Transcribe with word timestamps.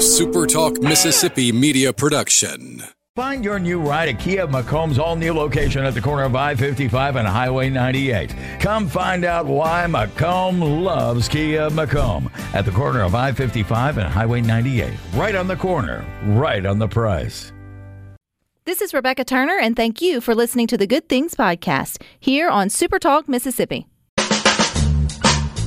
a 0.00 0.02
SuperTalk 0.02 0.82
Mississippi 0.82 1.52
media 1.52 1.92
production. 1.92 2.82
Find 3.16 3.44
your 3.44 3.58
new 3.58 3.78
ride 3.78 4.08
at 4.08 4.18
Kia 4.18 4.46
McComb's 4.46 4.98
all 4.98 5.14
new 5.14 5.34
location 5.34 5.84
at 5.84 5.92
the 5.92 6.00
corner 6.00 6.22
of 6.22 6.34
I 6.34 6.54
55 6.54 7.16
and 7.16 7.28
Highway 7.28 7.68
98. 7.68 8.34
Come 8.60 8.88
find 8.88 9.26
out 9.26 9.44
why 9.44 9.84
McComb 9.86 10.82
loves 10.82 11.28
Kia 11.28 11.68
McComb 11.68 12.32
at 12.54 12.64
the 12.64 12.70
corner 12.70 13.02
of 13.02 13.14
I 13.14 13.32
55 13.32 13.98
and 13.98 14.08
Highway 14.08 14.40
98. 14.40 14.90
Right 15.12 15.34
on 15.34 15.48
the 15.48 15.56
corner, 15.56 16.02
right 16.24 16.64
on 16.64 16.78
the 16.78 16.88
price. 16.88 17.52
This 18.64 18.80
is 18.80 18.94
Rebecca 18.94 19.24
Turner, 19.24 19.58
and 19.58 19.76
thank 19.76 20.00
you 20.00 20.22
for 20.22 20.34
listening 20.34 20.66
to 20.68 20.78
the 20.78 20.86
Good 20.86 21.10
Things 21.10 21.34
Podcast 21.34 22.00
here 22.18 22.48
on 22.48 22.68
SuperTalk 22.68 23.28
Mississippi. 23.28 23.86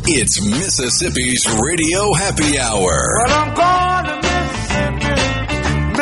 It's 0.05 0.45
Mississippi's 0.45 1.47
Radio 1.47 2.11
Happy 2.13 2.59
Hour. 2.59 4.22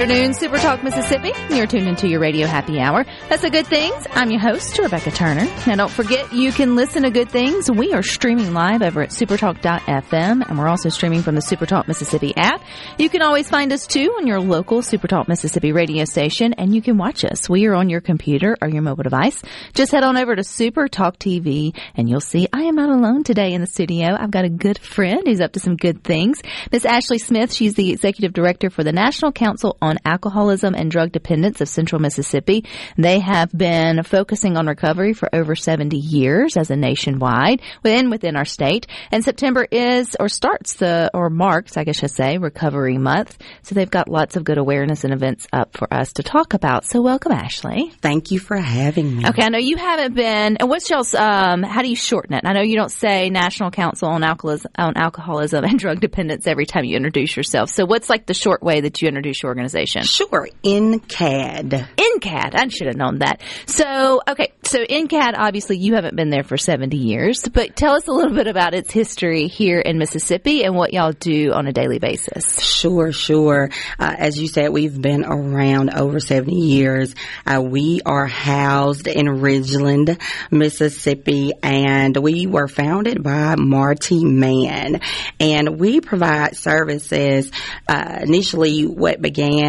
Afternoon, 0.00 0.32
Super 0.32 0.58
Talk 0.58 0.84
Mississippi. 0.84 1.32
You're 1.52 1.66
tuned 1.66 1.88
into 1.88 2.06
your 2.06 2.20
radio 2.20 2.46
happy 2.46 2.78
hour. 2.78 3.04
That's 3.28 3.42
the 3.42 3.50
good 3.50 3.66
things. 3.66 4.06
I'm 4.12 4.30
your 4.30 4.38
host, 4.38 4.78
Rebecca 4.78 5.10
Turner. 5.10 5.44
Now 5.66 5.74
don't 5.74 5.90
forget 5.90 6.32
you 6.32 6.52
can 6.52 6.76
listen 6.76 7.02
to 7.02 7.10
good 7.10 7.28
things. 7.28 7.68
We 7.68 7.92
are 7.94 8.04
streaming 8.04 8.54
live 8.54 8.80
over 8.82 9.02
at 9.02 9.08
supertalk.fm 9.08 10.48
and 10.48 10.56
we're 10.56 10.68
also 10.68 10.88
streaming 10.88 11.22
from 11.22 11.34
the 11.34 11.40
Supertalk 11.40 11.88
Mississippi 11.88 12.32
app. 12.36 12.62
You 12.96 13.08
can 13.08 13.22
always 13.22 13.50
find 13.50 13.72
us 13.72 13.88
too 13.88 14.14
on 14.18 14.28
your 14.28 14.38
local 14.38 14.82
Supertalk 14.82 15.26
Mississippi 15.26 15.72
radio 15.72 16.04
station 16.04 16.52
and 16.52 16.72
you 16.72 16.80
can 16.80 16.96
watch 16.96 17.24
us. 17.24 17.50
We 17.50 17.66
are 17.66 17.74
on 17.74 17.90
your 17.90 18.00
computer 18.00 18.56
or 18.62 18.68
your 18.68 18.82
mobile 18.82 19.02
device. 19.02 19.42
Just 19.74 19.90
head 19.90 20.04
on 20.04 20.16
over 20.16 20.36
to 20.36 20.42
Supertalk 20.42 21.16
TV 21.16 21.76
and 21.96 22.08
you'll 22.08 22.20
see 22.20 22.46
I 22.52 22.62
am 22.62 22.76
not 22.76 22.90
alone 22.90 23.24
today 23.24 23.52
in 23.52 23.62
the 23.62 23.66
studio. 23.66 24.14
I've 24.16 24.30
got 24.30 24.44
a 24.44 24.48
good 24.48 24.78
friend 24.78 25.22
who's 25.26 25.40
up 25.40 25.54
to 25.54 25.60
some 25.60 25.74
good 25.74 26.04
things. 26.04 26.40
Miss 26.70 26.84
Ashley 26.84 27.18
Smith, 27.18 27.52
she's 27.52 27.74
the 27.74 27.90
executive 27.90 28.32
director 28.32 28.70
for 28.70 28.84
the 28.84 28.92
National 28.92 29.32
Council 29.32 29.76
on 29.82 29.87
Alcoholism 30.04 30.74
and 30.74 30.90
Drug 30.90 31.12
Dependence 31.12 31.60
of 31.60 31.68
Central 31.68 32.00
Mississippi. 32.00 32.64
They 32.96 33.18
have 33.20 33.50
been 33.52 34.02
focusing 34.02 34.56
on 34.56 34.66
recovery 34.66 35.12
for 35.12 35.28
over 35.34 35.54
70 35.54 35.96
years 35.96 36.56
as 36.56 36.70
a 36.70 36.76
nationwide 36.76 37.60
within 37.82 38.10
within 38.10 38.36
our 38.36 38.44
state. 38.44 38.86
And 39.10 39.24
September 39.24 39.66
is 39.70 40.16
or 40.18 40.28
starts 40.28 40.74
the 40.74 41.10
or 41.12 41.28
marks, 41.28 41.76
I 41.76 41.84
guess 41.84 41.98
I 41.98 42.00
should 42.00 42.10
say, 42.10 42.38
Recovery 42.38 42.96
Month. 42.98 43.38
So 43.62 43.74
they've 43.74 43.90
got 43.90 44.08
lots 44.08 44.36
of 44.36 44.44
good 44.44 44.58
awareness 44.58 45.04
and 45.04 45.12
events 45.12 45.46
up 45.52 45.76
for 45.76 45.92
us 45.92 46.12
to 46.14 46.22
talk 46.22 46.54
about. 46.54 46.84
So 46.84 47.02
welcome, 47.02 47.32
Ashley. 47.32 47.92
Thank 48.00 48.30
you 48.30 48.38
for 48.38 48.56
having 48.56 49.16
me. 49.16 49.26
Okay, 49.26 49.42
I 49.42 49.48
know 49.48 49.58
you 49.58 49.76
haven't 49.76 50.14
been. 50.14 50.56
And 50.58 50.68
what's 50.68 50.88
y'all's? 50.90 51.14
Um, 51.14 51.62
how 51.62 51.82
do 51.82 51.88
you 51.88 51.96
shorten 51.96 52.34
it? 52.34 52.42
I 52.44 52.52
know 52.52 52.62
you 52.62 52.76
don't 52.76 52.92
say 52.92 53.30
National 53.30 53.70
Council 53.70 54.08
on 54.08 54.22
Alcoholism, 54.22 54.70
on 54.78 54.96
Alcoholism 54.96 55.64
and 55.64 55.78
Drug 55.78 56.00
Dependence 56.00 56.46
every 56.46 56.66
time 56.66 56.84
you 56.84 56.96
introduce 56.96 57.36
yourself. 57.36 57.70
So 57.70 57.84
what's 57.84 58.08
like 58.08 58.26
the 58.26 58.34
short 58.34 58.62
way 58.62 58.80
that 58.80 59.02
you 59.02 59.08
introduce 59.08 59.42
your 59.42 59.48
organization? 59.50 59.77
Sure, 60.04 60.48
NCADD. 60.64 61.88
NCADD. 61.96 62.54
I 62.54 62.68
should 62.68 62.86
have 62.86 62.96
known 62.96 63.18
that. 63.18 63.40
So, 63.66 64.20
okay. 64.28 64.52
So 64.64 64.84
NCADD, 64.84 65.34
obviously 65.36 65.78
you 65.78 65.94
haven't 65.94 66.16
been 66.16 66.30
there 66.30 66.42
for 66.42 66.56
70 66.56 66.96
years, 66.96 67.48
but 67.48 67.74
tell 67.76 67.94
us 67.94 68.06
a 68.06 68.12
little 68.12 68.34
bit 68.34 68.46
about 68.46 68.74
its 68.74 68.92
history 68.92 69.46
here 69.46 69.80
in 69.80 69.98
Mississippi 69.98 70.64
and 70.64 70.74
what 70.74 70.92
y'all 70.92 71.12
do 71.12 71.52
on 71.52 71.66
a 71.66 71.72
daily 71.72 71.98
basis. 71.98 72.62
Sure, 72.62 73.12
sure. 73.12 73.70
Uh, 73.98 74.14
as 74.18 74.38
you 74.40 74.48
said, 74.48 74.70
we've 74.70 75.00
been 75.00 75.24
around 75.24 75.90
over 75.90 76.20
70 76.20 76.54
years. 76.54 77.14
Uh, 77.46 77.62
we 77.62 78.00
are 78.04 78.26
housed 78.26 79.06
in 79.06 79.26
Ridgeland, 79.26 80.20
Mississippi, 80.50 81.52
and 81.62 82.16
we 82.16 82.46
were 82.46 82.68
founded 82.68 83.22
by 83.22 83.56
Marty 83.56 84.24
Mann. 84.24 85.00
And 85.40 85.78
we 85.80 86.00
provide 86.00 86.56
services, 86.56 87.50
uh, 87.88 88.18
initially 88.22 88.86
what 88.86 89.22
began 89.22 89.67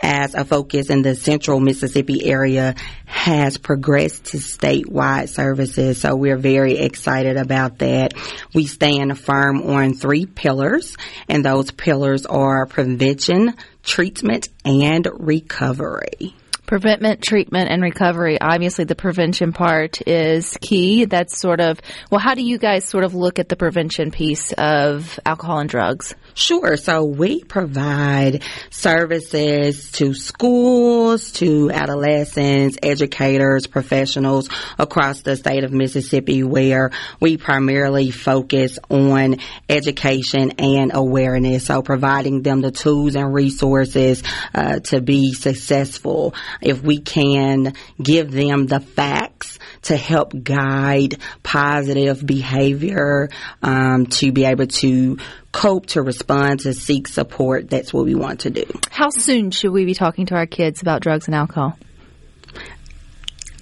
as 0.00 0.34
a 0.34 0.44
focus 0.44 0.90
in 0.90 1.02
the 1.02 1.14
central 1.14 1.60
Mississippi 1.60 2.24
area 2.24 2.74
has 3.06 3.58
progressed 3.58 4.26
to 4.26 4.38
statewide 4.38 5.28
services. 5.28 6.00
So 6.00 6.16
we're 6.16 6.36
very 6.36 6.78
excited 6.78 7.36
about 7.36 7.78
that. 7.78 8.14
We 8.54 8.66
stand 8.66 9.18
firm 9.18 9.62
on 9.62 9.94
three 9.94 10.26
pillars, 10.26 10.96
and 11.28 11.44
those 11.44 11.70
pillars 11.70 12.26
are 12.26 12.66
prevention, 12.66 13.54
treatment, 13.82 14.48
and 14.64 15.08
recovery. 15.18 16.34
Preventment, 16.66 17.20
treatment, 17.22 17.68
and 17.70 17.82
recovery. 17.82 18.40
Obviously, 18.40 18.84
the 18.84 18.94
prevention 18.94 19.52
part 19.52 20.00
is 20.08 20.56
key. 20.60 21.04
That's 21.04 21.38
sort 21.38 21.60
of, 21.60 21.78
well, 22.10 22.20
how 22.20 22.34
do 22.34 22.42
you 22.42 22.56
guys 22.56 22.86
sort 22.86 23.04
of 23.04 23.14
look 23.14 23.38
at 23.38 23.50
the 23.50 23.56
prevention 23.56 24.10
piece 24.10 24.52
of 24.52 25.20
alcohol 25.26 25.58
and 25.58 25.68
drugs? 25.68 26.14
Sure. 26.34 26.76
So 26.76 27.04
we 27.04 27.44
provide 27.44 28.42
services 28.70 29.92
to 29.92 30.14
schools, 30.14 31.32
to 31.32 31.70
adolescents, 31.70 32.78
educators, 32.82 33.66
professionals 33.66 34.48
across 34.78 35.22
the 35.22 35.36
state 35.36 35.64
of 35.64 35.72
Mississippi 35.72 36.42
where 36.42 36.90
we 37.20 37.36
primarily 37.36 38.10
focus 38.10 38.78
on 38.90 39.36
education 39.68 40.52
and 40.58 40.92
awareness. 40.94 41.66
So 41.66 41.82
providing 41.82 42.42
them 42.42 42.62
the 42.62 42.70
tools 42.70 43.14
and 43.14 43.34
resources 43.34 44.22
uh, 44.54 44.80
to 44.80 45.00
be 45.02 45.32
successful. 45.32 46.34
If 46.60 46.82
we 46.82 47.00
can 47.00 47.74
give 48.02 48.30
them 48.30 48.66
the 48.66 48.80
facts 48.80 49.58
to 49.82 49.96
help 49.96 50.32
guide 50.42 51.18
positive 51.42 52.24
behavior, 52.24 53.28
um, 53.62 54.06
to 54.06 54.32
be 54.32 54.44
able 54.44 54.66
to 54.66 55.18
cope, 55.52 55.86
to 55.86 56.02
respond, 56.02 56.60
to 56.60 56.72
seek 56.72 57.08
support. 57.08 57.68
That's 57.68 57.92
what 57.92 58.04
we 58.04 58.14
want 58.14 58.40
to 58.40 58.50
do. 58.50 58.64
How 58.90 59.10
soon 59.10 59.50
should 59.50 59.72
we 59.72 59.84
be 59.84 59.94
talking 59.94 60.26
to 60.26 60.34
our 60.34 60.46
kids 60.46 60.82
about 60.82 61.02
drugs 61.02 61.26
and 61.26 61.34
alcohol? 61.34 61.76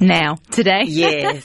Now, 0.01 0.39
today? 0.51 0.85
Yes. 0.87 1.45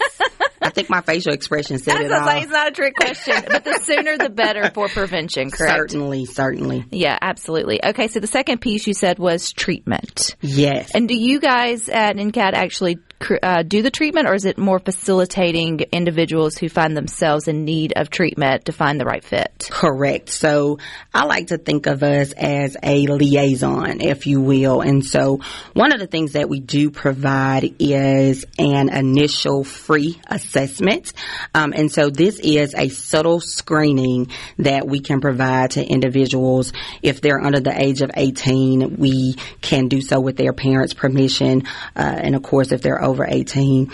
I 0.61 0.69
think 0.69 0.89
my 0.89 1.01
facial 1.01 1.33
expression 1.33 1.77
said 1.77 2.01
it 2.01 2.11
all. 2.11 2.27
Say, 2.27 2.41
it's 2.41 2.51
not 2.51 2.69
a 2.69 2.71
trick 2.71 2.95
question, 2.95 3.35
but 3.47 3.63
the 3.63 3.79
sooner 3.83 4.17
the 4.17 4.29
better 4.29 4.71
for 4.73 4.87
prevention, 4.87 5.51
correct? 5.51 5.75
Certainly, 5.75 6.25
certainly. 6.25 6.85
Yeah, 6.91 7.17
absolutely. 7.21 7.83
Okay, 7.83 8.07
so 8.07 8.19
the 8.19 8.27
second 8.27 8.61
piece 8.61 8.87
you 8.87 8.93
said 8.93 9.19
was 9.19 9.51
treatment. 9.51 10.35
Yes. 10.41 10.91
And 10.95 11.07
do 11.07 11.15
you 11.15 11.39
guys 11.39 11.89
at 11.89 12.15
NCADD 12.15 12.53
actually 12.53 12.97
uh, 13.41 13.63
do 13.63 13.81
the 13.81 13.91
treatment, 13.91 14.27
or 14.27 14.33
is 14.33 14.45
it 14.45 14.57
more 14.57 14.79
facilitating 14.79 15.79
individuals 15.91 16.57
who 16.57 16.69
find 16.69 16.95
themselves 16.95 17.47
in 17.47 17.65
need 17.65 17.93
of 17.95 18.09
treatment 18.09 18.65
to 18.65 18.71
find 18.71 18.99
the 18.99 19.05
right 19.05 19.23
fit? 19.23 19.67
Correct. 19.71 20.29
So 20.29 20.79
I 21.13 21.25
like 21.25 21.47
to 21.47 21.57
think 21.57 21.87
of 21.87 22.03
us 22.03 22.33
as 22.33 22.77
a 22.83 23.07
liaison, 23.07 24.01
if 24.01 24.27
you 24.27 24.41
will. 24.41 24.81
And 24.81 25.05
so 25.05 25.39
one 25.73 25.93
of 25.93 25.99
the 25.99 26.07
things 26.07 26.33
that 26.33 26.49
we 26.49 26.59
do 26.59 26.91
provide 26.91 27.75
is 27.79 28.45
an 28.57 28.89
initial 28.89 29.63
free 29.63 30.19
assessment. 30.27 31.13
Um, 31.53 31.73
and 31.73 31.91
so 31.91 32.09
this 32.09 32.39
is 32.39 32.75
a 32.75 32.89
subtle 32.89 33.39
screening 33.39 34.27
that 34.57 34.87
we 34.87 34.99
can 34.99 35.21
provide 35.21 35.71
to 35.71 35.85
individuals 35.85 36.73
if 37.01 37.21
they're 37.21 37.41
under 37.41 37.59
the 37.59 37.79
age 37.79 38.01
of 38.01 38.11
18. 38.15 38.97
We 38.97 39.35
can 39.61 39.87
do 39.87 40.01
so 40.01 40.19
with 40.19 40.37
their 40.37 40.53
parents' 40.53 40.93
permission, 40.93 41.63
uh, 41.95 42.15
and 42.17 42.35
of 42.35 42.43
course, 42.43 42.71
if 42.71 42.81
they're 42.81 43.01
over 43.05 43.25
18 43.25 43.91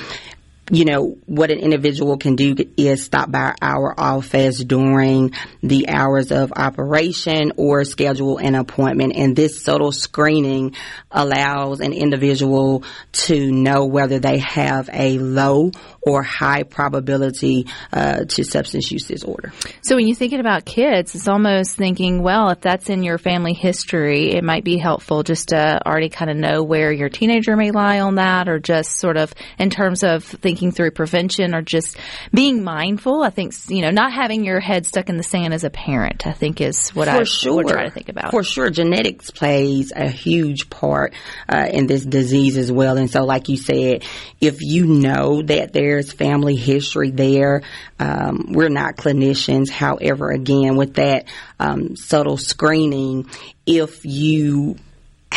you 0.72 0.86
know, 0.86 1.18
what 1.26 1.52
an 1.52 1.60
individual 1.60 2.18
can 2.18 2.38
do 2.38 2.56
is 2.78 3.04
stop 3.04 3.30
by 3.30 3.54
our 3.62 3.94
office 4.00 4.64
during 4.64 5.34
the 5.62 5.90
hours 5.90 6.32
of 6.32 6.54
operation 6.56 7.52
or 7.58 7.84
schedule 7.84 8.38
an 8.38 8.56
appointment. 8.56 9.14
And 9.18 9.36
this 9.36 9.62
subtle 9.62 9.92
screening 9.92 10.76
allows 11.12 11.82
an 11.82 11.92
individual 11.92 12.86
to 13.12 13.52
know 13.52 13.86
whether 13.86 14.20
they 14.20 14.38
have 14.38 14.90
a 14.94 15.20
low 15.20 15.72
or 16.02 16.24
high 16.24 16.64
probability 16.64 17.68
uh, 17.92 18.24
to 18.26 18.44
substance 18.44 18.90
use 18.92 19.06
disorder. 19.06 19.52
So 19.84 19.98
when 19.98 20.08
you're 20.08 20.16
thinking 20.16 20.40
about 20.40 20.64
kids, 20.64 21.14
it's 21.16 21.28
almost 21.28 21.76
thinking, 21.76 22.24
well, 22.24 22.50
if 22.50 22.62
that's 22.62 22.90
in 22.90 23.04
your 23.04 23.18
family 23.18 23.54
history, 23.54 24.32
it 24.32 24.44
might 24.44 24.64
be 24.64 24.78
helpful 24.78 25.24
just 25.24 25.50
to 25.50 25.86
already 25.86 26.10
kind 26.10 26.32
of 26.32 26.38
know 26.38 26.64
where 26.64 26.94
your 26.94 27.10
teenager 27.10 27.58
may 27.58 27.72
lie 27.72 28.00
on 28.00 28.16
that 28.16 28.48
or 28.48 28.58
just 28.58 28.98
sort 28.98 29.18
of 29.18 29.34
in 29.60 29.70
terms 29.70 30.04
of 30.04 30.24
thinking 30.24 30.61
thinking 30.62 30.75
through 30.75 30.92
prevention 30.92 31.56
or 31.56 31.62
just 31.63 31.98
being 32.31 32.63
mindful. 32.63 33.24
I 33.24 33.31
think 33.31 33.54
you 33.68 33.81
know 33.81 33.90
not 33.90 34.13
having 34.13 34.46
your 34.46 34.60
head 34.60 34.86
stuck 34.86 35.10
in 35.10 35.18
the 35.18 35.24
sand 35.24 35.54
as 35.54 35.63
a 35.63 35.69
parent. 35.69 36.28
I 36.28 36.34
think 36.34 36.62
is 36.62 36.90
what 36.90 37.08
For 37.08 37.22
I 37.22 37.24
sure. 37.24 37.56
would 37.56 37.68
try 37.68 37.86
to 37.86 37.90
think 37.90 38.10
about. 38.10 38.31
For 38.31 38.44
sure, 38.44 38.69
genetics 38.69 39.31
plays 39.31 39.92
a 39.96 40.08
huge 40.08 40.69
part 40.69 41.13
uh, 41.50 41.68
in 41.72 41.88
this 41.88 42.06
disease 42.06 42.58
as 42.58 42.72
well. 42.72 42.98
And 42.98 43.10
so, 43.10 43.24
like 43.24 43.50
you 43.50 43.58
said, 43.58 44.04
if 44.40 44.62
you 44.62 44.86
know 44.86 45.42
that 45.42 45.74
there's 45.74 46.12
family 46.12 46.56
history 46.56 47.10
there, 47.10 47.63
um, 48.00 48.52
we're 48.52 48.69
not 48.69 48.98
clinicians. 48.98 49.69
However, 49.69 50.30
again, 50.30 50.75
with 50.75 50.96
that 50.96 51.25
um, 51.60 51.96
subtle 51.96 52.38
screening, 52.38 53.28
if 53.66 54.06
you 54.06 54.75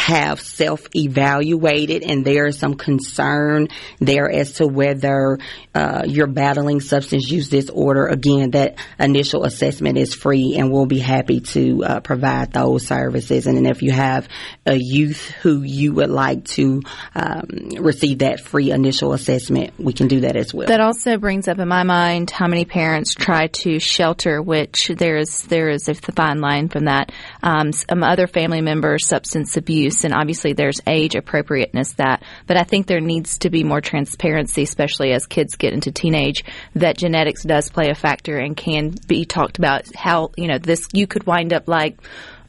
have 0.04 0.38
self 0.38 0.86
evaluated 0.94 2.02
and 2.02 2.26
there 2.26 2.46
is 2.46 2.58
some 2.58 2.74
concern 2.74 3.68
there 4.00 4.30
as 4.30 4.52
to 4.54 4.66
whether 4.66 5.38
uh, 5.74 6.02
you're 6.06 6.26
battling 6.26 6.80
substance 6.80 7.30
use 7.30 7.48
disorder, 7.48 8.06
again, 8.06 8.50
that 8.50 8.76
initial 8.98 9.44
assessment 9.44 9.96
is 9.96 10.14
free 10.14 10.56
and 10.58 10.70
we'll 10.70 10.84
be 10.84 10.98
happy 10.98 11.40
to 11.40 11.82
uh, 11.84 12.00
provide 12.00 12.52
those 12.52 12.86
services. 12.86 13.46
And 13.46 13.56
then 13.56 13.66
if 13.66 13.82
you 13.82 13.92
have 13.92 14.28
a 14.66 14.76
youth 14.76 15.30
who 15.42 15.62
you 15.62 15.94
would 15.94 16.10
like 16.10 16.44
to 16.56 16.82
um, 17.14 17.70
receive 17.78 18.18
that 18.18 18.40
free 18.40 18.70
initial 18.70 19.14
assessment, 19.14 19.72
we 19.78 19.94
can 19.94 20.08
do 20.08 20.20
that 20.20 20.36
as 20.36 20.52
well. 20.52 20.68
That 20.68 20.80
also 20.80 21.16
brings 21.16 21.48
up 21.48 21.58
in 21.58 21.68
my 21.68 21.82
mind 21.82 22.30
how 22.30 22.46
many 22.46 22.66
parents 22.66 23.14
try 23.14 23.46
to 23.62 23.78
shelter, 23.78 24.42
which 24.42 24.88
there 24.88 25.16
is 25.16 25.42
there 25.44 25.70
is 25.70 25.88
a 25.88 25.94
fine 25.94 26.40
line 26.40 26.68
from 26.68 26.84
that. 26.84 27.10
Um, 27.42 27.72
some 27.72 28.02
other 28.02 28.26
family 28.26 28.60
members 28.60 29.06
substance 29.06 29.56
abuse, 29.56 29.93
and 30.02 30.12
obviously 30.12 30.54
there's 30.54 30.80
age 30.86 31.14
appropriateness 31.14 31.92
that. 31.94 32.24
But 32.46 32.56
I 32.56 32.64
think 32.64 32.86
there 32.86 33.00
needs 33.00 33.38
to 33.38 33.50
be 33.50 33.62
more 33.62 33.80
transparency, 33.80 34.62
especially 34.62 35.12
as 35.12 35.26
kids 35.26 35.54
get 35.54 35.72
into 35.72 35.92
teenage, 35.92 36.42
that 36.74 36.96
genetics 36.96 37.44
does 37.44 37.70
play 37.70 37.90
a 37.90 37.94
factor 37.94 38.38
and 38.38 38.56
can 38.56 38.94
be 39.06 39.24
talked 39.24 39.58
about. 39.58 39.84
How 39.94 40.32
you 40.36 40.48
know 40.48 40.58
this 40.58 40.88
you 40.92 41.06
could 41.06 41.26
wind 41.26 41.52
up 41.52 41.68
like 41.68 41.98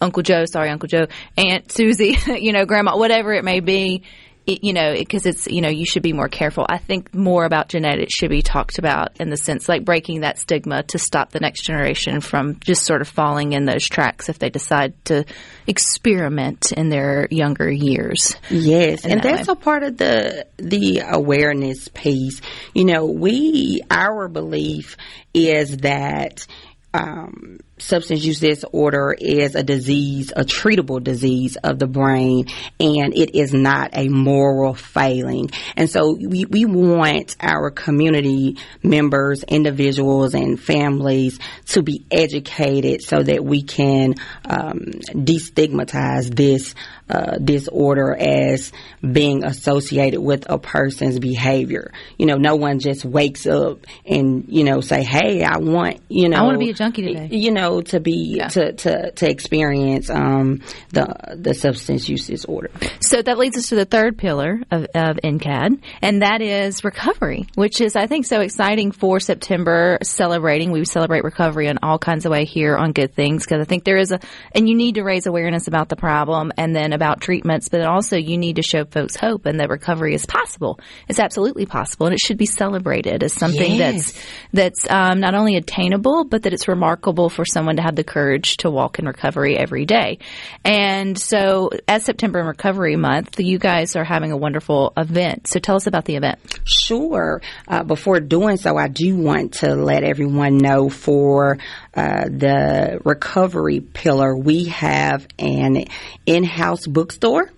Uncle 0.02 0.24
Joe, 0.24 0.46
sorry 0.46 0.70
Uncle 0.70 0.88
Joe, 0.88 1.08
Aunt 1.38 1.72
Susie, 1.72 2.18
you 2.28 2.54
know 2.54 2.66
Grandma, 2.66 2.98
whatever 2.98 3.34
it 3.34 3.44
may 3.44 3.60
be 3.60 4.04
it, 4.48 4.64
you 4.64 4.74
know, 4.74 4.94
because 4.94 5.26
it's, 5.26 5.48
you 5.48 5.62
know, 5.62 5.70
you 5.70 5.86
should 5.86 6.04
be 6.04 6.14
more 6.14 6.28
careful. 6.28 6.66
I 6.70 6.78
think 6.78 7.14
more 7.14 7.46
about 7.46 7.70
genetics 7.70 8.14
should 8.14 8.30
be 8.30 8.42
talked 8.42 8.78
about 8.78 9.20
in 9.20 9.30
the 9.30 9.38
sense 9.38 9.68
like 9.68 9.86
breaking 9.86 10.22
that 10.22 10.38
stigma 10.38 10.84
to 10.84 11.00
stop 11.00 11.32
the 11.32 11.40
next 11.40 11.64
generation 11.64 12.22
from 12.22 12.60
just 12.60 12.86
sort 12.86 13.02
of 13.02 13.08
falling 13.08 13.54
in 13.54 13.66
those 13.66 13.88
tracks 13.88 14.30
if 14.30 14.40
they 14.40 14.50
decide 14.50 14.94
to 15.06 15.26
experiment 15.68 16.72
in 16.72 16.90
their 16.90 17.28
younger 17.32 17.70
years. 17.70 18.36
Yes, 18.50 19.06
and 19.06 19.22
that 19.22 19.24
that's 19.24 19.48
way. 19.48 19.54
a 19.54 19.56
part 19.56 19.84
of 19.84 19.98
the 19.98 20.48
the 20.58 21.02
awareness 21.08 21.88
piece. 21.88 22.42
You 22.74 22.86
know, 22.86 23.06
we 23.06 23.82
our 23.90 24.28
belief 24.28 24.98
is 25.34 25.78
that 25.78 26.46
um, 26.94 27.60
substance 27.78 28.24
use 28.24 28.40
disorder 28.40 29.16
is 29.20 29.56
a 29.56 29.64
disease, 29.64 30.32
a 30.36 30.46
treatable 30.46 31.04
disease 31.04 31.58
of 31.58 31.78
the 31.80 31.88
brain, 31.88 32.48
and 32.80 33.14
it 33.16 33.36
is 33.36 33.54
not 33.54 33.92
a 33.94 34.08
moral 34.08 34.74
failing. 34.74 35.50
And 35.76 35.90
so 35.90 36.14
we, 36.14 36.46
we 36.46 36.66
want 36.66 37.36
our 37.42 37.72
community 37.72 38.58
members, 38.82 39.44
individuals, 39.44 40.34
and 40.34 40.60
families 40.60 41.40
to 41.68 41.84
be 41.84 42.06
educated 42.10 43.02
so 43.02 43.22
that 43.22 43.44
we 43.44 43.62
can 43.62 44.16
um, 44.46 44.80
destigmatize 45.14 46.34
this 46.34 46.76
uh, 47.10 47.38
disorder 47.38 48.16
as 48.16 48.72
being 49.00 49.44
associated 49.44 50.22
with 50.22 50.50
a 50.50 50.58
person's 50.58 51.20
behavior. 51.20 51.92
You 52.18 52.26
know, 52.26 52.38
no 52.38 52.56
one 52.56 52.80
just 52.80 53.06
wakes 53.06 53.46
up 53.46 53.86
and 54.06 54.46
you 54.48 54.64
know 54.64 54.82
say, 54.82 55.04
"Hey, 55.04 55.44
I 55.44 55.58
want 55.58 56.02
you 56.10 56.30
know, 56.30 56.38
I 56.38 56.42
wanna 56.42 56.58
be 56.58 56.72
a 56.72 56.74
junkie 56.74 57.04
today." 57.04 57.30
You 57.32 57.52
know, 57.52 57.65
to 57.82 58.00
be 58.00 58.36
Yeah. 58.38 58.48
to, 58.50 58.74
to 58.74 59.12
to 59.12 59.30
experience 59.30 60.10
um, 60.10 60.62
the 60.92 61.06
the 61.36 61.54
substance 61.54 62.08
use 62.10 62.28
disorder. 62.28 62.70
So 63.00 63.22
that 63.22 63.38
leads 63.38 63.58
us 63.58 63.70
to 63.70 63.76
the 63.76 63.86
third 63.86 64.18
pillar 64.18 64.62
of, 64.72 64.84
of 64.96 65.18
NCADD, 65.24 65.82
and 66.02 66.22
that 66.22 66.42
is 66.42 66.84
recovery, 66.84 67.46
which 67.56 67.82
is, 67.82 67.96
I 67.96 68.08
think, 68.08 68.26
so 68.26 68.42
exciting 68.42 68.92
for 68.92 69.20
September 69.20 69.98
celebrating. 70.04 70.72
We 70.72 70.86
celebrate 70.86 71.24
recovery 71.24 71.68
in 71.68 71.80
all 71.84 72.00
kinds 72.00 72.26
of 72.26 72.32
way 72.32 72.46
here 72.46 72.76
on 72.76 72.92
Good 72.92 73.14
Things 73.16 73.44
because 73.46 73.62
I 73.62 73.66
think 73.66 73.84
there 73.84 73.98
is 73.98 74.12
a, 74.12 74.20
and 74.54 74.68
you 74.70 74.76
need 74.76 74.96
to 74.96 75.04
raise 75.04 75.26
awareness 75.28 75.68
about 75.68 75.90
the 75.90 75.96
problem 75.96 76.52
and 76.58 76.76
then 76.76 76.94
about 76.94 77.22
treatments, 77.22 77.70
but 77.70 77.82
also 77.86 78.18
you 78.18 78.38
need 78.38 78.56
to 78.58 78.64
show 78.64 78.86
folks 78.86 79.16
hope 79.16 79.46
and 79.46 79.60
that 79.60 79.70
recovery 79.70 80.14
is 80.16 80.26
possible. 80.26 80.80
It's 81.08 81.20
absolutely 81.20 81.66
possible, 81.66 82.08
and 82.08 82.14
it 82.14 82.20
should 82.20 82.38
be 82.38 82.46
celebrated 82.46 83.24
as 83.24 83.34
something 83.34 83.74
Yes. 83.76 84.12
that's 84.14 84.26
that's 84.54 84.92
um, 84.92 85.20
not 85.20 85.34
only 85.36 85.56
attainable, 85.56 86.26
but 86.26 86.44
that 86.44 86.54
it's 86.54 86.68
remarkable 86.68 87.30
for 87.30 87.46
someone 87.56 87.78
to 87.78 87.82
have 87.82 87.96
the 87.96 88.04
courage 88.04 88.58
to 88.58 88.70
walk 88.70 89.00
in 89.00 89.06
recovery 89.06 89.58
every 89.58 89.86
day. 89.86 90.20
And 90.66 91.18
so, 91.18 91.70
as 91.88 92.04
September 92.04 92.42
in 92.42 92.48
Recovery 92.48 92.98
Month, 92.98 93.40
you 93.40 93.58
guys 93.58 93.96
are 93.96 94.04
having 94.04 94.34
a 94.34 94.38
wonderful 94.38 94.92
event. 94.98 95.48
So, 95.48 95.60
tell 95.60 95.78
us 95.78 95.88
about 95.88 96.04
the 96.04 96.18
event. 96.18 96.60
Sure. 96.66 97.42
Uh, 97.66 97.84
before 97.84 98.20
doing 98.20 98.58
so, 98.58 98.76
I 98.78 98.90
do 98.90 99.16
want 99.16 99.54
to 99.62 99.74
let 99.74 100.04
everyone 100.04 100.58
know 100.58 100.90
for 100.90 101.58
uh, 101.96 102.26
the 102.26 103.00
recovery 103.06 103.80
pillar, 103.80 104.36
we 104.36 104.66
have 104.66 105.26
an 105.40 105.86
in-house 106.26 106.86
bookstore 106.86 107.50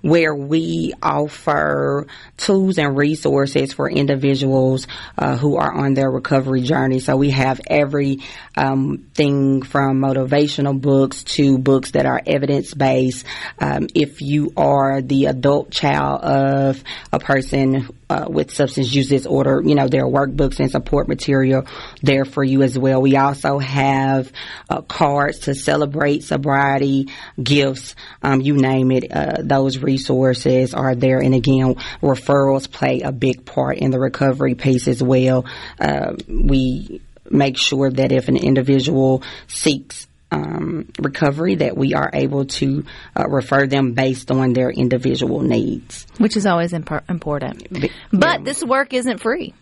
where 0.00 0.34
we 0.34 0.92
offer 1.02 2.06
tools 2.36 2.78
and 2.78 2.96
resources 2.96 3.72
for 3.72 3.90
individuals 3.90 4.86
uh, 5.18 5.36
who 5.36 5.56
are 5.56 5.72
on 5.72 5.94
their 5.94 6.10
recovery 6.10 6.62
journey. 6.62 6.98
So 6.98 7.16
we 7.16 7.30
have 7.30 7.60
everything 7.66 8.22
um, 8.56 9.62
from 9.62 10.00
motivational 10.00 10.80
books 10.80 11.22
to 11.24 11.58
books 11.58 11.92
that 11.92 12.06
are 12.06 12.20
evidence 12.26 12.74
based. 12.74 13.24
Um, 13.58 13.88
if 13.94 14.20
you 14.22 14.52
are 14.56 15.00
the 15.00 15.26
adult 15.26 15.70
child 15.70 16.22
of 16.22 16.82
a 17.12 17.18
person 17.18 17.88
uh, 18.08 18.26
with 18.28 18.52
substance 18.52 18.94
use 18.94 19.08
disorder, 19.08 19.62
you 19.64 19.74
know, 19.74 19.88
there 19.88 20.04
are 20.04 20.10
workbooks 20.10 20.60
and 20.60 20.70
support 20.70 21.08
material 21.08 21.66
there 22.02 22.24
for 22.24 22.44
you 22.44 22.62
as 22.62 22.78
well. 22.78 23.00
We 23.00 23.16
also 23.16 23.58
have 23.58 24.32
uh, 24.68 24.82
cards 24.82 25.40
to 25.40 25.54
celebrate 25.54 26.24
sobriety, 26.24 27.08
gifts, 27.42 27.94
um, 28.22 28.40
you 28.40 28.54
name 28.54 28.90
it. 28.90 29.10
Uh, 29.10 29.42
those 29.62 29.78
resources 29.78 30.74
are 30.74 30.94
there. 30.94 31.18
And 31.18 31.34
again, 31.34 31.76
referrals 32.02 32.70
play 32.70 33.02
a 33.02 33.12
big 33.12 33.44
part 33.44 33.78
in 33.78 33.90
the 33.90 34.00
recovery 34.00 34.54
piece 34.54 34.88
as 34.88 35.02
well. 35.02 35.46
Uh, 35.78 36.14
we 36.28 37.00
make 37.30 37.56
sure 37.56 37.90
that 37.90 38.12
if 38.12 38.28
an 38.28 38.36
individual 38.36 39.22
seeks 39.46 40.06
um, 40.32 40.88
recovery, 40.98 41.56
that 41.56 41.76
we 41.76 41.94
are 41.94 42.10
able 42.12 42.46
to 42.46 42.84
uh, 43.14 43.28
refer 43.28 43.66
them 43.66 43.92
based 43.92 44.30
on 44.30 44.54
their 44.54 44.70
individual 44.70 45.42
needs. 45.42 46.06
Which 46.18 46.36
is 46.36 46.46
always 46.46 46.72
impor- 46.72 47.08
important. 47.08 47.68
But 48.12 48.44
this 48.44 48.64
work 48.64 48.94
isn't 48.94 49.18
free. 49.18 49.54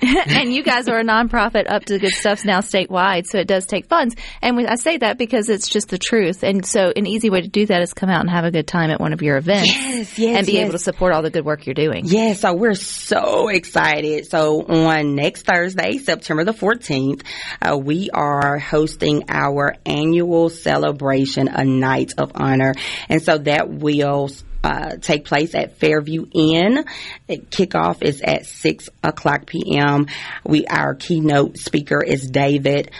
and 0.02 0.52
you 0.52 0.62
guys 0.62 0.88
are 0.88 0.98
a 0.98 1.04
nonprofit 1.04 1.70
up 1.70 1.84
to 1.86 1.98
good 1.98 2.12
stuff 2.12 2.44
now 2.44 2.60
statewide, 2.60 3.26
so 3.26 3.38
it 3.38 3.48
does 3.48 3.66
take 3.66 3.86
funds. 3.86 4.14
And 4.40 4.56
when 4.56 4.66
I 4.66 4.76
say 4.76 4.98
that 4.98 5.18
because 5.18 5.48
it's 5.48 5.68
just 5.68 5.88
the 5.88 5.98
truth. 5.98 6.42
And 6.42 6.64
so 6.64 6.92
an 6.94 7.06
easy 7.06 7.30
way 7.30 7.40
to 7.40 7.48
do 7.48 7.66
that 7.66 7.82
is 7.82 7.92
come 7.94 8.08
out 8.08 8.20
and 8.20 8.30
have 8.30 8.44
a 8.44 8.50
good 8.50 8.66
time 8.66 8.90
at 8.90 9.00
one 9.00 9.12
of 9.12 9.22
your 9.22 9.36
events. 9.36 9.68
Yes, 9.68 10.18
yes, 10.18 10.38
And 10.38 10.46
be 10.46 10.52
yes. 10.52 10.62
able 10.62 10.72
to 10.72 10.78
support 10.78 11.12
all 11.12 11.22
the 11.22 11.30
good 11.30 11.44
work 11.44 11.66
you're 11.66 11.74
doing. 11.74 12.04
Yeah, 12.04 12.34
so 12.34 12.54
we're 12.54 12.74
so 12.74 13.48
excited. 13.48 14.26
So 14.26 14.62
on 14.62 15.14
next 15.14 15.42
Thursday, 15.46 15.98
September 15.98 16.44
the 16.44 16.52
14th, 16.52 17.22
uh, 17.60 17.76
we 17.76 18.10
are 18.10 18.58
hosting 18.58 19.24
our 19.28 19.76
annual 19.84 20.48
celebration, 20.48 21.48
a 21.48 21.64
night 21.64 22.12
of 22.18 22.32
honor. 22.34 22.74
And 23.08 23.22
so 23.22 23.38
that 23.38 23.68
will 23.68 24.28
uh, 24.64 24.96
take 25.00 25.24
place 25.24 25.54
at 25.54 25.78
Fairview 25.78 26.26
Inn. 26.32 26.84
Kickoff 27.28 28.02
is 28.02 28.20
at 28.20 28.46
six 28.46 28.88
o'clock 29.02 29.46
p.m. 29.46 30.06
We 30.44 30.66
our 30.66 30.94
keynote 30.94 31.58
speaker 31.58 32.02
is 32.02 32.28
David 32.30 32.90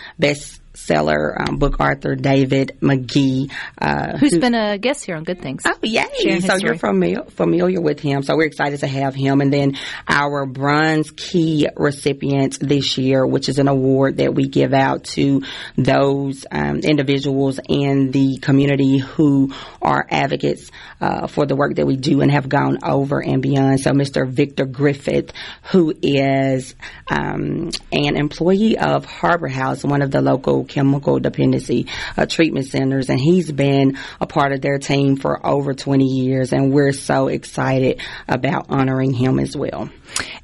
bestseller 0.79 1.49
um, 1.49 1.59
book 1.59 1.81
author 1.81 2.15
David 2.15 2.77
Magee, 2.81 3.51
uh, 3.81 4.17
Who's 4.19 4.39
been 4.39 4.55
a 4.55 4.79
guest 4.79 5.05
here 5.05 5.17
on 5.17 5.25
Good 5.25 5.41
Things? 5.41 5.63
Oh, 5.65 5.75
yay. 5.83 6.41
So 6.41 6.57
you're 6.57 6.77
familiar, 6.77 7.25
familiar 7.25 7.81
with 7.81 8.01
him. 8.01 8.23
So 8.23 8.37
we're 8.37 8.47
excited 8.47 8.81
to 8.81 8.87
have 8.87 9.15
him. 9.15 9.41
And 9.41 9.53
then 9.53 9.77
our 10.07 10.47
Bronze 10.47 11.11
Key 11.11 11.69
recipient 11.77 12.59
this 12.61 12.99
year, 12.99 13.27
which 13.27 13.49
is 13.49 13.59
an 13.59 13.69
award 13.69 14.19
that 14.19 14.35
we 14.35 14.49
give 14.49 14.73
out 14.73 15.05
to 15.05 15.43
those 15.77 16.47
um, 16.51 16.79
individuals 16.79 17.61
in 17.69 18.11
the 18.11 18.39
community 18.39 18.99
who 18.99 19.55
are 19.83 20.07
advocates 20.11 20.71
uh, 21.01 21.27
for 21.27 21.47
the 21.47 21.57
work 21.57 21.77
that 21.77 21.87
we 21.87 21.97
do 21.97 22.21
and 22.21 22.31
have 22.31 22.49
gone 22.49 22.79
over 22.83 23.23
and 23.23 23.43
beyond. 23.43 23.81
So 23.81 23.91
Mr. 23.91 24.29
Victor 24.29 24.67
Griffith, 24.67 25.33
who 25.71 25.95
is 26.03 26.75
um, 27.09 27.71
an 27.93 28.17
employee 28.17 28.79
of 28.79 29.05
Harbor 29.05 29.49
House, 29.49 29.85
one 29.85 30.03
of 30.03 30.11
the 30.11 30.21
local 30.21 30.65
chemical 30.69 31.19
dependency 31.19 31.87
uh, 32.17 32.27
treatment 32.27 32.67
centers, 32.67 33.09
and 33.09 33.21
he's 33.21 33.51
been 33.51 33.99
a 34.21 34.27
part 34.27 34.53
of 34.53 34.61
their 34.61 34.79
team 34.79 35.17
for 35.17 35.45
over 35.47 35.75
20 35.75 36.05
years, 36.05 36.53
and 36.53 36.73
we're 36.73 36.93
so 36.93 37.29
excited 37.29 38.01
about 38.29 38.67
honoring 38.69 39.13
him 39.13 39.39
as 39.39 39.57
well. 39.57 39.89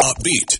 Upbeat, 0.02 0.60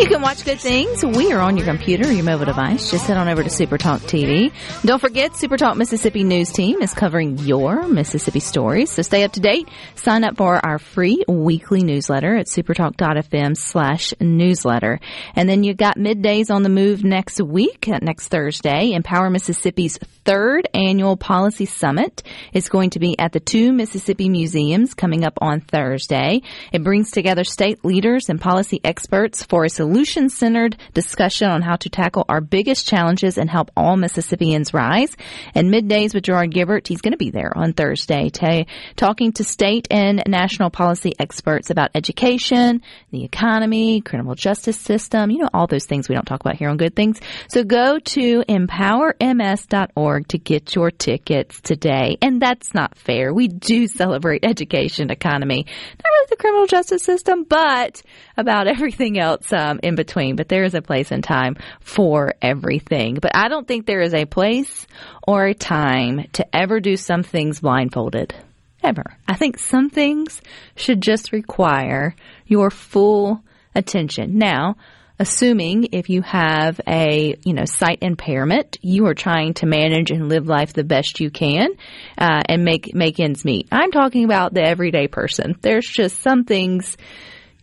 You 0.00 0.06
can 0.06 0.22
watch 0.22 0.46
good 0.46 0.58
things. 0.58 1.04
We 1.04 1.30
are 1.30 1.40
on 1.40 1.58
your 1.58 1.66
computer 1.66 2.10
your 2.10 2.24
mobile 2.24 2.46
device. 2.46 2.90
Just 2.90 3.06
head 3.06 3.18
on 3.18 3.28
over 3.28 3.42
to 3.42 3.50
Super 3.50 3.76
Talk 3.76 4.00
TV. 4.00 4.50
Don't 4.82 4.98
forget, 4.98 5.36
Super 5.36 5.58
Talk 5.58 5.76
Mississippi 5.76 6.24
News 6.24 6.50
Team 6.50 6.80
is 6.80 6.94
covering 6.94 7.36
your 7.36 7.86
Mississippi 7.86 8.40
stories. 8.40 8.90
So 8.90 9.02
stay 9.02 9.24
up 9.24 9.32
to 9.32 9.40
date. 9.40 9.68
Sign 9.96 10.24
up 10.24 10.38
for 10.38 10.64
our 10.64 10.78
free 10.78 11.22
weekly 11.28 11.82
newsletter 11.82 12.34
at 12.34 12.46
supertalk.fm 12.46 13.54
slash 13.58 14.14
newsletter. 14.20 15.00
And 15.36 15.46
then 15.46 15.64
you 15.64 15.74
got 15.74 15.98
middays 15.98 16.50
on 16.50 16.62
the 16.62 16.70
move 16.70 17.04
next 17.04 17.38
week, 17.38 17.86
uh, 17.86 17.98
next 18.00 18.28
Thursday. 18.28 18.92
Empower 18.92 19.28
Mississippi's 19.28 19.98
third 20.24 20.66
annual 20.72 21.18
policy 21.18 21.66
summit 21.66 22.22
is 22.54 22.70
going 22.70 22.90
to 22.90 23.00
be 23.00 23.18
at 23.18 23.32
the 23.32 23.40
two 23.40 23.70
Mississippi 23.70 24.30
museums 24.30 24.94
coming 24.94 25.24
up 25.24 25.36
on 25.42 25.60
Thursday. 25.60 26.40
It 26.72 26.82
brings 26.82 27.10
together 27.10 27.44
state 27.44 27.84
leaders 27.84 28.30
and 28.30 28.40
policy 28.40 28.80
experts 28.82 29.44
for 29.44 29.64
a 29.64 29.70
solution 29.90 30.28
centered 30.28 30.76
discussion 30.94 31.50
on 31.50 31.62
how 31.62 31.74
to 31.74 31.88
tackle 31.88 32.24
our 32.28 32.40
biggest 32.40 32.86
challenges 32.86 33.36
and 33.36 33.50
help 33.50 33.72
all 33.76 33.96
Mississippians 33.96 34.72
rise. 34.72 35.16
And 35.52 35.68
middays 35.68 36.14
with 36.14 36.22
Gerard 36.22 36.52
Gibert, 36.52 36.86
he's 36.86 37.00
going 37.00 37.10
to 37.12 37.18
be 37.18 37.30
there 37.30 37.52
on 37.56 37.72
Thursday, 37.72 38.28
ta 38.28 38.62
talking 38.94 39.32
to 39.32 39.42
state 39.42 39.88
and 39.90 40.22
national 40.28 40.70
policy 40.70 41.12
experts 41.18 41.70
about 41.70 41.90
education, 41.96 42.82
the 43.10 43.24
economy, 43.24 44.00
criminal 44.00 44.36
justice 44.36 44.78
system, 44.78 45.28
you 45.32 45.38
know, 45.38 45.50
all 45.52 45.66
those 45.66 45.86
things 45.86 46.08
we 46.08 46.14
don't 46.14 46.24
talk 46.24 46.40
about 46.40 46.54
here 46.54 46.68
on 46.68 46.76
Good 46.76 46.94
Things. 46.94 47.20
So 47.48 47.64
go 47.64 47.98
to 47.98 48.44
empowerms.org 48.48 50.28
to 50.28 50.38
get 50.38 50.74
your 50.76 50.92
tickets 50.92 51.60
today. 51.62 52.16
And 52.22 52.40
that's 52.40 52.74
not 52.74 52.96
fair. 52.96 53.34
We 53.34 53.48
do 53.48 53.88
celebrate 53.88 54.44
education, 54.44 55.10
economy, 55.10 55.66
not 55.66 56.10
really 56.12 56.26
the 56.30 56.36
criminal 56.36 56.66
justice 56.68 57.02
system, 57.02 57.42
but 57.42 58.02
about 58.36 58.68
everything 58.68 59.18
else 59.18 59.52
um, 59.52 59.79
in 59.82 59.94
between. 59.94 60.36
But 60.36 60.48
there 60.48 60.64
is 60.64 60.74
a 60.74 60.82
place 60.82 61.10
and 61.10 61.22
time 61.22 61.56
for 61.80 62.34
everything. 62.40 63.18
But 63.20 63.32
I 63.34 63.48
don't 63.48 63.66
think 63.66 63.86
there 63.86 64.02
is 64.02 64.14
a 64.14 64.24
place 64.24 64.86
or 65.26 65.46
a 65.46 65.54
time 65.54 66.26
to 66.34 66.56
ever 66.56 66.80
do 66.80 66.96
some 66.96 67.22
things 67.22 67.60
blindfolded. 67.60 68.34
Ever. 68.82 69.04
I 69.28 69.34
think 69.34 69.58
some 69.58 69.90
things 69.90 70.40
should 70.74 71.02
just 71.02 71.32
require 71.32 72.14
your 72.46 72.70
full 72.70 73.42
attention. 73.74 74.38
Now, 74.38 74.76
assuming 75.20 75.88
if 75.92 76.08
you 76.08 76.22
have 76.22 76.80
a 76.88 77.36
you 77.44 77.52
know 77.52 77.66
sight 77.66 77.98
impairment, 78.00 78.78
you 78.80 79.06
are 79.06 79.14
trying 79.14 79.54
to 79.54 79.66
manage 79.66 80.10
and 80.10 80.28
live 80.28 80.48
life 80.48 80.72
the 80.72 80.82
best 80.82 81.20
you 81.20 81.30
can 81.30 81.68
uh, 82.16 82.42
and 82.46 82.64
make 82.64 82.94
make 82.94 83.20
ends 83.20 83.44
meet. 83.44 83.68
I'm 83.70 83.92
talking 83.92 84.24
about 84.24 84.54
the 84.54 84.62
everyday 84.62 85.06
person. 85.06 85.56
There's 85.60 85.86
just 85.86 86.22
some 86.22 86.44
things 86.44 86.96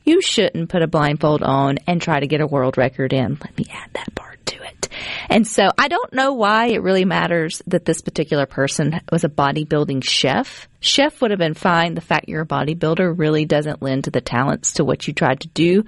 you 0.07 0.21
shouldn't 0.21 0.69
put 0.69 0.81
a 0.81 0.87
blindfold 0.87 1.43
on 1.43 1.79
and 1.85 2.01
try 2.01 2.19
to 2.19 2.27
get 2.27 2.39
a 2.39 2.47
world 2.47 2.77
record 2.77 3.11
in. 3.11 3.37
Let 3.41 3.57
me 3.57 3.65
add 3.69 3.91
that 3.93 4.15
part 4.15 4.43
to 4.47 4.63
it. 4.63 4.87
And 5.29 5.45
so 5.45 5.67
I 5.77 5.89
don't 5.89 6.13
know 6.13 6.33
why 6.33 6.67
it 6.67 6.81
really 6.81 7.03
matters 7.03 7.61
that 7.67 7.83
this 7.83 8.01
particular 8.01 8.45
person 8.45 8.99
was 9.11 9.25
a 9.25 9.29
bodybuilding 9.29 10.03
chef. 10.03 10.69
Chef 10.79 11.21
would 11.21 11.31
have 11.31 11.39
been 11.39 11.53
fine. 11.53 11.93
The 11.93 12.01
fact 12.01 12.29
you're 12.29 12.43
a 12.43 12.47
bodybuilder 12.47 13.19
really 13.19 13.43
doesn't 13.43 13.81
lend 13.81 14.05
to 14.05 14.11
the 14.11 14.21
talents 14.21 14.73
to 14.73 14.85
what 14.85 15.07
you 15.07 15.13
tried 15.13 15.41
to 15.41 15.49
do 15.49 15.83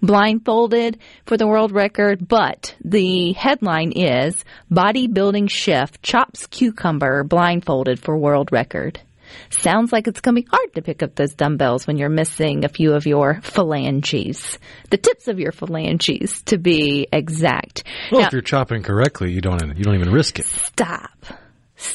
blindfolded 0.00 0.98
for 1.24 1.36
the 1.36 1.46
world 1.46 1.72
record, 1.72 2.28
but 2.28 2.74
the 2.84 3.32
headline 3.32 3.90
is 3.92 4.44
bodybuilding 4.70 5.50
chef 5.50 6.00
chops 6.02 6.46
cucumber 6.46 7.24
blindfolded 7.24 7.98
for 7.98 8.16
world 8.16 8.50
record. 8.52 9.00
Sounds 9.50 9.92
like 9.92 10.06
it's 10.08 10.20
going 10.20 10.36
to 10.36 10.42
be 10.42 10.48
hard 10.50 10.74
to 10.74 10.82
pick 10.82 11.02
up 11.02 11.14
those 11.14 11.34
dumbbells 11.34 11.86
when 11.86 11.96
you're 11.96 12.08
missing 12.08 12.64
a 12.64 12.68
few 12.68 12.92
of 12.94 13.06
your 13.06 13.40
phalanges. 13.42 14.58
The 14.90 14.96
tips 14.98 15.28
of 15.28 15.38
your 15.38 15.52
phalanges, 15.52 16.42
to 16.44 16.58
be 16.58 17.06
exact. 17.12 17.84
Well, 18.10 18.22
Now- 18.22 18.26
if 18.28 18.32
you're 18.32 18.42
chopping 18.42 18.82
correctly, 18.82 19.32
you 19.32 19.40
don't 19.40 19.76
you 19.76 19.84
don't 19.84 19.94
even 19.94 20.10
risk 20.12 20.38
it. 20.38 20.46
Stop. 20.46 21.10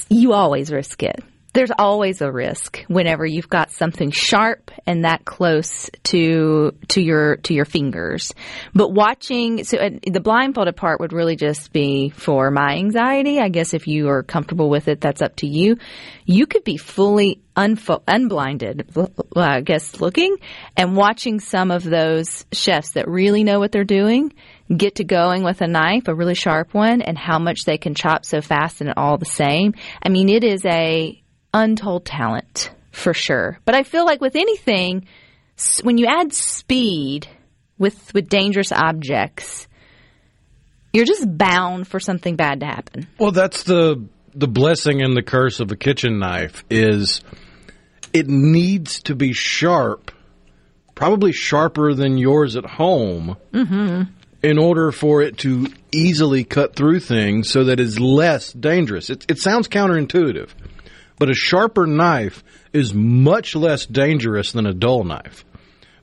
You 0.09 0.33
always 0.33 0.71
risk 0.71 1.03
it. 1.03 1.23
There's 1.53 1.71
always 1.77 2.21
a 2.21 2.31
risk 2.31 2.83
whenever 2.87 3.25
you've 3.25 3.49
got 3.49 3.71
something 3.71 4.11
sharp 4.11 4.71
and 4.85 5.03
that 5.03 5.25
close 5.25 5.89
to 6.03 6.75
to 6.89 7.01
your 7.01 7.37
to 7.37 7.53
your 7.53 7.65
fingers. 7.65 8.33
But 8.73 8.91
watching 8.91 9.63
so 9.63 9.77
uh, 9.77 9.89
the 10.05 10.19
blindfolded 10.19 10.75
part 10.75 10.99
would 10.99 11.11
really 11.11 11.35
just 11.35 11.73
be 11.73 12.09
for 12.09 12.51
my 12.51 12.75
anxiety. 12.75 13.39
I 13.39 13.49
guess 13.49 13.73
if 13.73 13.87
you 13.87 14.09
are 14.09 14.21
comfortable 14.23 14.69
with 14.69 14.87
it, 14.87 15.01
that's 15.01 15.21
up 15.21 15.37
to 15.37 15.47
you. 15.47 15.77
You 16.25 16.45
could 16.45 16.63
be 16.63 16.77
fully 16.77 17.41
unfo- 17.55 18.03
unblinded, 18.07 18.95
I 19.35 19.61
guess, 19.61 19.99
looking 19.99 20.37
and 20.77 20.95
watching 20.95 21.39
some 21.39 21.71
of 21.71 21.83
those 21.83 22.45
chefs 22.51 22.91
that 22.91 23.07
really 23.07 23.43
know 23.43 23.59
what 23.59 23.71
they're 23.71 23.83
doing 23.83 24.33
get 24.75 24.95
to 24.95 25.03
going 25.03 25.43
with 25.43 25.61
a 25.61 25.67
knife, 25.67 26.07
a 26.07 26.13
really 26.13 26.35
sharp 26.35 26.75
one, 26.75 27.01
and 27.01 27.17
how 27.17 27.39
much 27.39 27.65
they 27.65 27.79
can 27.79 27.95
chop 27.95 28.23
so 28.23 28.39
fast 28.39 28.81
and 28.81 28.93
all 28.97 29.17
the 29.17 29.25
same. 29.25 29.73
I 30.03 30.09
mean, 30.09 30.29
it 30.29 30.43
is 30.43 30.63
a 30.63 31.19
untold 31.53 32.05
talent 32.05 32.71
for 32.91 33.13
sure. 33.13 33.59
But 33.65 33.75
I 33.75 33.83
feel 33.83 34.05
like 34.05 34.21
with 34.21 34.35
anything, 34.35 35.07
when 35.83 35.97
you 35.97 36.05
add 36.05 36.33
speed 36.33 37.27
with 37.77 38.13
with 38.13 38.29
dangerous 38.29 38.71
objects, 38.71 39.67
you're 40.93 41.05
just 41.05 41.37
bound 41.37 41.87
for 41.87 41.99
something 41.99 42.35
bad 42.35 42.59
to 42.61 42.65
happen. 42.65 43.07
Well, 43.17 43.31
that's 43.31 43.63
the 43.63 44.05
the 44.33 44.47
blessing 44.47 45.01
and 45.01 45.15
the 45.15 45.23
curse 45.23 45.59
of 45.59 45.71
a 45.71 45.75
kitchen 45.75 46.19
knife 46.19 46.63
is 46.69 47.21
it 48.13 48.27
needs 48.27 49.01
to 49.03 49.15
be 49.15 49.33
sharp, 49.33 50.11
probably 50.95 51.31
sharper 51.31 51.93
than 51.93 52.17
yours 52.17 52.55
at 52.55 52.65
home, 52.65 53.37
mm-hmm. 53.51 54.03
in 54.43 54.57
order 54.57 54.91
for 54.91 55.21
it 55.21 55.37
to 55.39 55.67
easily 55.91 56.43
cut 56.43 56.75
through 56.75 56.99
things 56.99 57.49
so 57.49 57.65
that 57.65 57.79
it's 57.79 57.99
less 57.99 58.53
dangerous. 58.53 59.09
It, 59.09 59.25
it 59.29 59.39
sounds 59.39 59.67
counterintuitive, 59.67 60.49
but 61.19 61.29
a 61.29 61.35
sharper 61.35 61.85
knife 61.85 62.43
is 62.73 62.93
much 62.93 63.55
less 63.55 63.85
dangerous 63.85 64.53
than 64.53 64.65
a 64.65 64.73
dull 64.73 65.03
knife. 65.03 65.45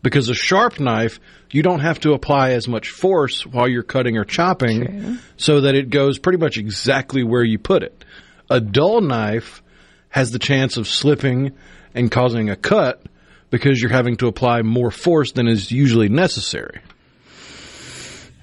Because 0.03 0.29
a 0.29 0.35
sharp 0.35 0.79
knife, 0.79 1.19
you 1.51 1.63
don't 1.63 1.81
have 1.81 1.99
to 2.01 2.13
apply 2.13 2.51
as 2.51 2.69
much 2.69 2.91
force 2.91 3.45
while 3.45 3.69
you're 3.69 3.83
cutting 3.83 4.17
or 4.19 4.25
chopping 4.25 5.19
so 5.37 5.63
that 5.63 5.75
it 5.75 5.91
goes 5.91 6.19
pretty 6.19 6.39
much 6.39 6.59
exactly 6.59 7.25
where 7.25 7.43
you 7.43 7.59
put 7.59 7.83
it. 7.83 8.05
A 8.49 8.61
dull 8.61 9.01
knife 9.01 9.63
has 10.11 10.31
the 10.31 10.39
chance 10.39 10.77
of 10.77 10.87
slipping 10.87 11.53
and 11.95 12.11
causing 12.11 12.51
a 12.51 12.57
cut 12.57 13.03
because 13.51 13.81
you're 13.81 13.91
having 13.91 14.17
to 14.17 14.29
apply 14.29 14.63
more 14.63 14.91
force 14.91 15.33
than 15.33 15.49
is 15.49 15.73
usually 15.73 16.09
necessary. 16.09 16.81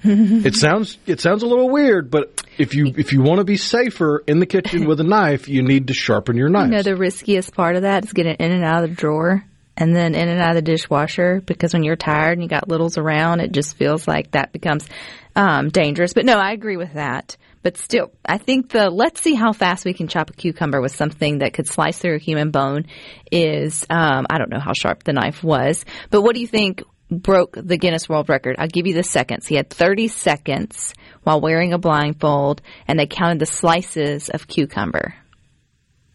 it 0.44 0.54
sounds 0.54 0.98
it 1.06 1.20
sounds 1.20 1.42
a 1.42 1.46
little 1.46 1.70
weird, 1.70 2.10
but 2.10 2.44
if 2.58 2.74
you 2.74 2.92
if 2.96 3.12
you 3.12 3.22
want 3.22 3.38
to 3.38 3.44
be 3.44 3.56
safer 3.56 4.22
in 4.26 4.38
the 4.38 4.46
kitchen 4.46 4.86
with 4.86 5.00
a 5.00 5.04
knife, 5.04 5.48
you 5.48 5.62
need 5.62 5.88
to 5.88 5.94
sharpen 5.94 6.36
your 6.36 6.50
knife. 6.50 6.70
You 6.70 6.76
know, 6.76 6.82
the 6.82 6.96
riskiest 6.96 7.54
part 7.54 7.76
of 7.76 7.82
that 7.82 8.04
is 8.04 8.12
getting 8.12 8.34
in 8.34 8.52
and 8.52 8.64
out 8.64 8.84
of 8.84 8.90
the 8.90 8.96
drawer 8.96 9.44
and 9.76 9.94
then 9.94 10.14
in 10.14 10.28
and 10.28 10.40
out 10.40 10.50
of 10.50 10.56
the 10.56 10.62
dishwasher 10.62 11.40
because 11.40 11.72
when 11.72 11.82
you're 11.82 11.96
tired 11.96 12.34
and 12.34 12.42
you 12.42 12.48
got 12.48 12.68
littles 12.68 12.98
around, 12.98 13.40
it 13.40 13.52
just 13.52 13.76
feels 13.76 14.06
like 14.06 14.32
that 14.32 14.52
becomes 14.52 14.86
um, 15.34 15.70
dangerous. 15.70 16.12
But 16.12 16.26
no, 16.26 16.38
I 16.38 16.52
agree 16.52 16.76
with 16.76 16.92
that. 16.94 17.36
But 17.62 17.78
still, 17.78 18.12
I 18.26 18.36
think 18.36 18.68
the 18.68 18.90
let's 18.90 19.22
see 19.22 19.34
how 19.34 19.54
fast 19.54 19.86
we 19.86 19.94
can 19.94 20.06
chop 20.06 20.28
a 20.28 20.34
cucumber 20.34 20.82
with 20.82 20.94
something 20.94 21.38
that 21.38 21.54
could 21.54 21.66
slice 21.66 21.98
through 21.98 22.16
a 22.16 22.18
human 22.18 22.50
bone 22.50 22.86
is, 23.32 23.86
um, 23.88 24.26
I 24.28 24.36
don't 24.36 24.50
know 24.50 24.60
how 24.60 24.74
sharp 24.74 25.02
the 25.02 25.14
knife 25.14 25.42
was. 25.42 25.86
But 26.10 26.20
what 26.20 26.34
do 26.34 26.42
you 26.42 26.46
think 26.46 26.82
broke 27.14 27.56
the 27.60 27.76
Guinness 27.76 28.08
World 28.08 28.28
Record? 28.28 28.56
I'll 28.58 28.68
give 28.68 28.86
you 28.86 28.94
the 28.94 29.02
seconds. 29.02 29.46
He 29.46 29.56
had 29.56 29.70
30 29.70 30.08
seconds 30.08 30.94
while 31.22 31.40
wearing 31.40 31.72
a 31.72 31.78
blindfold 31.78 32.62
and 32.86 32.98
they 32.98 33.06
counted 33.06 33.38
the 33.38 33.46
slices 33.46 34.28
of 34.28 34.46
cucumber. 34.46 35.14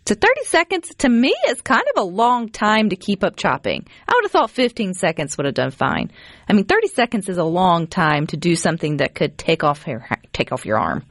So 0.06 0.16
30 0.16 0.44
seconds 0.46 0.96
to 1.00 1.10
me 1.10 1.36
is 1.50 1.62
kind 1.62 1.84
of 1.96 2.02
a 2.02 2.06
long 2.06 2.50
time 2.50 2.90
to 2.90 2.96
keep 2.96 3.24
up 3.24 3.36
chopping. 3.36 3.86
I 4.08 4.14
would 4.16 4.24
have 4.24 4.32
thought 4.32 4.50
15 4.50 4.96
seconds 4.96 5.38
would 5.38 5.46
have 5.46 5.54
done 5.54 5.70
fine. 5.70 6.12
I 6.48 6.54
mean, 6.54 6.66
30 6.66 6.88
seconds 6.88 7.30
is 7.30 7.38
a 7.38 7.44
long 7.44 7.86
time 7.86 8.26
to 8.28 8.38
do 8.38 8.56
something 8.56 8.98
that 8.98 9.14
could 9.14 9.38
take 9.38 9.64
off 9.64 9.86
your 9.86 10.08
take 10.34 10.52
off 10.52 10.66
your 10.66 10.80
arm. 10.80 11.06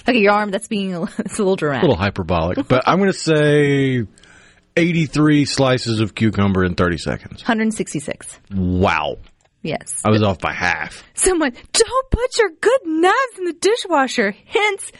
Okay, 0.00 0.18
your 0.18 0.32
arm. 0.32 0.50
That's 0.50 0.66
being 0.66 0.94
a, 0.96 1.02
it's 1.02 1.38
a 1.38 1.42
little 1.42 1.54
dramatic. 1.54 1.84
a 1.84 1.86
little 1.86 2.02
hyperbolic, 2.02 2.66
but 2.66 2.88
I'm 2.88 2.98
going 2.98 3.12
to 3.12 3.18
say 3.18 4.04
83 4.76 5.44
slices 5.44 6.00
of 6.00 6.14
cucumber 6.14 6.64
in 6.64 6.74
30 6.74 6.98
seconds. 6.98 7.42
166. 7.42 8.40
Wow. 8.52 9.18
Yes. 9.62 10.00
I 10.04 10.10
was 10.10 10.22
off 10.22 10.38
by 10.38 10.52
half. 10.52 11.04
Someone 11.14 11.52
don't 11.72 12.10
put 12.10 12.38
your 12.38 12.50
good 12.60 12.80
knives 12.86 13.38
in 13.38 13.44
the 13.44 13.52
dishwasher. 13.52 14.34
Hence, 14.46 14.92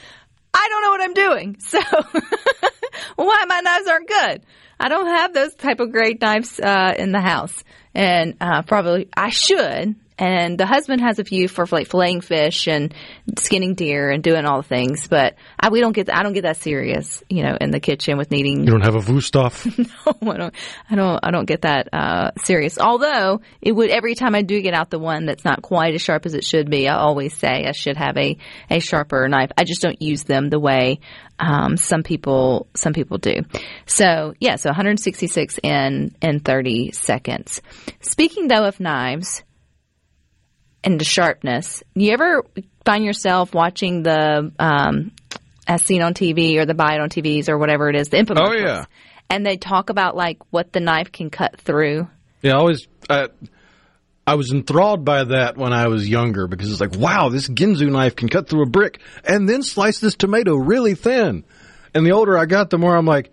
I 0.52 0.68
don't 0.68 0.82
know 0.82 0.90
what 0.90 1.02
I'm 1.02 1.14
doing. 1.14 1.56
So 1.60 1.78
why 3.16 3.44
my 3.46 3.60
knives 3.60 3.88
aren't 3.88 4.08
good? 4.08 4.42
I 4.78 4.88
don't 4.88 5.06
have 5.06 5.32
those 5.34 5.54
type 5.54 5.80
of 5.80 5.92
great 5.92 6.20
knives 6.20 6.58
uh, 6.58 6.94
in 6.98 7.12
the 7.12 7.20
house, 7.20 7.64
and 7.94 8.36
uh, 8.40 8.62
probably 8.62 9.08
I 9.14 9.30
should. 9.30 9.94
And 10.20 10.58
the 10.58 10.66
husband 10.66 11.00
has 11.00 11.18
a 11.18 11.24
few 11.24 11.48
for 11.48 11.64
like 11.70 11.88
filleting 11.88 12.22
fish 12.22 12.68
and 12.68 12.94
skinning 13.38 13.74
deer 13.74 14.10
and 14.10 14.22
doing 14.22 14.44
all 14.44 14.60
the 14.60 14.68
things, 14.68 15.08
but 15.08 15.34
I, 15.58 15.70
we 15.70 15.80
don't 15.80 15.92
get 15.92 16.14
I 16.14 16.22
don't 16.22 16.34
get 16.34 16.42
that 16.42 16.58
serious, 16.58 17.24
you 17.30 17.42
know, 17.42 17.56
in 17.58 17.70
the 17.70 17.80
kitchen 17.80 18.18
with 18.18 18.30
needing 18.30 18.60
You 18.60 18.70
don't 18.70 18.84
have 18.84 18.96
a 18.96 19.00
Wüsthof? 19.00 19.66
No, 20.22 20.32
I 20.32 20.36
don't, 20.36 20.54
I 20.90 20.94
don't, 20.94 21.20
I 21.22 21.30
don't 21.30 21.46
get 21.46 21.62
that 21.62 21.88
uh, 21.92 22.32
serious. 22.36 22.78
Although 22.78 23.40
it 23.62 23.72
would 23.72 23.90
every 23.90 24.14
time 24.14 24.34
I 24.34 24.42
do 24.42 24.60
get 24.60 24.74
out 24.74 24.90
the 24.90 24.98
one 24.98 25.24
that's 25.24 25.44
not 25.44 25.62
quite 25.62 25.94
as 25.94 26.02
sharp 26.02 26.26
as 26.26 26.34
it 26.34 26.44
should 26.44 26.70
be, 26.70 26.86
I 26.86 26.96
always 26.96 27.34
say 27.34 27.64
I 27.66 27.72
should 27.72 27.96
have 27.96 28.16
a 28.18 28.36
a 28.68 28.80
sharper 28.80 29.26
knife. 29.26 29.50
I 29.56 29.64
just 29.64 29.80
don't 29.80 30.00
use 30.02 30.24
them 30.24 30.50
the 30.50 30.60
way 30.60 31.00
um, 31.38 31.78
some 31.78 32.02
people 32.02 32.68
some 32.74 32.92
people 32.92 33.16
do. 33.16 33.36
So 33.86 34.34
yeah, 34.38 34.56
so 34.56 34.68
166 34.68 35.58
in 35.62 36.14
in 36.20 36.40
30 36.40 36.92
seconds. 36.92 37.62
Speaking 38.02 38.48
though 38.48 38.66
of 38.66 38.80
knives 38.80 39.42
and 40.82 41.00
the 41.00 41.04
sharpness, 41.04 41.82
you 41.94 42.12
ever 42.12 42.44
find 42.84 43.04
yourself 43.04 43.54
watching 43.54 44.02
the 44.02 44.52
um, 44.58 45.12
as 45.66 45.82
seen 45.82 46.02
on 46.02 46.14
TV 46.14 46.56
or 46.56 46.64
the 46.66 46.74
buy 46.74 46.94
it 46.94 47.00
on 47.00 47.08
TVs 47.10 47.48
or 47.48 47.58
whatever 47.58 47.88
it 47.88 47.96
is, 47.96 48.08
the 48.08 48.16
infomercials? 48.16 48.48
Oh, 48.48 48.52
yeah. 48.52 48.84
and 49.28 49.44
they 49.44 49.56
talk 49.56 49.90
about 49.90 50.16
like 50.16 50.38
what 50.50 50.72
the 50.72 50.80
knife 50.80 51.12
can 51.12 51.30
cut 51.30 51.60
through. 51.60 52.08
Yeah, 52.42 52.54
I 52.54 52.58
always. 52.58 52.88
Uh, 53.08 53.28
I 54.26 54.34
was 54.34 54.52
enthralled 54.52 55.04
by 55.04 55.24
that 55.24 55.56
when 55.56 55.72
I 55.72 55.88
was 55.88 56.08
younger 56.08 56.46
because 56.46 56.70
it's 56.70 56.80
like, 56.80 56.94
wow, 56.94 57.30
this 57.30 57.48
Ginsu 57.48 57.90
knife 57.90 58.14
can 58.14 58.28
cut 58.28 58.48
through 58.48 58.62
a 58.62 58.66
brick 58.66 59.00
and 59.24 59.48
then 59.48 59.62
slice 59.62 59.98
this 59.98 60.14
tomato 60.14 60.54
really 60.54 60.94
thin. 60.94 61.44
And 61.94 62.06
the 62.06 62.12
older 62.12 62.38
I 62.38 62.46
got, 62.46 62.70
the 62.70 62.78
more 62.78 62.96
I'm 62.96 63.06
like, 63.06 63.32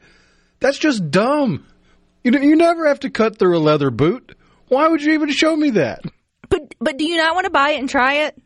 that's 0.60 0.80
just 0.80 1.12
dumb. 1.12 1.66
You 2.24 2.32
you 2.40 2.56
never 2.56 2.88
have 2.88 3.02
to 3.02 3.12
cut 3.12 3.38
through 3.38 3.58
a 3.58 3.60
leather 3.60 3.92
boot. 3.92 4.36
Why 4.70 4.88
would 4.88 5.02
you 5.04 5.14
even 5.14 5.30
show 5.30 5.56
me 5.56 5.72
that? 5.72 6.02
But 6.80 6.98
do 6.98 7.06
you 7.06 7.18
not 7.18 7.34
want 7.36 7.46
to 7.46 7.50
buy 7.52 7.72
it 7.72 7.80
and 7.80 7.90
try 7.90 8.26
it? 8.28 8.42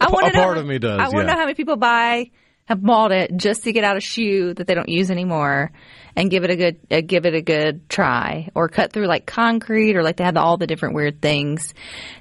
I 0.00 0.10
want 0.10 0.26
a 0.26 0.30
to 0.30 0.36
know 0.36 0.42
part 0.44 0.56
how- 0.56 0.60
of 0.62 0.66
me 0.66 0.78
does, 0.78 0.98
I 1.00 1.04
want 1.04 1.12
to 1.12 1.18
yeah. 1.18 1.26
know 1.26 1.32
how 1.34 1.44
many 1.44 1.54
people 1.54 1.76
buy 1.76 2.30
have 2.66 2.82
bought 2.82 3.12
it 3.12 3.34
just 3.36 3.64
to 3.64 3.72
get 3.72 3.82
out 3.82 3.96
a 3.96 4.00
shoe 4.00 4.52
that 4.54 4.66
they 4.66 4.74
don't 4.74 4.90
use 4.90 5.10
anymore 5.10 5.72
and 6.14 6.30
give 6.30 6.44
it 6.44 6.50
a 6.50 6.56
good 6.56 6.76
uh, 6.90 7.00
give 7.00 7.24
it 7.24 7.34
a 7.34 7.40
good 7.40 7.88
try 7.88 8.50
or 8.54 8.68
cut 8.68 8.92
through 8.92 9.06
like 9.06 9.24
concrete 9.24 9.96
or 9.96 10.02
like 10.02 10.16
they 10.16 10.24
have 10.24 10.36
all 10.36 10.56
the 10.58 10.66
different 10.66 10.94
weird 10.94 11.22
things. 11.22 11.72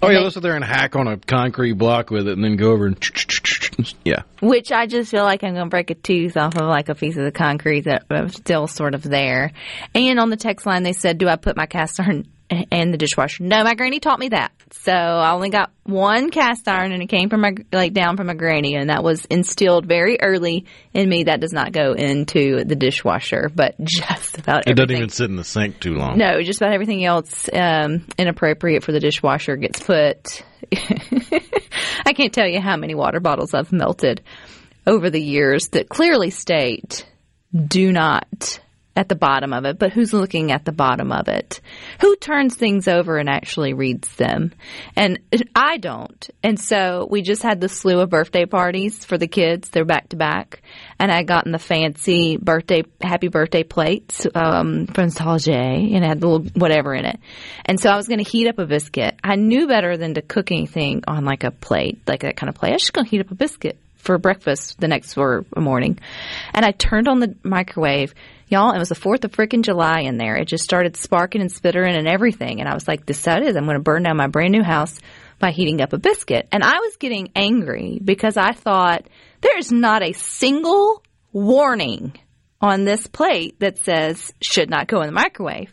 Oh 0.02 0.08
And 0.08 0.14
yeah, 0.14 0.20
they- 0.20 0.24
they'll 0.24 0.32
sit 0.32 0.44
there 0.44 0.56
and 0.56 0.64
hack 0.64 0.96
on 0.96 1.08
a 1.08 1.18
concrete 1.18 1.74
block 1.74 2.10
with 2.12 2.28
it, 2.30 2.34
and 2.34 2.44
then 2.44 2.56
go 2.56 2.72
over 2.72 2.86
and 2.88 3.94
yeah. 4.06 4.22
which 4.42 4.72
I 4.72 4.88
just 4.88 5.12
feel 5.12 5.24
like 5.24 5.44
I'm 5.44 5.54
going 5.54 5.66
to 5.66 5.70
break 5.70 5.90
a 5.90 5.96
tooth 5.96 6.38
off 6.38 6.56
of 6.56 6.66
like 6.66 6.88
a 6.90 6.96
piece 6.96 7.18
of 7.18 7.26
the 7.26 7.32
concrete 7.32 7.82
that 7.82 8.06
was 8.10 8.34
still 8.36 8.68
sort 8.68 8.96
of 8.96 9.04
there. 9.04 9.52
And 9.94 10.20
on 10.20 10.30
the 10.30 10.38
text 10.38 10.66
line, 10.66 10.84
they 10.84 10.94
said, 10.94 11.18
"Do 11.18 11.28
I 11.28 11.36
put 11.36 11.58
my 11.58 11.66
cast 11.66 12.00
iron 12.00 12.26
in 12.50 12.92
the 12.92 12.98
dishwasher?" 12.98 13.44
No, 13.44 13.64
my 13.64 13.76
granny 13.76 14.00
taught 14.00 14.20
me 14.20 14.30
that. 14.30 14.52
So 14.72 14.92
I 14.92 15.32
only 15.32 15.50
got 15.50 15.72
one 15.84 16.30
cast 16.30 16.68
iron, 16.68 16.92
and 16.92 17.02
it 17.02 17.08
came 17.08 17.30
from 17.30 17.42
my 17.42 17.56
like 17.72 17.94
down 17.94 18.18
from 18.18 18.28
my 18.28 18.34
granny, 18.34 18.76
and 18.76 18.90
that 18.90 19.04
was 19.04 19.26
instilled 19.26 19.86
very 19.86 20.20
early 20.22 20.66
in 20.94 21.08
me. 21.08 21.24
That 21.24 21.40
does 21.40 21.54
not 21.54 21.72
go 21.72 21.94
into 21.94 22.64
the 22.64 22.76
dishwasher, 22.76 23.50
but 23.54 23.76
just 23.84 24.38
about 24.38 24.68
It 24.68 24.76
doesn't 24.76 24.96
even 24.96 25.10
sit 25.10 25.30
in 25.30 25.36
the 25.36 25.44
sink 25.44 25.80
too 25.80 25.96
long. 25.96 26.18
No, 26.18 26.42
just 26.42 26.62
about 26.62 26.74
everything 26.74 27.06
else 27.06 27.50
um, 27.54 28.06
inappropriate 28.18 28.84
for 28.84 28.92
the 28.92 29.00
dishwasher 29.00 29.56
gets 29.56 29.82
put. 29.82 30.44
I 32.06 32.14
can't 32.14 32.34
tell 32.34 32.48
you 32.48 32.60
how 32.60 32.78
many 32.78 32.96
water 32.96 33.20
bottles 33.20 33.54
I've 33.54 33.72
melted 33.72 34.22
over 34.86 35.10
the 35.10 35.22
years 35.22 35.70
that 35.70 35.90
clearly 35.90 36.30
state 36.30 37.06
do 37.54 37.92
not 37.92 38.60
at 38.98 39.10
the 39.10 39.16
bottom 39.16 39.54
of 39.54 39.64
it, 39.64 39.78
but 39.78 39.94
who's 39.94 40.12
looking 40.12 40.52
at 40.52 40.66
the 40.66 40.72
bottom 40.72 41.12
of 41.12 41.28
it? 41.28 41.62
Who 42.02 42.16
turns 42.16 42.56
things 42.56 42.88
over 42.88 43.20
and 43.20 43.30
actually 43.30 43.74
reads 43.74 44.14
them? 44.16 44.52
And 44.96 45.20
I 45.56 45.78
don't. 45.78 46.30
And 46.42 46.60
so 46.60 47.08
we 47.10 47.22
just 47.22 47.44
had 47.44 47.62
the 47.62 47.70
slew 47.70 48.00
of 48.00 48.10
birthday 48.10 48.48
parties 48.48 49.06
for 49.06 49.20
the 49.20 49.28
kids. 49.28 49.70
They're 49.70 49.86
back 49.86 50.10
to 50.10 50.16
back. 50.16 50.64
And 51.00 51.12
I 51.12 51.22
got 51.22 51.46
in 51.46 51.52
the 51.52 51.60
fancy 51.60 52.38
birthday, 52.38 52.84
happy 53.00 53.28
birthday 53.28 53.62
plates, 53.62 54.26
um, 54.34 54.88
from 54.88 55.10
Salge 55.10 55.48
and 55.48 56.04
had 56.04 56.20
the 56.20 56.28
little 56.28 56.48
whatever 56.56 56.96
in 56.96 57.06
it. 57.06 57.20
And 57.66 57.80
so 57.80 57.92
I 57.92 57.98
was 57.98 58.08
going 58.08 58.24
to 58.24 58.30
heat 58.30 58.48
up 58.48 58.58
a 58.58 58.66
biscuit. 58.66 59.16
I 59.24 59.36
knew 59.36 59.68
better 59.68 59.96
than 59.96 60.16
to 60.16 60.24
cook 60.24 60.52
anything 60.52 61.04
on 61.08 61.24
like 61.24 61.44
a 61.44 61.52
plate, 61.52 62.02
like 62.08 62.22
that 62.22 62.36
kind 62.36 62.50
of 62.50 62.56
plate. 62.56 62.72
I 62.72 62.74
was 62.74 62.82
just 62.82 62.94
going 62.94 63.06
to 63.06 63.12
heat 63.12 63.22
up 63.22 63.30
a 63.30 63.36
biscuit 63.36 63.78
for 64.08 64.18
breakfast 64.18 64.80
the 64.80 64.88
next 64.88 65.16
or 65.18 65.46
morning, 65.56 66.00
and 66.54 66.66
I 66.66 66.72
turned 66.72 67.08
on 67.08 67.20
the 67.20 67.36
microwave. 67.44 68.16
Y'all, 68.48 68.72
it 68.72 68.80
was 68.80 68.90
the 68.90 68.96
4th 68.96 69.26
of 69.26 69.34
freaking 69.34 69.62
July 69.62 70.02
in 70.02 70.18
there. 70.18 70.38
It 70.38 70.48
just 70.48 70.64
started 70.64 70.96
sparking 70.96 71.42
and 71.42 71.54
spittering 71.54 71.98
and 71.98 72.08
everything. 72.08 72.62
And 72.62 72.70
I 72.70 72.74
was 72.74 72.88
like, 72.88 73.06
this 73.06 73.28
it 73.28 73.44
is. 73.44 73.58
I'm 73.58 73.66
going 73.66 73.76
to 73.76 73.84
burn 73.84 74.04
down 74.04 74.16
my 74.16 74.28
brand 74.28 74.54
new 74.54 74.64
house 74.64 74.98
by 75.38 75.52
heating 75.52 75.82
up 75.82 75.92
a 75.92 75.98
biscuit. 75.98 76.48
And 76.54 76.64
I 76.64 76.80
was 76.80 76.96
getting 76.96 77.30
angry 77.36 78.00
because 78.04 78.38
I 78.38 78.54
thought 78.54 79.06
there's 79.42 79.72
not 79.72 80.02
a 80.02 80.14
single 80.14 81.04
warning 81.34 82.18
on 82.60 82.86
this 82.86 83.06
plate 83.06 83.60
that 83.60 83.78
says 83.78 84.34
should 84.42 84.70
not 84.70 84.88
go 84.88 85.02
in 85.02 85.08
the 85.08 85.14
microwave. 85.14 85.72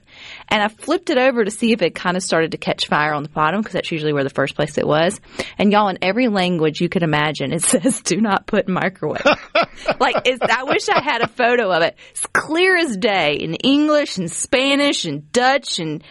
And 0.48 0.62
I 0.62 0.68
flipped 0.68 1.08
it 1.08 1.16
over 1.16 1.44
to 1.44 1.50
see 1.50 1.72
if 1.72 1.80
it 1.80 1.94
kind 1.94 2.16
of 2.16 2.22
started 2.22 2.52
to 2.52 2.58
catch 2.58 2.86
fire 2.86 3.14
on 3.14 3.22
the 3.22 3.30
bottom 3.30 3.60
because 3.60 3.72
that's 3.72 3.90
usually 3.90 4.12
where 4.12 4.22
the 4.22 4.30
first 4.30 4.54
place 4.54 4.76
it 4.76 4.86
was. 4.86 5.18
And 5.58 5.72
y'all, 5.72 5.88
in 5.88 5.98
every 6.02 6.28
language 6.28 6.80
you 6.80 6.88
could 6.90 7.02
imagine, 7.02 7.52
it 7.52 7.62
says 7.64 8.02
do 8.02 8.20
not 8.20 8.46
put 8.46 8.68
in 8.68 8.74
microwave. 8.74 9.24
like, 9.98 10.16
it's, 10.26 10.42
I 10.42 10.64
wish 10.64 10.88
I 10.90 11.02
had 11.02 11.22
a 11.22 11.28
photo 11.28 11.72
of 11.72 11.82
it. 11.82 11.96
It's 12.10 12.26
clear 12.26 12.76
as 12.76 12.96
day 12.96 13.36
in 13.36 13.54
English 13.54 14.18
and 14.18 14.30
Spanish 14.30 15.06
and 15.06 15.32
Dutch 15.32 15.78
and 15.78 16.04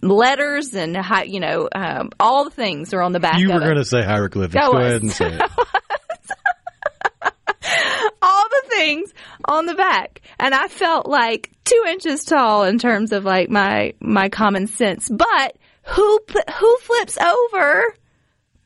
letters 0.00 0.74
and, 0.74 0.96
you 1.26 1.40
know, 1.40 1.68
um, 1.74 2.10
all 2.18 2.44
the 2.44 2.50
things 2.50 2.94
are 2.94 3.02
on 3.02 3.12
the 3.12 3.20
back 3.20 3.38
You 3.38 3.52
were 3.52 3.60
going 3.60 3.76
to 3.76 3.84
say 3.84 4.02
hieroglyphics. 4.02 4.64
Go 4.64 4.72
was. 4.72 4.86
ahead 4.86 5.02
and 5.02 5.12
say 5.12 5.34
it. 5.34 5.42
things 8.76 9.12
on 9.44 9.66
the 9.66 9.74
back 9.74 10.20
and 10.38 10.54
i 10.54 10.68
felt 10.68 11.06
like 11.08 11.50
two 11.64 11.82
inches 11.88 12.24
tall 12.24 12.64
in 12.64 12.78
terms 12.78 13.12
of 13.12 13.24
like 13.24 13.48
my 13.50 13.92
my 14.00 14.28
common 14.28 14.66
sense 14.66 15.08
but 15.10 15.56
who 15.84 16.18
who 16.58 16.76
flips 16.82 17.18
over 17.18 17.94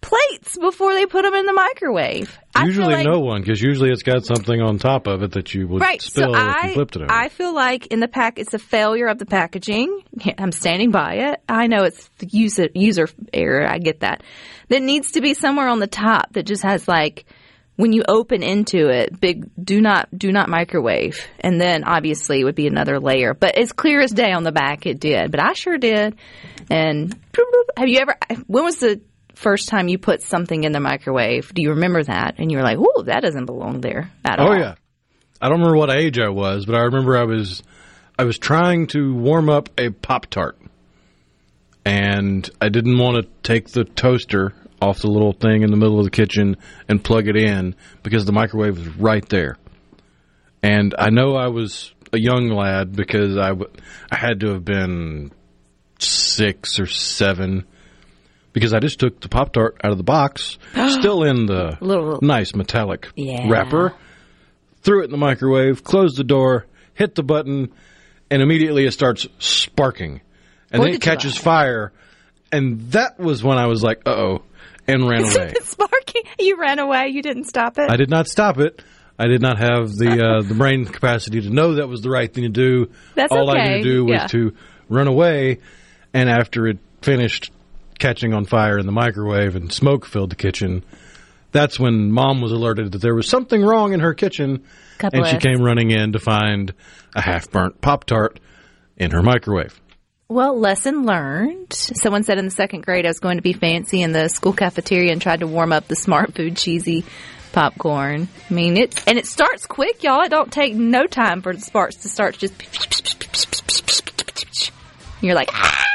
plates 0.01 0.57
before 0.59 0.95
they 0.95 1.05
put 1.05 1.23
them 1.23 1.35
in 1.35 1.45
the 1.45 1.53
microwave 1.53 2.39
I 2.55 2.65
Usually 2.65 2.95
like- 2.95 3.07
no 3.07 3.21
one, 3.21 3.43
because 3.43 3.61
usually 3.63 3.91
it's 3.91 4.03
got 4.03 4.25
something 4.25 4.61
on 4.61 4.79
top 4.79 5.07
of 5.07 5.23
it 5.23 5.33
that 5.33 5.55
you 5.55 5.69
would 5.69 5.81
Right. 5.81 6.03
spill 6.03 6.33
so 6.35 6.41
if 6.41 6.45
I, 6.45 6.69
you 6.69 6.75
flipped 6.75 6.97
it 6.97 7.03
over. 7.03 7.13
I 7.13 7.29
feel 7.29 7.55
like 7.55 7.87
in 7.89 8.01
the 8.01 8.09
pack, 8.09 8.41
it's 8.41 8.55
a 8.55 8.59
failure 8.59 9.07
of 9.07 9.19
the 9.19 9.25
packaging. 9.27 10.03
I'm 10.37 10.51
standing 10.51 10.91
by 10.91 11.15
it. 11.31 11.41
I 11.49 11.69
know 11.69 11.85
it's 11.85 12.09
the 12.19 12.27
user, 12.27 12.69
user 12.75 13.09
error. 13.33 13.65
I 13.71 13.79
get 13.79 14.01
that. 14.01 14.25
There 14.69 14.81
needs 14.81 15.13
to 15.13 15.21
be 15.21 15.35
somewhere 15.35 15.69
on 15.69 15.79
the 15.79 15.87
top 15.87 16.33
that 16.33 16.43
just 16.45 16.65
has 16.65 16.89
like, 16.89 17.25
when 17.81 17.93
you 17.93 18.03
open 18.07 18.43
into 18.43 18.89
it, 18.89 19.19
big, 19.21 19.51
do 19.63 19.81
not, 19.81 20.09
do 20.17 20.31
not 20.33 20.49
microwave. 20.49 21.27
And 21.41 21.61
then 21.61 21.85
obviously 21.85 22.41
it 22.41 22.45
would 22.45 22.55
be 22.55 22.67
another 22.67 23.01
layer, 23.01 23.35
but 23.35 23.57
as 23.57 23.73
clear 23.73 24.01
as 24.01 24.11
day 24.11 24.33
on 24.33 24.45
the 24.45 24.53
back 24.53 24.87
it 24.87 25.01
did, 25.01 25.31
but 25.31 25.41
I 25.41 25.55
sure 25.55 25.79
did. 25.79 26.17
And 26.71 27.15
have 27.77 27.89
you 27.89 27.99
ever, 28.01 28.17
when 28.47 28.65
was 28.65 28.79
the 28.79 29.01
first 29.35 29.69
time 29.69 29.89
you 29.89 29.99
put 29.99 30.23
something 30.23 30.65
in 30.65 30.73
the 30.73 30.81
microwave? 30.81 31.53
Do 31.55 31.63
you 31.63 31.71
remember 31.71 32.03
that? 32.03 32.35
And 32.39 32.51
you 32.51 32.59
were 32.59 32.63
like, 32.63 32.79
"Oh, 32.79 33.03
that 33.03 33.23
doesn't 33.23 33.47
belong 33.47 33.81
there 33.81 34.11
at 34.25 34.39
oh, 34.39 34.43
all." 34.43 34.53
Oh 34.53 34.57
yeah, 34.57 34.75
I 35.41 35.49
don't 35.49 35.59
remember 35.59 35.79
what 35.79 35.91
age 35.91 36.19
I 36.19 36.29
was, 36.29 36.67
but 36.67 36.75
I 36.75 36.83
remember 36.83 37.17
I 37.17 37.25
was 37.25 37.63
I 38.19 38.25
was 38.25 38.39
trying 38.39 38.87
to 38.89 39.15
warm 39.15 39.49
up 39.49 39.69
a 39.79 39.91
pop 39.91 40.27
tart, 40.27 40.59
and 41.85 42.49
I 42.61 42.69
didn't 42.69 42.99
want 42.99 43.25
to 43.25 43.31
take 43.43 43.71
the 43.71 43.85
toaster 43.85 44.53
off 44.81 45.01
the 45.01 45.09
little 45.11 45.33
thing 45.33 45.63
in 45.63 45.71
the 45.71 45.77
middle 45.77 45.99
of 45.99 46.05
the 46.05 46.11
kitchen 46.11 46.57
and 46.89 47.03
plug 47.03 47.29
it 47.29 47.37
in 47.37 47.75
because 48.03 48.25
the 48.25 48.33
microwave 48.33 48.79
was 48.79 48.89
right 48.97 49.29
there, 49.29 49.57
and 50.63 50.95
I 50.99 51.11
know 51.11 51.37
I 51.37 51.49
was 51.49 51.93
a 52.13 52.19
young 52.19 52.49
lad 52.49 52.95
because 52.97 53.37
I 53.37 53.49
w- 53.51 53.71
I 54.11 54.17
had 54.17 54.41
to 54.41 54.49
have 54.55 54.65
been 54.65 55.33
six 55.99 56.79
or 56.81 56.87
seven. 56.87 57.65
Because 58.53 58.75
I 58.75 58.81
just 58.81 58.99
took 58.99 59.21
the 59.21 59.29
Pop 59.29 59.53
Tart 59.53 59.77
out 59.85 59.93
of 59.93 59.97
the 59.97 60.03
box, 60.03 60.59
still 60.89 61.23
in 61.23 61.47
the 61.47 61.79
Little- 61.81 62.19
nice 62.21 62.53
metallic 62.53 63.09
Yeah. 63.15 63.47
wrapper, 63.49 63.95
threw 64.83 65.03
it 65.03 65.05
in 65.05 65.13
the 65.13 65.17
microwave, 65.19 65.85
closed 65.85 66.17
the 66.17 66.25
door, 66.25 66.67
hit 66.95 67.15
the 67.15 67.23
button, 67.23 67.69
and 68.29 68.43
immediately 68.43 68.87
it 68.87 68.91
starts 68.93 69.29
sparking. 69.39 70.21
And 70.73 70.81
What 70.81 70.87
then 70.87 70.95
it 70.97 71.01
catches 71.01 71.37
fire. 71.37 71.93
And 72.51 72.81
that 72.91 73.21
was 73.21 73.45
when 73.45 73.57
I 73.57 73.67
was 73.67 73.85
like, 73.85 74.03
uh 74.05 74.11
oh, 74.11 74.43
and 74.93 75.09
ran 75.09 75.25
away. 75.25 75.55
Sparky, 75.63 76.23
you 76.39 76.59
ran 76.61 76.79
away. 76.79 77.09
You 77.09 77.23
didn't 77.23 77.45
stop 77.45 77.79
it. 77.79 77.91
I 77.91 77.97
did 77.97 78.11
not 78.11 78.29
stop 78.29 78.59
it. 78.59 78.83
I 79.19 79.27
did 79.27 79.43
not 79.43 79.59
have 79.59 79.91
the 79.97 80.23
uh, 80.39 80.43
the 80.49 80.55
brain 80.55 80.87
capacity 80.87 81.41
to 81.43 81.51
know 81.51 81.75
that 81.75 81.89
was 81.89 82.01
the 82.01 82.11
right 82.11 82.33
thing 82.33 82.45
to 82.45 82.49
do. 82.51 82.91
That's 83.15 83.33
All 83.33 83.51
I 83.51 83.55
okay. 83.55 83.69
needed 83.69 83.83
to 83.85 83.91
do 83.91 84.05
was 84.07 84.13
Yeah. 84.15 84.27
to 84.29 84.55
run 84.89 85.09
away. 85.09 85.59
And 86.15 86.29
after 86.29 86.67
it 86.67 86.79
finished 87.03 87.53
catching 87.99 88.33
on 88.35 88.45
fire 88.47 88.79
in 88.79 88.87
the 88.87 88.93
microwave 88.93 89.57
and 89.57 89.71
smoke 89.73 90.07
filled 90.07 90.31
the 90.31 90.37
kitchen, 90.37 90.83
that's 91.53 91.79
when 91.79 92.11
mom 92.11 92.41
was 92.41 92.51
alerted 92.53 92.93
that 92.93 92.99
there 93.03 93.15
was 93.15 93.29
something 93.29 93.63
wrong 93.63 93.93
in 93.93 94.01
her 94.01 94.15
kitchen. 94.15 94.65
God 94.99 95.15
and 95.15 95.27
she 95.27 95.37
came 95.39 95.61
running 95.63 95.91
in 95.91 96.13
to 96.13 96.19
find 96.19 96.73
a 97.15 97.21
half 97.21 97.51
burnt 97.51 97.81
Pop 97.81 98.05
Tart 98.05 98.41
in 98.97 99.11
her 99.11 99.23
microwave. 99.23 99.79
Well, 100.31 100.57
lesson 100.57 101.07
learned. 101.07 101.73
Someone 101.73 102.23
said 102.23 102.39
in 102.39 102.45
the 102.45 102.53
second 102.53 102.87
grade 102.87 103.05
I 103.05 103.09
was 103.09 103.19
going 103.19 103.39
to 103.39 103.43
be 103.43 103.53
fancy 103.53 104.01
in 104.01 104.13
the 104.13 104.29
school 104.29 104.53
cafeteria 104.53 105.11
and 105.11 105.21
tried 105.21 105.41
to 105.41 105.49
warm 105.49 105.73
up 105.73 105.89
the 105.89 105.97
Smartfood 105.97 106.57
cheesy 106.57 107.05
popcorn. 107.51 108.29
I 108.49 108.55
mean, 108.55 108.77
it 108.77 109.09
and 109.09 109.19
it 109.19 109.27
starts 109.27 109.67
quick, 109.67 110.05
y'all. 110.05 110.23
It 110.23 110.29
don't 110.29 110.53
take 110.53 110.73
no 110.73 111.09
time 111.09 111.43
for 111.43 111.53
the 111.53 111.61
sparks 111.61 111.97
to 111.97 112.09
start 112.09 112.39
just. 112.39 112.55
You're 115.21 115.35
like, 115.35 115.51
ah, 115.53 115.87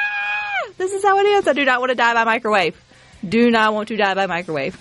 this 0.76 0.92
is 0.92 1.02
how 1.02 1.18
it 1.20 1.28
is. 1.28 1.48
I 1.48 1.54
do 1.54 1.64
not 1.64 1.80
want 1.80 1.92
to 1.92 1.96
die 1.96 2.14
by 2.14 2.26
microwave. 2.26 2.76
Do 3.26 3.50
not 3.50 3.74
want 3.74 3.88
to 3.88 3.96
die 3.96 4.16
by 4.16 4.26
microwave. 4.26 4.78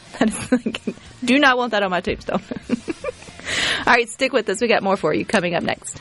Do 1.24 1.38
not 1.38 1.56
want 1.56 1.70
that 1.70 1.84
on 1.84 1.92
my 1.92 2.00
tombstone. 2.00 2.42
All 3.86 3.94
right, 3.94 4.08
stick 4.08 4.32
with 4.32 4.48
us. 4.48 4.60
We 4.60 4.66
got 4.66 4.82
more 4.82 4.96
for 4.96 5.14
you 5.14 5.24
coming 5.24 5.54
up 5.54 5.62
next. 5.62 6.00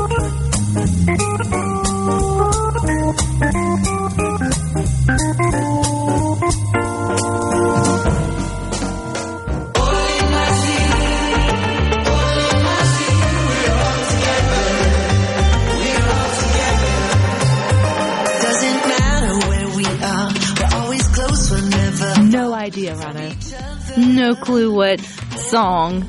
No 24.31 24.37
clue 24.37 24.73
what 24.73 25.01
song 25.01 26.05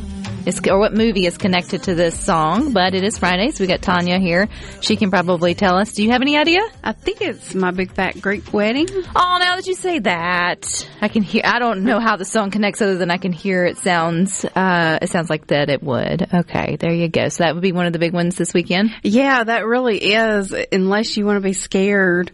is 0.46 0.60
or 0.68 0.78
what 0.78 0.94
movie 0.94 1.26
is 1.26 1.36
connected 1.36 1.82
to 1.82 1.96
this 1.96 2.16
song, 2.16 2.72
but 2.72 2.94
it 2.94 3.02
is 3.02 3.18
Friday, 3.18 3.50
so 3.50 3.64
we 3.64 3.66
got 3.66 3.82
Tanya 3.82 4.20
here. 4.20 4.48
She 4.80 4.94
can 4.94 5.10
probably 5.10 5.56
tell 5.56 5.76
us. 5.76 5.92
Do 5.92 6.04
you 6.04 6.12
have 6.12 6.22
any 6.22 6.36
idea? 6.36 6.60
I 6.84 6.92
think 6.92 7.20
it's 7.20 7.52
my 7.52 7.72
big 7.72 7.90
fat 7.90 8.20
Greek 8.20 8.52
wedding. 8.52 8.86
Oh, 8.92 9.38
now 9.40 9.56
that 9.56 9.66
you 9.66 9.74
say 9.74 9.98
that, 9.98 10.88
I 11.00 11.08
can 11.08 11.24
hear. 11.24 11.42
I 11.44 11.58
don't 11.58 11.82
know 11.82 11.98
how 11.98 12.14
the 12.14 12.24
song 12.24 12.52
connects, 12.52 12.80
other 12.80 12.96
than 12.96 13.10
I 13.10 13.16
can 13.16 13.32
hear 13.32 13.64
it 13.64 13.78
sounds. 13.78 14.44
Uh, 14.44 15.00
it 15.02 15.10
sounds 15.10 15.28
like 15.28 15.48
that 15.48 15.68
it 15.68 15.82
would. 15.82 16.28
Okay, 16.32 16.76
there 16.76 16.92
you 16.92 17.08
go. 17.08 17.28
So 17.28 17.42
that 17.42 17.54
would 17.54 17.62
be 17.62 17.72
one 17.72 17.86
of 17.86 17.92
the 17.92 17.98
big 17.98 18.12
ones 18.12 18.36
this 18.36 18.54
weekend. 18.54 18.94
Yeah, 19.02 19.42
that 19.42 19.66
really 19.66 19.98
is. 19.98 20.54
Unless 20.70 21.16
you 21.16 21.26
want 21.26 21.38
to 21.38 21.40
be 21.40 21.54
scared, 21.54 22.30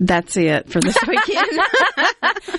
that's 0.00 0.36
it 0.36 0.70
for 0.70 0.80
this 0.80 0.96
weekend. 1.06 1.48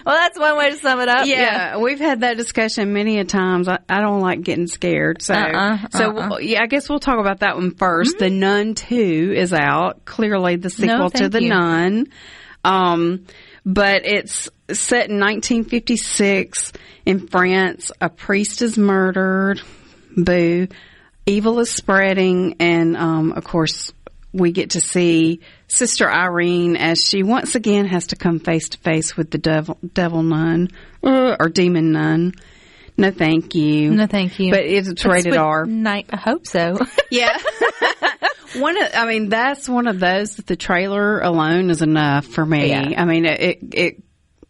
Well, 0.06 0.16
that's 0.18 0.40
one 0.40 0.58
way 0.58 0.72
to 0.72 0.78
sum 0.78 1.00
it 1.02 1.10
up. 1.10 1.28
yeah, 1.28 1.78
we've 1.78 2.00
had 2.00 2.22
that 2.22 2.38
discussion 2.38 2.94
many 2.94 3.20
a 3.20 3.26
times. 3.26 3.68
I, 3.68 3.80
I 3.88 4.02
don't 4.02 4.22
like 4.22 4.42
getting 4.42 4.66
scared, 4.68 5.22
so 5.22 5.34
Uh-uh, 5.36 5.78
so 5.90 6.18
uh-uh. 6.18 6.38
yeah. 6.40 6.62
I 6.64 6.68
guess 6.68 6.90
we'll 6.90 7.00
talk 7.00 7.20
about 7.20 7.40
that 7.42 7.56
one 7.56 7.72
1st 7.72 8.18
The 8.18 8.30
Nun 8.30 8.74
Two 8.76 9.34
is 9.36 9.54
out. 9.54 10.06
Clearly, 10.06 10.56
the 10.56 10.70
sequel 10.70 11.10
to 11.12 11.30
the 11.30 11.44
you. 11.44 11.50
Nun. 11.50 12.08
Um, 12.64 13.26
but 13.66 14.06
it's 14.06 14.50
set 14.72 15.10
in 15.10 15.20
1956 15.20 16.74
in 17.06 17.28
France. 17.28 17.92
A 18.02 18.10
priest 18.10 18.62
is 18.62 18.78
murdered. 18.78 19.62
Boo. 20.16 20.68
Evil 21.26 21.60
is 21.60 21.70
spreading, 21.70 22.56
and 22.60 22.98
um, 22.98 23.34
of 23.34 23.44
course, 23.44 23.92
we 24.32 24.52
get 24.52 24.72
to 24.72 24.82
see 24.82 25.40
Sister 25.68 26.10
Irene 26.10 26.76
as 26.76 27.04
she 27.04 27.24
once 27.24 27.56
again 27.56 27.86
has 27.86 28.08
to 28.08 28.16
come 28.16 28.40
face 28.40 28.70
to 28.70 28.78
face 28.78 29.18
with 29.18 29.32
the 29.32 29.38
devil, 29.38 29.78
devil 29.94 30.24
nun 30.24 30.70
uh, 31.04 31.36
or 31.40 31.50
demon 31.50 31.92
nun. 31.92 32.34
No, 32.98 33.12
thank 33.12 33.56
you. 33.56 33.92
No, 33.92 34.08
thank 34.08 34.40
you. 34.40 34.52
But 34.52 34.66
it's 34.66 34.90
That's 34.90 35.06
rated 35.06 35.38
R. 35.38 35.66
Night, 35.66 36.08
I 36.10 36.18
hope 36.18 36.46
so. 36.46 36.78
Yeah. 37.12 37.36
one 38.58 38.80
of, 38.80 38.92
I 38.94 39.08
mean, 39.08 39.30
that's 39.30 39.68
one 39.68 39.88
of 39.88 40.00
those 40.00 40.36
that 40.36 40.46
the 40.46 40.56
trailer 40.56 41.20
alone 41.22 41.72
is 41.72 41.82
enough 41.82 42.28
for 42.28 42.46
me. 42.46 42.70
Yeah. 42.70 43.02
I 43.02 43.06
mean, 43.06 43.26
it, 43.26 43.42
it, 43.42 43.60
it, 43.74 44.04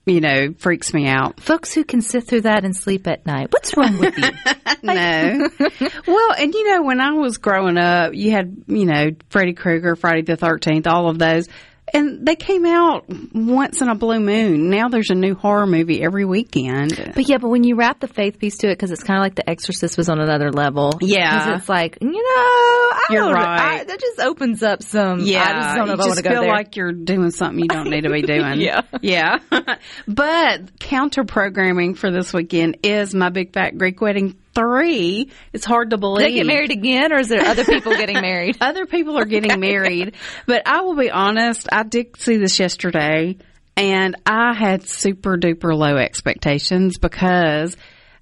you 0.10 0.22
know, 0.22 0.54
freaks 0.58 0.94
me 0.94 1.08
out. 1.08 1.40
Folks 1.40 1.74
who 1.74 1.84
can 1.84 2.02
sit 2.02 2.28
through 2.28 2.42
that 2.42 2.66
and 2.66 2.76
sleep 2.76 3.08
at 3.08 3.26
night. 3.26 3.52
What's 3.52 3.78
wrong 3.78 3.98
with 3.98 4.18
you? 4.18 4.30
no. 4.84 5.50
well, 6.08 6.34
and 6.38 6.54
you 6.54 6.70
know, 6.70 6.82
when 6.82 7.00
I 7.00 7.14
was 7.14 7.38
growing 7.38 7.78
up, 7.78 8.14
you 8.14 8.32
had, 8.32 8.64
you 8.68 8.86
know, 8.86 9.12
Freddy 9.30 9.54
Krueger, 9.54 9.96
Friday 9.96 10.24
the 10.24 10.38
13th, 10.38 10.88
all 10.88 11.10
of 11.10 11.20
those. 11.20 11.48
And 11.94 12.26
they 12.26 12.36
came 12.36 12.66
out 12.66 13.06
once 13.34 13.82
in 13.82 13.90
a 13.90 13.96
blue 13.96 14.20
moon. 14.20 14.70
Now 14.70 14.90
there's 14.90 15.10
a 15.10 15.16
new 15.16 15.36
horror 15.36 15.66
movie 15.68 16.02
every 16.04 16.26
weekend. 16.26 17.14
But 17.16 17.28
yeah, 17.28 17.38
but 17.38 17.50
when 17.50 17.64
you 17.64 17.76
wrap 17.76 18.00
the 18.00 18.08
faith 18.08 18.40
piece 18.40 18.58
to 18.60 18.68
it, 18.68 18.74
because 18.74 18.92
it's 18.92 19.04
kind 19.04 19.18
of 19.18 19.24
like 19.24 19.36
The 19.36 19.50
Exorcist 19.50 19.98
was 19.98 20.10
on 20.10 20.20
another 20.20 20.52
level. 20.52 20.94
Yeah. 21.02 21.30
'Cause 21.46 21.60
it's 21.62 21.70
like 21.70 21.98
you 22.02 22.12
know, 22.12 22.20
I 22.22 23.06
You're 23.10 23.22
don't, 23.24 23.34
right. 23.34 23.80
I, 23.80 23.84
that 23.84 24.00
just 24.00 24.20
opens 24.20 24.64
up 24.64 24.84
some. 24.84 25.20
Yeah, 25.22 25.44
I 25.44 25.54
just 25.64 25.76
don't 25.76 25.88
know 25.88 25.94
you 25.94 25.94
if 25.94 26.00
I 26.00 26.04
want 26.04 26.10
just 26.12 26.18
to 26.18 26.24
go 26.24 26.30
feel 26.30 26.42
there. 26.42 26.52
like 26.52 26.76
you're 26.76 26.92
doing 26.92 27.32
something 27.32 27.60
you 27.60 27.68
don't 27.68 27.90
need 27.90 28.02
to 28.04 28.10
be 28.12 28.22
doing. 28.24 28.62
Yeah. 28.62 28.82
yeah. 29.02 29.38
but 30.08 30.80
counter 30.80 31.24
programming 31.24 31.96
for 31.96 32.12
this 32.12 32.34
weekend 32.34 32.78
is 32.84 33.14
my 33.14 33.30
big 33.30 33.54
fat 33.54 33.78
Greek 33.78 34.02
wedding 34.02 34.36
three. 34.54 35.32
It's 35.54 35.66
hard 35.66 35.92
to 35.92 35.98
believe. 35.98 36.26
they 36.26 36.34
get 36.34 36.46
married 36.46 36.72
again, 36.72 37.14
or 37.14 37.20
is 37.20 37.30
there 37.30 37.46
other 37.46 37.66
people 37.66 37.96
getting 37.96 38.22
married? 38.22 38.58
Other 38.62 38.86
people 38.86 39.18
are 39.18 39.26
getting 39.26 39.60
married, 39.60 40.16
but 40.46 40.68
I 40.68 40.82
will 40.82 40.96
be 40.96 41.12
honest. 41.12 41.68
I 41.72 41.84
did 41.84 42.18
see 42.18 42.38
this 42.38 42.60
yesterday, 42.60 43.38
and 43.76 44.16
I 44.26 44.54
had 44.54 44.84
super 44.84 45.38
duper 45.38 45.76
low 45.76 45.98
expectations 45.98 46.98
because. 46.98 47.76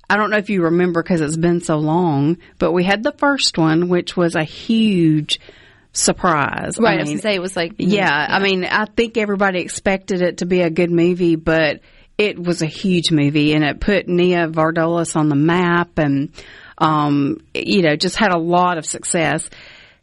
I 0.09 0.15
don't 0.15 0.29
know 0.29 0.37
if 0.37 0.49
you 0.49 0.63
remember 0.63 1.03
because 1.03 1.19
it's 1.19 1.35
been 1.35 1.59
so 1.59 1.79
long, 1.79 2.37
but 2.59 2.71
we 2.71 2.85
had 2.85 3.03
the 3.03 3.11
first 3.11 3.57
one, 3.57 3.89
which 3.89 4.15
was 4.15 4.35
a 4.35 4.43
huge 4.45 5.37
surprise. 5.91 6.77
Right, 6.79 6.99
I, 6.99 7.09
I 7.09 7.11
was 7.11 7.21
say 7.21 7.35
it 7.35 7.41
was 7.41 7.55
like 7.57 7.73
yeah, 7.77 8.27
I 8.29 8.39
mean, 8.39 8.63
I 8.63 8.85
think 8.85 9.17
everybody 9.17 9.59
expected 9.59 10.21
it 10.21 10.37
to 10.37 10.45
be 10.45 10.61
a 10.61 10.69
good 10.69 10.91
movie, 10.91 11.35
but 11.35 11.81
it 12.17 12.41
was 12.41 12.61
a 12.61 12.67
huge 12.67 13.11
movie 13.11 13.53
and 13.53 13.63
it 13.63 13.79
put 13.79 14.07
Nia 14.07 14.47
Vardalos 14.47 15.15
on 15.15 15.29
the 15.29 15.35
map 15.35 15.97
and, 15.97 16.31
um, 16.77 17.41
you 17.53 17.83
know, 17.83 17.95
just 17.95 18.17
had 18.17 18.33
a 18.33 18.39
lot 18.39 18.77
of 18.77 18.85
success. 18.85 19.47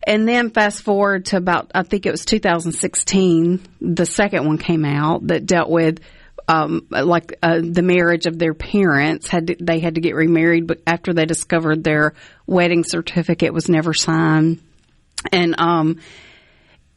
And 0.07 0.29
then 0.29 0.50
fast 0.50 0.83
forward 0.83 1.27
to 1.27 1.38
about, 1.38 1.72
I 1.74 1.83
think 1.83 2.07
it 2.07 2.11
was 2.11 2.24
2016, 2.24 3.61
the 3.81 4.07
second 4.07 4.46
one 4.46 4.59
came 4.59 4.85
out 4.85 5.27
that 5.29 5.46
dealt 5.46 5.70
with, 5.70 6.00
um, 6.46 6.87
like, 6.90 7.38
uh, 7.42 7.61
the 7.62 7.83
marriage 7.83 8.27
of 8.27 8.38
their 8.38 8.55
parents 8.55 9.29
had, 9.29 9.46
to, 9.46 9.57
they 9.59 9.81
had 9.81 9.94
to 9.94 10.03
get 10.03 10.14
remarried, 10.14 10.66
but 10.66 10.83
after 10.87 11.14
they 11.14 11.24
discovered 11.24 11.83
their 11.83 12.12
wedding 12.46 12.85
certificate 12.85 13.55
was 13.55 13.68
never 13.68 13.94
signed. 13.94 14.61
And, 15.33 15.59
um, 15.59 16.00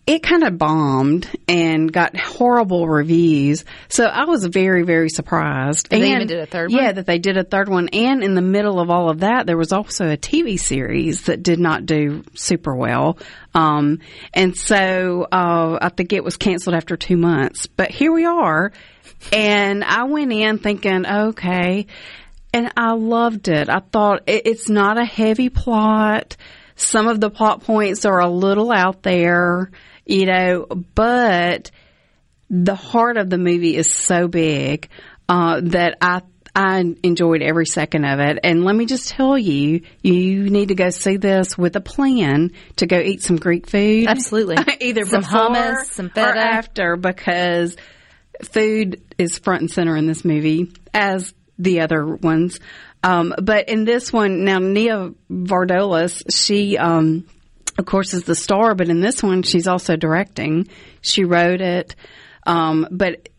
it 0.07 0.23
kind 0.23 0.43
of 0.45 0.57
bombed 0.57 1.29
and 1.49 1.91
got 1.91 2.15
horrible 2.17 2.87
reviews. 2.87 3.65
So 3.89 4.05
I 4.05 4.23
was 4.23 4.45
very, 4.45 4.83
very 4.83 5.09
surprised. 5.09 5.89
They 5.89 5.97
And- 5.97 6.05
even 6.23 6.27
did 6.27 6.39
a 6.39 6.45
third 6.45 6.71
one? 6.71 6.81
Yeah, 6.81 6.91
that 6.93 7.05
they 7.05 7.19
did 7.19 7.35
a 7.37 7.43
third 7.43 7.67
one. 7.67 7.89
And 7.89 8.23
in 8.23 8.33
the 8.33 8.41
middle 8.41 8.79
of 8.79 8.89
all 8.89 9.09
of 9.09 9.19
that, 9.19 9.45
there 9.45 9.57
was 9.57 9.73
also 9.73 10.09
a 10.09 10.15
TV 10.15 10.57
series 10.57 11.23
that 11.23 11.43
did 11.43 11.59
not 11.59 11.85
do 11.85 12.23
super 12.35 12.73
well. 12.73 13.17
Um, 13.53 13.99
and 14.33 14.55
so, 14.55 15.27
uh, 15.29 15.77
I 15.81 15.89
think 15.89 16.13
it 16.13 16.23
was 16.23 16.37
canceled 16.37 16.75
after 16.75 16.95
two 16.95 17.17
months. 17.17 17.67
But 17.67 17.91
here 17.91 18.13
we 18.13 18.23
are. 18.25 18.71
And 19.33 19.83
I 19.83 20.03
went 20.05 20.31
in 20.31 20.59
thinking, 20.59 21.05
okay. 21.05 21.85
And 22.53 22.71
I 22.77 22.93
loved 22.93 23.49
it. 23.49 23.67
I 23.69 23.79
thought 23.91 24.23
it, 24.27 24.43
it's 24.45 24.69
not 24.69 24.97
a 24.97 25.03
heavy 25.05 25.49
plot. 25.49 26.37
Some 26.77 27.07
of 27.07 27.19
the 27.19 27.29
plot 27.29 27.63
points 27.63 28.05
are 28.05 28.19
a 28.19 28.29
little 28.29 28.71
out 28.71 29.01
there, 29.03 29.71
you 30.07 30.25
know, 30.25 30.65
but 30.95 31.71
the 32.49 32.75
heart 32.75 33.17
of 33.17 33.29
the 33.29 33.37
movie 33.37 33.75
is 33.75 33.91
so 33.91 34.27
big 34.27 34.89
uh, 35.27 35.61
that 35.63 35.97
I 36.01 36.21
I 36.55 36.79
enjoyed 37.03 37.43
every 37.43 37.67
second 37.67 38.03
of 38.03 38.19
it. 38.19 38.39
And 38.43 38.63
let 38.63 38.75
me 38.75 38.87
just 38.87 39.09
tell 39.09 39.37
you, 39.37 39.81
you 40.01 40.49
need 40.49 40.69
to 40.69 40.75
go 40.75 40.89
see 40.89 41.17
this 41.17 41.55
with 41.55 41.75
a 41.75 41.81
plan 41.81 42.51
to 42.77 42.87
go 42.87 42.97
eat 42.97 43.21
some 43.21 43.35
Greek 43.35 43.69
food. 43.69 44.07
Absolutely. 44.07 44.55
Either 44.81 45.05
Some 45.05 45.21
before 45.21 45.39
hummus, 45.39 45.85
some 45.91 46.11
or 46.17 46.21
after 46.21 46.95
because 46.95 47.77
food 48.43 49.03
is 49.19 49.37
front 49.37 49.61
and 49.61 49.69
center 49.69 49.95
in 49.95 50.07
this 50.07 50.25
movie 50.25 50.71
as 50.95 51.31
the 51.59 51.81
other 51.81 52.03
ones. 52.03 52.59
Um, 53.03 53.35
but 53.39 53.69
in 53.69 53.85
this 53.85 54.11
one, 54.11 54.43
now 54.43 54.57
Nia 54.57 55.11
Vardalos, 55.29 56.23
she, 56.33 56.75
um, 56.75 57.27
of 57.77 57.85
course, 57.85 58.13
is 58.13 58.23
the 58.23 58.35
star, 58.35 58.75
but 58.75 58.89
in 58.89 59.01
this 59.01 59.21
one, 59.21 59.43
she's 59.43 59.67
also 59.67 59.95
directing. 59.95 60.67
She 61.01 61.23
wrote 61.23 61.61
it. 61.61 61.95
Um, 62.45 62.87
but 62.91 63.29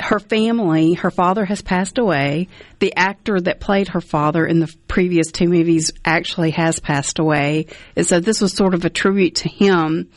her 0.00 0.18
family, 0.18 0.94
her 0.94 1.10
father 1.10 1.44
has 1.44 1.62
passed 1.62 1.98
away. 1.98 2.48
The 2.78 2.94
actor 2.96 3.40
that 3.40 3.60
played 3.60 3.88
her 3.88 4.00
father 4.00 4.44
in 4.44 4.58
the 4.58 4.74
previous 4.88 5.30
two 5.30 5.48
movies 5.48 5.92
actually 6.04 6.50
has 6.52 6.80
passed 6.80 7.18
away. 7.18 7.66
And 7.94 8.06
so 8.06 8.20
this 8.20 8.40
was 8.40 8.52
sort 8.52 8.74
of 8.74 8.84
a 8.84 8.90
tribute 8.90 9.36
to 9.36 9.48
him. 9.48 10.10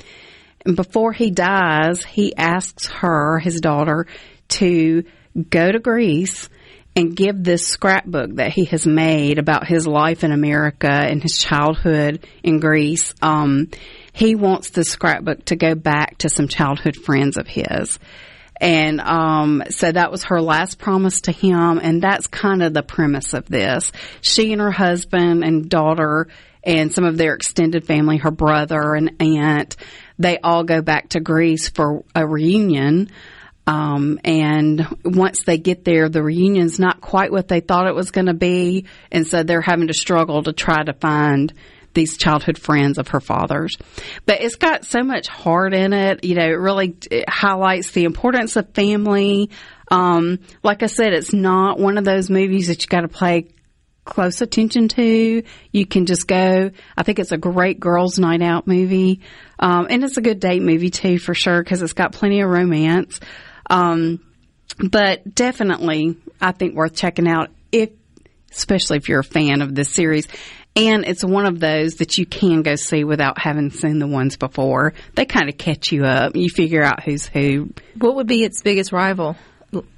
And 0.66 0.76
before 0.76 1.14
he 1.14 1.32
dies, 1.32 2.04
he 2.04 2.36
asks 2.36 2.88
her, 2.88 3.40
his 3.40 3.62
daughter, 3.62 4.08
to 4.50 5.04
go 5.50 5.72
to 5.72 5.80
Greece 5.80 6.50
and 6.96 7.16
give 7.16 7.44
this 7.44 7.66
scrapbook 7.66 8.36
that 8.36 8.52
he 8.52 8.66
has 8.66 8.86
made 8.86 9.40
about 9.40 9.68
his 9.68 9.88
life 9.88 10.24
in 10.24 10.32
America 10.32 10.92
and 10.92 11.22
his 11.22 11.38
childhood 11.38 12.26
in 12.44 12.60
Greece. 12.60 13.14
Um, 13.22 13.70
he 14.12 14.36
wants 14.36 14.72
the 14.72 14.84
scrapbook 14.84 15.46
to 15.46 15.56
go 15.56 15.76
back 15.76 16.18
to 16.20 16.30
some 16.30 16.48
childhood 16.48 16.96
friends 16.96 17.38
of 17.38 17.48
his. 17.48 18.00
And 18.60 19.00
um, 19.00 19.64
so 19.70 19.90
that 19.90 20.12
was 20.12 20.26
her 20.26 20.42
last 20.42 20.80
promise 20.80 21.22
to 21.22 21.32
him, 21.32 21.80
and 21.82 22.04
that's 22.04 22.28
kind 22.28 22.62
of 22.62 22.74
the 22.74 22.84
premise 22.84 23.34
of 23.34 23.46
this. 23.46 23.94
She 24.20 24.52
and 24.52 24.62
her 24.62 24.72
husband 24.72 25.46
and 25.46 25.70
daughter 25.70 26.28
and 26.64 26.94
some 26.94 27.06
of 27.06 27.18
their 27.18 27.36
extended 27.36 27.86
family, 27.86 28.18
her 28.18 28.32
brother 28.32 28.94
and 28.94 29.22
aunt, 29.22 29.78
they 30.18 30.40
all 30.40 30.66
go 30.66 30.82
back 30.82 31.10
to 31.10 31.22
Greece 31.22 31.70
for 31.70 32.04
a 32.14 32.28
reunion. 32.28 33.10
Um, 33.70 34.20
and 34.24 34.84
once 35.06 35.44
they 35.44 35.60
get 35.60 35.86
there, 35.86 36.10
the 36.10 36.24
reunion's 36.24 36.80
not 36.80 37.02
quite 37.02 37.32
what 37.32 37.48
they 37.48 37.60
thought 37.60 37.86
it 37.86 37.94
was 37.94 38.10
going 38.10 38.26
to 38.26 38.34
be, 38.34 38.86
and 39.12 39.28
so 39.28 39.44
they're 39.44 39.62
having 39.62 39.90
to 39.90 39.94
struggle 39.94 40.42
to 40.42 40.54
try 40.54 40.84
to 40.84 40.94
find 40.94 41.54
these 41.94 42.18
childhood 42.18 42.58
friends 42.58 42.98
of 42.98 43.10
her 43.10 43.20
father's. 43.20 43.78
But 44.26 44.42
it's 44.42 44.56
got 44.56 44.86
so 44.86 45.04
much 45.04 45.28
heart 45.28 45.76
in 45.76 45.94
it. 45.94 46.24
You 46.24 46.34
know, 46.34 46.48
it 46.48 46.58
really 46.58 46.98
it 47.12 47.30
highlights 47.30 47.92
the 47.92 48.06
importance 48.06 48.56
of 48.56 48.74
family. 48.74 49.52
Um, 49.92 50.40
like 50.64 50.82
I 50.82 50.88
said, 50.88 51.14
it's 51.14 51.32
not 51.32 51.80
one 51.80 52.00
of 52.00 52.06
those 52.06 52.28
movies 52.28 52.70
that 52.70 52.82
you 52.82 52.88
got 52.88 53.02
to 53.02 53.08
play 53.08 53.50
close 54.04 54.42
attention 54.42 54.88
to. 54.88 55.44
You 55.72 55.86
can 55.86 56.08
just 56.08 56.28
go. 56.28 56.72
I 56.98 57.04
think 57.04 57.20
it's 57.20 57.32
a 57.32 57.38
great 57.38 57.80
girls' 57.80 58.18
night 58.18 58.42
out 58.42 58.66
movie, 58.66 59.22
um, 59.60 59.86
and 59.92 60.04
it's 60.04 60.18
a 60.18 60.22
good 60.22 60.40
date 60.40 60.64
movie 60.64 60.90
too, 60.90 61.20
for 61.20 61.36
sure, 61.36 61.62
because 61.62 61.84
it's 61.84 61.94
got 61.94 62.14
plenty 62.14 62.42
of 62.42 62.50
romance. 62.50 63.20
Um, 63.70 64.20
but 64.78 65.34
definitely, 65.34 66.18
I 66.40 66.52
think 66.52 66.76
worth 66.76 66.96
checking 66.96 67.28
out 67.28 67.50
if, 67.72 67.92
especially 68.52 68.98
if 68.98 69.10
you're 69.10 69.20
a 69.20 69.24
fan 69.24 69.62
of 69.62 69.76
this 69.76 69.90
series. 69.90 70.28
And 70.76 71.06
it's 71.06 71.24
one 71.24 71.46
of 71.46 71.60
those 71.60 71.96
that 71.96 72.18
you 72.18 72.26
can 72.26 72.62
go 72.62 72.76
see 72.76 73.04
without 73.04 73.40
having 73.40 73.70
seen 73.72 74.00
the 74.00 74.08
ones 74.08 74.38
before. 74.38 74.94
They 75.16 75.26
kind 75.26 75.50
of 75.50 75.58
catch 75.58 75.92
you 75.92 76.06
up. 76.06 76.36
You 76.36 76.50
figure 76.50 76.84
out 76.84 77.04
who's 77.04 77.26
who. 77.26 77.72
What 77.98 78.16
would 78.16 78.28
be 78.28 78.44
its 78.44 78.62
biggest 78.62 78.92
rival? 78.92 79.36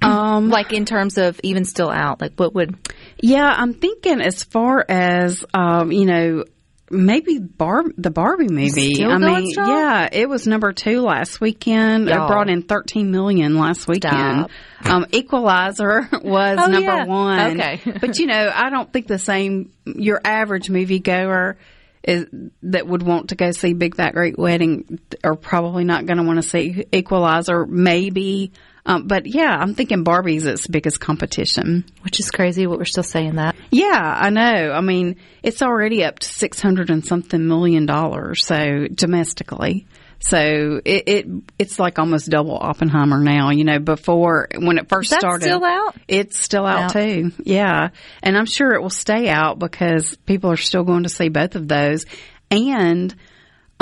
Um, 0.02 0.50
like 0.50 0.72
in 0.72 0.84
terms 0.84 1.16
of 1.18 1.40
even 1.42 1.64
still 1.64 1.90
out, 1.90 2.20
like 2.20 2.34
what 2.34 2.54
would 2.54 2.76
Yeah, 3.20 3.46
I'm 3.46 3.74
thinking 3.74 4.20
as 4.20 4.42
far 4.42 4.84
as 4.86 5.44
um, 5.54 5.92
you 5.92 6.04
know, 6.04 6.44
maybe 6.92 7.38
Bar- 7.38 7.90
the 7.96 8.10
Barbie 8.10 8.48
movie. 8.48 8.94
Still 8.94 9.10
I 9.10 9.18
mean, 9.18 9.50
strong? 9.50 9.68
yeah, 9.70 10.08
it 10.12 10.28
was 10.28 10.46
number 10.46 10.72
two 10.72 11.00
last 11.00 11.40
weekend. 11.40 12.08
It 12.08 12.14
Y'all. 12.14 12.28
brought 12.28 12.48
in 12.50 12.62
13 12.62 13.10
million 13.10 13.58
last 13.58 13.88
weekend. 13.88 14.48
Um, 14.84 15.06
Equalizer 15.12 16.08
was 16.22 16.58
Oh, 16.60 16.66
number 16.66 16.80
yeah. 16.80 17.04
one. 17.06 17.58
Okay. 17.60 17.80
but 18.00 18.18
you 18.18 18.26
know, 18.26 18.50
I 18.54 18.70
don't 18.70 18.92
think 18.92 19.06
the 19.08 19.18
same. 19.18 19.72
Your 19.84 20.20
average 20.24 20.68
moviegoer 20.68 21.56
is 22.04 22.26
that 22.64 22.86
would 22.86 23.02
want 23.02 23.28
to 23.30 23.36
go 23.36 23.52
see 23.52 23.72
Big 23.74 23.96
Fat 23.96 24.12
Greek 24.14 24.36
Wedding 24.36 24.98
are 25.22 25.36
probably 25.36 25.84
not 25.84 26.04
going 26.06 26.18
to 26.18 26.24
want 26.24 26.42
to 26.42 26.48
see 26.48 26.84
Equalizer. 26.92 27.64
Maybe 27.66 28.52
Um, 28.84 29.06
but 29.06 29.26
yeah, 29.26 29.56
I'm 29.56 29.74
thinking 29.74 30.02
Barbie's 30.02 30.44
its 30.44 30.66
biggest 30.66 30.98
competition. 30.98 31.84
Which 32.02 32.18
is 32.18 32.30
crazy, 32.30 32.66
What 32.66 32.78
we're 32.78 32.84
still 32.84 33.04
saying 33.04 33.36
that. 33.36 33.54
Yeah, 33.70 34.00
I 34.00 34.30
know. 34.30 34.72
I 34.72 34.80
mean, 34.80 35.16
it's 35.42 35.62
already 35.62 36.04
up 36.04 36.18
to 36.18 36.26
six 36.28 36.60
hundred 36.60 36.90
and 36.90 37.04
something 37.04 37.46
million 37.46 37.86
dollars. 37.86 38.44
So 38.44 38.88
domestically, 38.92 39.86
so 40.18 40.80
it, 40.84 41.08
it 41.08 41.26
it's 41.58 41.78
like 41.78 41.98
almost 41.98 42.28
double 42.28 42.56
Oppenheimer 42.56 43.18
now. 43.20 43.50
You 43.50 43.64
know, 43.64 43.78
before 43.78 44.48
when 44.58 44.78
it 44.78 44.88
first 44.88 45.10
That's 45.10 45.20
started, 45.20 45.44
still 45.44 45.64
out? 45.64 45.96
It's 46.08 46.38
still 46.38 46.66
out, 46.66 46.82
Out. 46.84 46.92
too. 46.92 47.32
Yeah, 47.44 47.90
and 48.22 48.36
I'm 48.36 48.46
sure 48.46 48.72
it 48.72 48.82
will 48.82 48.90
stay 48.90 49.28
out 49.28 49.60
because 49.60 50.16
people 50.26 50.50
are 50.50 50.56
still 50.56 50.82
going 50.84 51.04
to 51.04 51.08
see 51.08 51.28
both 51.28 51.54
of 51.54 51.68
those. 51.68 52.04
And 52.50 53.14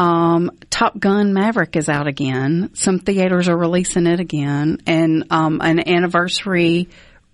um, 0.00 0.50
Top 0.70 0.98
Gun 0.98 1.34
Maverick 1.34 1.76
is 1.76 1.90
out 1.90 2.06
again. 2.06 2.70
Some 2.72 3.00
theaters 3.00 3.48
are 3.50 3.56
releasing 3.56 4.06
it 4.06 4.18
again, 4.18 4.78
and 4.86 5.26
um, 5.30 5.60
an 5.62 5.86
anniversary 5.86 6.88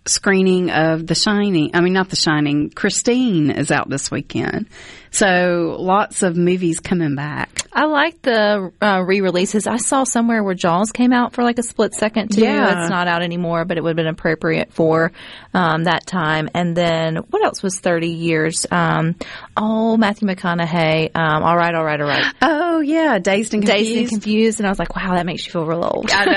screening 0.05 0.71
of 0.71 1.07
The 1.07 1.15
Shining. 1.15 1.71
I 1.75 1.81
mean, 1.81 1.93
not 1.93 2.11
The 2.11 2.17
Shining. 2.17 2.71
Christine 2.71 3.53
is 3.53 3.71
out 3.71 3.89
this 3.89 4.11
weekend. 4.11 4.69
So 5.17 5.77
lots 5.79 6.23
of 6.23 6.37
movies 6.37 6.81
coming 6.81 7.15
back. 7.15 7.51
I 7.73 7.85
like 7.85 8.21
the 8.23 8.73
uh, 8.81 9.03
re-releases. 9.07 9.67
I 9.67 9.77
saw 9.77 10.05
somewhere 10.05 10.43
where 10.43 10.55
Jaws 10.55 10.93
came 10.93 11.13
out 11.13 11.35
for 11.35 11.43
like 11.43 11.59
a 11.59 11.63
split 11.63 11.95
second 11.95 12.33
too. 12.33 12.43
Yeah. 12.43 12.83
It's 12.83 12.91
not 12.91 13.07
out 13.07 13.23
anymore, 13.23 13.65
but 13.65 13.77
it 13.77 13.83
would 13.83 13.91
have 13.91 13.97
been 13.97 14.07
appropriate 14.07 14.73
for 14.73 15.13
um, 15.53 15.85
that 15.85 16.07
time. 16.07 16.49
And 16.55 16.77
then 16.77 17.17
what 17.17 17.45
else 17.45 17.63
was 17.63 17.79
30 17.81 18.09
years? 18.09 18.67
Um, 18.71 19.15
oh, 19.57 19.97
Matthew 19.97 20.29
McConaughey. 20.29 21.11
Um, 21.15 21.43
all 21.43 21.57
right, 21.57 21.75
all 21.75 21.85
right, 21.85 22.01
all 22.01 22.09
right. 22.09 22.35
Oh 22.43 22.81
yeah, 22.81 23.19
Dazed 23.19 23.55
and 23.55 23.63
Confused. 23.63 23.89
Dazed 23.89 24.01
and 24.01 24.09
confused, 24.11 24.61
and 24.61 24.67
I 24.67 24.71
was 24.71 24.79
like, 24.79 24.95
wow, 24.95 25.15
that 25.15 25.25
makes 25.25 25.47
you 25.47 25.53
feel 25.53 25.65
real 25.65 25.85
old. 25.85 26.11
I 26.11 26.25
know, 26.27 26.33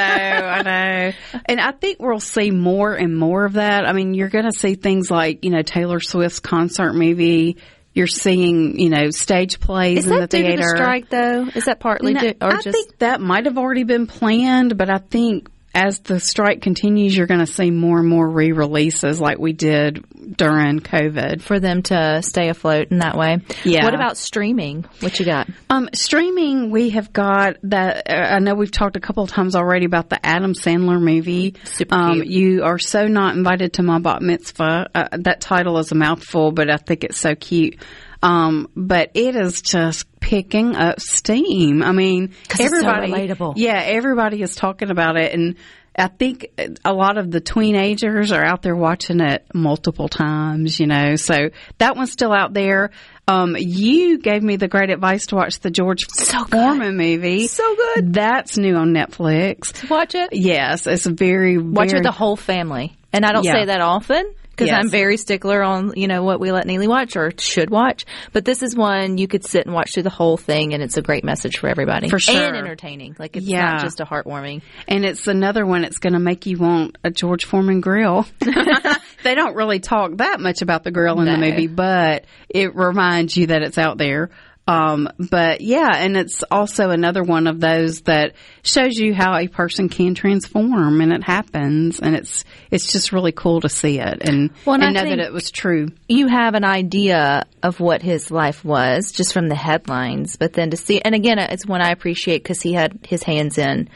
I 0.47 0.61
know. 0.61 1.11
And 1.45 1.59
I 1.59 1.71
think 1.71 1.99
we'll 1.99 2.19
see 2.19 2.51
more 2.51 2.93
and 2.93 3.17
more 3.17 3.45
of 3.45 3.53
that. 3.53 3.85
I 3.85 3.93
mean, 3.93 4.13
you're 4.13 4.29
going 4.29 4.45
to 4.45 4.57
see 4.57 4.75
things 4.75 5.09
like, 5.09 5.43
you 5.43 5.51
know, 5.51 5.63
Taylor 5.63 5.99
Swift's 5.99 6.39
concert 6.39 6.93
movie. 6.93 7.57
You're 7.93 8.07
seeing, 8.07 8.79
you 8.79 8.89
know, 8.89 9.09
stage 9.09 9.59
plays 9.59 9.99
Is 9.99 10.05
in 10.05 10.11
the 10.11 10.19
that 10.21 10.29
due 10.29 10.37
to 10.43 10.47
theater. 10.47 10.61
the 10.61 10.77
strike 10.77 11.09
though? 11.09 11.47
Is 11.55 11.65
that 11.65 11.79
partly 11.79 12.13
due, 12.13 12.33
or 12.39 12.53
I 12.53 12.61
just 12.61 12.77
think 12.77 12.97
that 12.99 13.19
might 13.19 13.45
have 13.45 13.57
already 13.57 13.83
been 13.83 14.07
planned, 14.07 14.77
but 14.77 14.89
I 14.89 14.99
think 14.99 15.49
as 15.79 15.99
the 15.99 16.19
strike 16.19 16.61
continues, 16.61 17.15
you're 17.15 17.25
going 17.25 17.39
to 17.39 17.47
see 17.47 17.71
more 17.71 17.99
and 17.99 18.07
more 18.07 18.29
re-releases 18.29 19.21
like 19.21 19.39
we 19.39 19.53
did 19.53 20.03
during 20.35 20.81
COVID. 20.81 21.41
for 21.41 21.59
them 21.59 21.83
to 21.83 22.21
stay 22.21 22.49
afloat 22.49 22.89
in 22.91 22.99
that 22.99 23.15
way? 23.15 23.37
Yeah. 23.63 23.85
What 23.85 23.95
about 23.95 24.17
streaming? 24.17 24.83
What 24.99 25.19
you 25.19 25.25
got? 25.25 25.47
Um, 25.69 25.89
streaming, 25.93 26.69
we 26.69 26.89
have 26.89 27.13
got 27.13 27.55
that. 27.63 28.09
Uh, 28.09 28.13
I 28.13 28.39
know 28.39 28.55
we've 28.55 28.71
talked 28.71 28.97
a 28.97 28.99
couple 28.99 29.23
of 29.23 29.29
times 29.29 29.55
already 29.55 29.85
about 29.85 30.09
the 30.09 30.23
Adam 30.23 30.53
Sandler 30.53 31.01
movie. 31.01 31.55
Super 31.63 31.95
um, 31.95 32.13
cute. 32.15 32.27
You 32.27 32.63
are 32.63 32.77
so 32.77 33.07
not 33.07 33.37
invited 33.37 33.73
to 33.73 33.83
my 33.83 33.99
bat 33.99 34.21
mitzvah. 34.21 34.89
Uh, 34.93 35.07
that 35.19 35.39
title 35.39 35.77
is 35.77 35.93
a 35.93 35.95
mouthful, 35.95 36.51
but 36.51 36.69
I 36.69 36.75
think 36.75 37.05
it's 37.05 37.19
so 37.19 37.35
cute. 37.35 37.77
Um, 38.21 38.67
but 38.75 39.11
it 39.13 39.37
is 39.37 39.61
just 39.61 40.08
picking 40.19 40.75
up 40.75 40.99
steam. 40.99 41.83
I 41.83 41.91
mean, 41.91 42.33
so 42.53 42.63
everybody, 42.63 43.11
relatable. 43.11 43.53
yeah, 43.57 43.81
everybody 43.83 44.41
is 44.41 44.55
talking 44.55 44.89
about 44.91 45.17
it, 45.17 45.33
and 45.33 45.55
I 45.97 46.07
think 46.07 46.47
a 46.85 46.93
lot 46.93 47.17
of 47.17 47.29
the 47.31 47.41
teenagers 47.41 48.31
are 48.31 48.43
out 48.43 48.61
there 48.61 48.75
watching 48.75 49.19
it 49.19 49.45
multiple 49.53 50.07
times, 50.07 50.79
you 50.79 50.87
know. 50.87 51.15
So 51.15 51.49
that 51.79 51.95
one's 51.97 52.11
still 52.11 52.31
out 52.31 52.53
there. 52.53 52.91
Um, 53.27 53.55
you 53.59 54.17
gave 54.19 54.41
me 54.41 54.55
the 54.55 54.67
great 54.67 54.89
advice 54.89 55.27
to 55.27 55.35
watch 55.35 55.59
the 55.59 55.69
George 55.69 56.05
So. 56.09 56.45
Foreman 56.45 56.95
movie. 56.97 57.47
So 57.47 57.75
good. 57.75 58.13
That's 58.13 58.57
new 58.57 58.75
on 58.75 58.93
Netflix. 58.93 59.87
Watch 59.89 60.15
it. 60.15 60.29
Yes, 60.31 60.87
it's 60.87 61.05
very 61.05 61.57
Watch 61.57 61.89
very, 61.89 61.99
with 61.99 62.03
the 62.05 62.11
whole 62.11 62.35
family. 62.37 62.95
And 63.13 63.25
I 63.25 63.31
don't 63.33 63.43
Yeah. 63.43 63.53
say 63.53 63.65
that 63.65 63.81
often 63.81 64.33
because 64.59 64.67
Yes. 64.71 64.79
I'm 64.83 64.89
very 64.89 65.15
stickler 65.15 65.63
on, 65.63 65.93
you 65.95 66.07
know, 66.09 66.23
what 66.23 66.41
we 66.41 66.51
let 66.51 66.65
Neely 66.67 66.87
watch 66.87 67.15
or 67.15 67.31
should 67.37 67.69
watch. 67.69 68.05
But 68.33 68.43
this 68.43 68.61
is 68.61 68.75
one 68.75 69.17
you 69.17 69.27
could 69.29 69.45
sit 69.45 69.65
and 69.65 69.73
watch 69.73 69.93
through 69.93 70.03
the 70.03 70.09
whole 70.09 70.35
thing 70.35 70.73
and 70.73 70.83
it's 70.83 70.97
a 70.97 71.01
great 71.01 71.23
message 71.23 71.57
for 71.59 71.69
everybody. 71.69 72.09
For 72.09 72.19
sure. 72.19 72.35
And 72.47 72.57
entertaining. 72.57 73.15
Like 73.17 73.37
it's 73.37 73.45
Yeah. 73.45 73.71
not 73.71 73.81
just 73.83 74.01
a 74.01 74.05
heartwarming. 74.05 74.61
and 74.87 75.05
it's 75.05 75.27
another 75.27 75.65
one. 75.65 75.83
that's 75.83 75.99
going 75.99 76.13
to 76.13 76.19
make 76.19 76.45
you 76.45 76.57
want 76.57 76.97
a 77.05 77.09
George 77.09 77.45
Foreman 77.45 77.79
grill. 77.79 78.25
they 79.23 79.33
don't 79.35 79.55
really 79.55 79.79
talk 79.79 80.17
that 80.17 80.39
much 80.41 80.61
about 80.61 80.83
the 80.83 80.91
grill 80.91 81.19
in 81.21 81.25
the 81.25 81.37
movie, 81.37 81.67
but 81.67 82.25
it 82.49 82.75
reminds 82.75 83.37
you 83.37 83.47
that 83.47 83.61
it's 83.61 83.77
out 83.77 83.97
there. 83.97 84.29
Um, 84.67 85.09
but 85.17 85.61
yeah, 85.61 85.89
and 85.95 86.15
it's 86.15 86.43
also 86.51 86.91
another 86.91 87.23
one 87.23 87.47
of 87.47 87.59
those 87.59 88.01
that 88.01 88.33
shows 88.61 88.97
you 88.97 89.15
how 89.15 89.35
a 89.35 89.47
person 89.47 89.89
can 89.89 90.13
transform, 90.13 91.01
and 91.01 91.11
it 91.11 91.23
happens, 91.23 91.99
and 91.99 92.15
it's 92.15 92.45
it's 92.69 92.91
just 92.91 93.11
really 93.11 93.31
cool 93.31 93.61
to 93.61 93.69
see 93.69 93.99
it 93.99 94.21
and, 94.21 94.51
Well, 94.65 94.75
and 94.75 94.83
and 94.83 94.95
I 94.97 95.03
know 95.03 95.09
that 95.09 95.19
it 95.19 95.33
was 95.33 95.49
true. 95.49 95.87
you 96.07 96.27
have 96.27 96.53
an 96.53 96.65
idea 96.65 97.47
of 97.63 97.79
what 97.79 98.03
his 98.03 98.29
life 98.29 98.63
was 98.63 99.11
just 99.11 99.33
from 99.33 99.49
the 99.49 99.55
headlines, 99.55 100.35
but 100.35 100.53
then 100.53 100.69
to 100.69 100.77
see, 100.77 101.01
and 101.01 101.15
again, 101.15 101.39
it's 101.39 101.65
one 101.65 101.81
I 101.81 101.89
appreciate 101.89 102.43
because 102.43 102.61
he 102.61 102.73
had 102.73 102.99
his 103.07 103.23
hands 103.23 103.57
in 103.57 103.89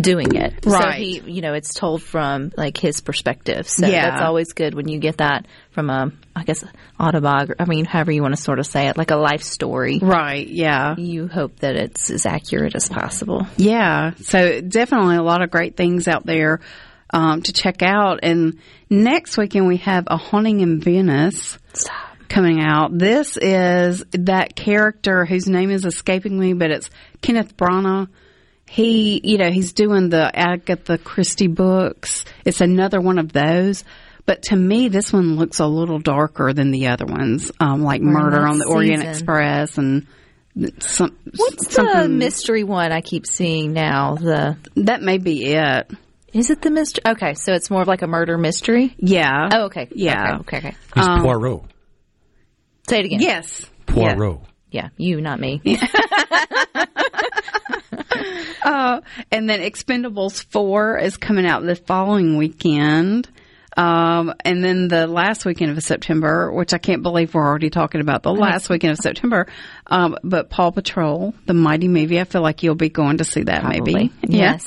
doing 0.00 0.34
it. 0.34 0.64
So 0.64 0.78
he, 0.90 1.20
you 1.20 1.40
know, 1.42 1.54
it's 1.54 1.74
told 1.74 2.02
from 2.02 2.52
like 2.56 2.76
his 2.76 3.00
perspective. 3.00 3.68
So 3.68 3.86
Yeah. 3.86 4.10
that's 4.10 4.22
always 4.22 4.52
good 4.52 4.74
when 4.74 4.88
you 4.88 4.98
get 4.98 5.18
that 5.18 5.46
from 5.70 5.90
a, 5.90 6.12
I 6.34 6.44
guess, 6.44 6.64
autobiography. 6.98 7.60
I 7.60 7.64
mean, 7.66 7.84
however 7.84 8.12
you 8.12 8.22
want 8.22 8.34
to 8.36 8.40
sort 8.42 8.58
of 8.58 8.66
say 8.66 8.88
it, 8.88 8.96
like 8.96 9.10
a 9.10 9.16
life 9.16 9.42
story. 9.42 9.98
Right? 10.00 10.46
Yeah. 10.46 10.96
You 10.96 11.28
hope 11.28 11.60
that 11.60 11.76
it's 11.76 12.10
as 12.10 12.26
accurate 12.26 12.74
as 12.74 12.88
possible. 12.88 13.46
Yeah, 13.56 14.12
so 14.22 14.60
definitely 14.60 15.16
a 15.16 15.22
lot 15.22 15.42
of 15.42 15.50
great 15.50 15.76
things 15.76 16.08
out 16.08 16.24
there 16.26 16.60
um, 17.12 17.42
to 17.42 17.52
check 17.52 17.82
out. 17.82 18.20
And 18.22 18.58
next 18.88 19.36
weekend 19.36 19.66
we 19.66 19.78
have 19.78 20.04
a 20.06 20.16
haunting 20.16 20.60
in 20.60 20.80
Venice 20.80 21.58
coming 22.28 22.60
out. 22.62 22.96
This 22.96 23.36
is 23.36 24.04
that 24.12 24.54
character 24.54 25.24
whose 25.24 25.48
name 25.48 25.70
is 25.70 25.84
escaping 25.84 26.38
me, 26.38 26.52
but 26.52 26.70
it's 26.70 26.88
Kenneth 27.22 27.56
Branagh. 27.56 28.08
He, 28.70 29.20
you 29.24 29.36
know, 29.36 29.50
he's 29.50 29.72
doing 29.72 30.10
the 30.10 30.30
Agatha 30.32 30.96
Christie 30.96 31.48
books. 31.48 32.24
It's 32.44 32.60
another 32.60 33.00
one 33.00 33.18
of 33.18 33.32
those. 33.32 33.82
But 34.26 34.42
to 34.44 34.54
me, 34.54 34.86
this 34.86 35.12
one 35.12 35.34
looks 35.34 35.58
a 35.58 35.66
little 35.66 35.98
darker 35.98 36.52
than 36.52 36.70
the 36.70 36.86
other 36.86 37.04
ones, 37.04 37.50
um, 37.58 37.82
like 37.82 38.00
We're 38.00 38.12
Murder 38.12 38.46
on 38.46 38.58
the 38.58 38.66
Orient. 38.66 39.02
Express 39.02 39.76
and 39.76 40.06
some. 40.78 41.18
What's 41.34 41.74
the 41.74 42.06
mystery 42.08 42.62
one 42.62 42.92
I 42.92 43.00
keep 43.00 43.26
seeing 43.26 43.72
now? 43.72 44.14
The 44.14 44.56
that 44.76 45.02
may 45.02 45.18
be 45.18 45.46
it. 45.46 45.90
is 46.32 46.50
it 46.50 46.62
the 46.62 46.70
mystery? 46.70 47.02
Okay, 47.04 47.34
so 47.34 47.52
it's 47.52 47.70
more 47.70 47.82
of 47.82 47.88
like 47.88 48.02
a 48.02 48.06
murder 48.06 48.38
mystery. 48.38 48.94
Yeah. 48.98 49.48
Oh, 49.52 49.64
okay. 49.64 49.88
Yeah. 49.90 50.36
Okay. 50.42 50.58
Okay. 50.58 50.68
okay. 50.68 50.76
He's 50.94 51.08
Poirot. 51.08 51.64
Say 52.88 53.00
it 53.00 53.06
again. 53.06 53.20
Yes. 53.20 53.68
Poirot. 53.86 54.42
Yeah, 54.70 54.90
you, 54.96 55.20
not 55.20 55.40
me. 55.40 55.60
Uh, 58.70 59.00
and 59.32 59.48
then 59.48 59.60
Expendables 59.60 60.44
4 60.44 60.98
is 60.98 61.16
coming 61.16 61.46
out 61.46 61.62
the 61.62 61.74
following 61.74 62.36
weekend. 62.36 63.26
Um, 63.80 64.34
and 64.44 64.62
then 64.62 64.88
the 64.88 65.06
last 65.06 65.46
weekend 65.46 65.70
of 65.76 65.82
September, 65.82 66.52
which 66.52 66.74
I 66.74 66.78
can't 66.78 67.02
believe 67.02 67.32
we're 67.32 67.46
already 67.46 67.70
talking 67.70 68.02
about 68.02 68.22
the 68.22 68.32
last 68.32 68.68
weekend 68.70 68.92
of 68.92 68.98
September. 68.98 69.46
Um, 69.86 70.18
but 70.22 70.50
Paw 70.50 70.70
Patrol, 70.70 71.32
the 71.46 71.54
mighty 71.54 71.88
movie, 71.88 72.20
I 72.20 72.24
feel 72.24 72.42
like 72.42 72.62
you'll 72.62 72.74
be 72.74 72.90
going 72.90 73.18
to 73.18 73.24
see 73.24 73.44
that 73.44 73.62
Probably. 73.62 73.94
maybe. 73.94 74.12
Yes. 74.22 74.66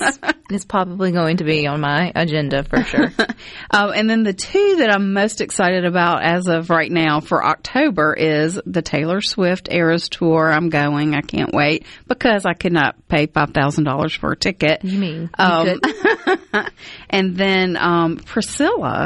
it's 0.50 0.64
probably 0.64 1.12
going 1.12 1.36
to 1.36 1.44
be 1.44 1.64
on 1.68 1.80
my 1.80 2.10
agenda 2.14 2.64
for 2.64 2.82
sure. 2.82 3.12
Um, 3.70 3.92
and 3.92 4.08
then 4.08 4.22
the 4.22 4.32
two 4.32 4.76
that 4.78 4.90
I'm 4.94 5.12
most 5.14 5.40
excited 5.40 5.84
about 5.84 6.22
as 6.22 6.46
of 6.46 6.70
right 6.70 6.90
now 6.90 7.20
for 7.20 7.44
October 7.44 8.14
is 8.14 8.60
the 8.64 8.82
Taylor 8.82 9.20
Swift 9.20 9.68
Eras 9.70 10.08
Tour. 10.08 10.52
I'm 10.52 10.68
going. 10.68 11.14
I 11.14 11.22
can't 11.22 11.52
wait 11.52 11.84
because 12.06 12.46
I 12.46 12.52
could 12.54 12.72
not 12.72 13.08
pay 13.08 13.26
$5,000 13.26 14.18
for 14.18 14.32
a 14.32 14.36
ticket. 14.36 14.84
You 14.84 14.98
mean 14.98 15.22
you 15.22 15.28
Um, 15.38 15.80
and 17.10 17.36
then 17.36 17.76
um, 17.76 18.18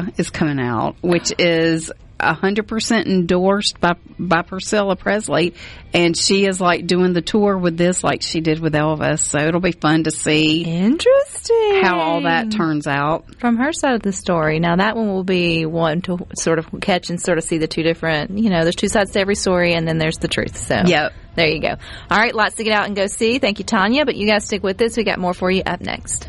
Priscilla 0.04 0.12
is 0.18 0.30
coming 0.30 0.60
out, 0.60 0.96
which 1.02 1.32
is 1.38 1.90
100% 2.20 3.06
endorsed 3.06 3.80
by 3.80 3.94
by 4.18 4.42
Priscilla 4.42 4.96
Presley, 4.96 5.54
and 5.94 6.16
she 6.16 6.44
is 6.46 6.60
like 6.60 6.84
doing 6.88 7.12
the 7.12 7.22
tour 7.22 7.56
with 7.56 7.76
this 7.76 8.02
like 8.02 8.22
she 8.22 8.40
did 8.40 8.58
with 8.58 8.74
Elvis. 8.74 9.20
So 9.20 9.38
it'll 9.38 9.60
be 9.60 9.70
fun 9.70 10.02
to 10.04 10.10
see 10.10 10.64
Interesting. 10.64 11.80
how 11.82 12.00
all 12.00 12.22
that 12.22 12.50
turns 12.50 12.88
out. 12.88 13.38
From 13.38 13.56
her 13.58 13.72
side 13.72 13.94
of 13.94 14.02
the 14.02 14.12
story. 14.12 14.58
Now, 14.58 14.74
that 14.76 14.96
one 14.96 15.06
will 15.08 15.22
be 15.22 15.64
one 15.66 16.00
to 16.02 16.26
sort 16.36 16.58
of 16.58 16.66
catch 16.80 17.08
and 17.10 17.20
sort 17.20 17.38
of 17.38 17.44
see 17.44 17.58
the 17.58 17.68
two 17.68 17.84
different, 17.84 18.36
you 18.36 18.50
know, 18.50 18.64
there's 18.64 18.74
two 18.74 18.88
sides 18.88 19.12
to 19.12 19.20
every 19.20 19.36
story, 19.36 19.74
and 19.74 19.86
then 19.86 19.98
there's 19.98 20.18
the 20.18 20.26
truth. 20.28 20.56
So, 20.56 20.82
Yep. 20.86 21.12
there 21.36 21.46
you 21.46 21.60
go. 21.60 21.76
All 22.10 22.18
right, 22.18 22.34
lots 22.34 22.56
to 22.56 22.64
get 22.64 22.72
out 22.76 22.86
and 22.86 22.96
go 22.96 23.06
see. 23.06 23.38
Thank 23.38 23.60
you, 23.60 23.64
Tanya. 23.64 24.04
But 24.04 24.16
you 24.16 24.26
guys 24.26 24.44
stick 24.44 24.64
with 24.64 24.76
this. 24.76 24.96
We 24.96 25.04
got 25.04 25.20
more 25.20 25.34
for 25.34 25.52
you 25.52 25.62
up 25.64 25.80
next. 25.80 26.28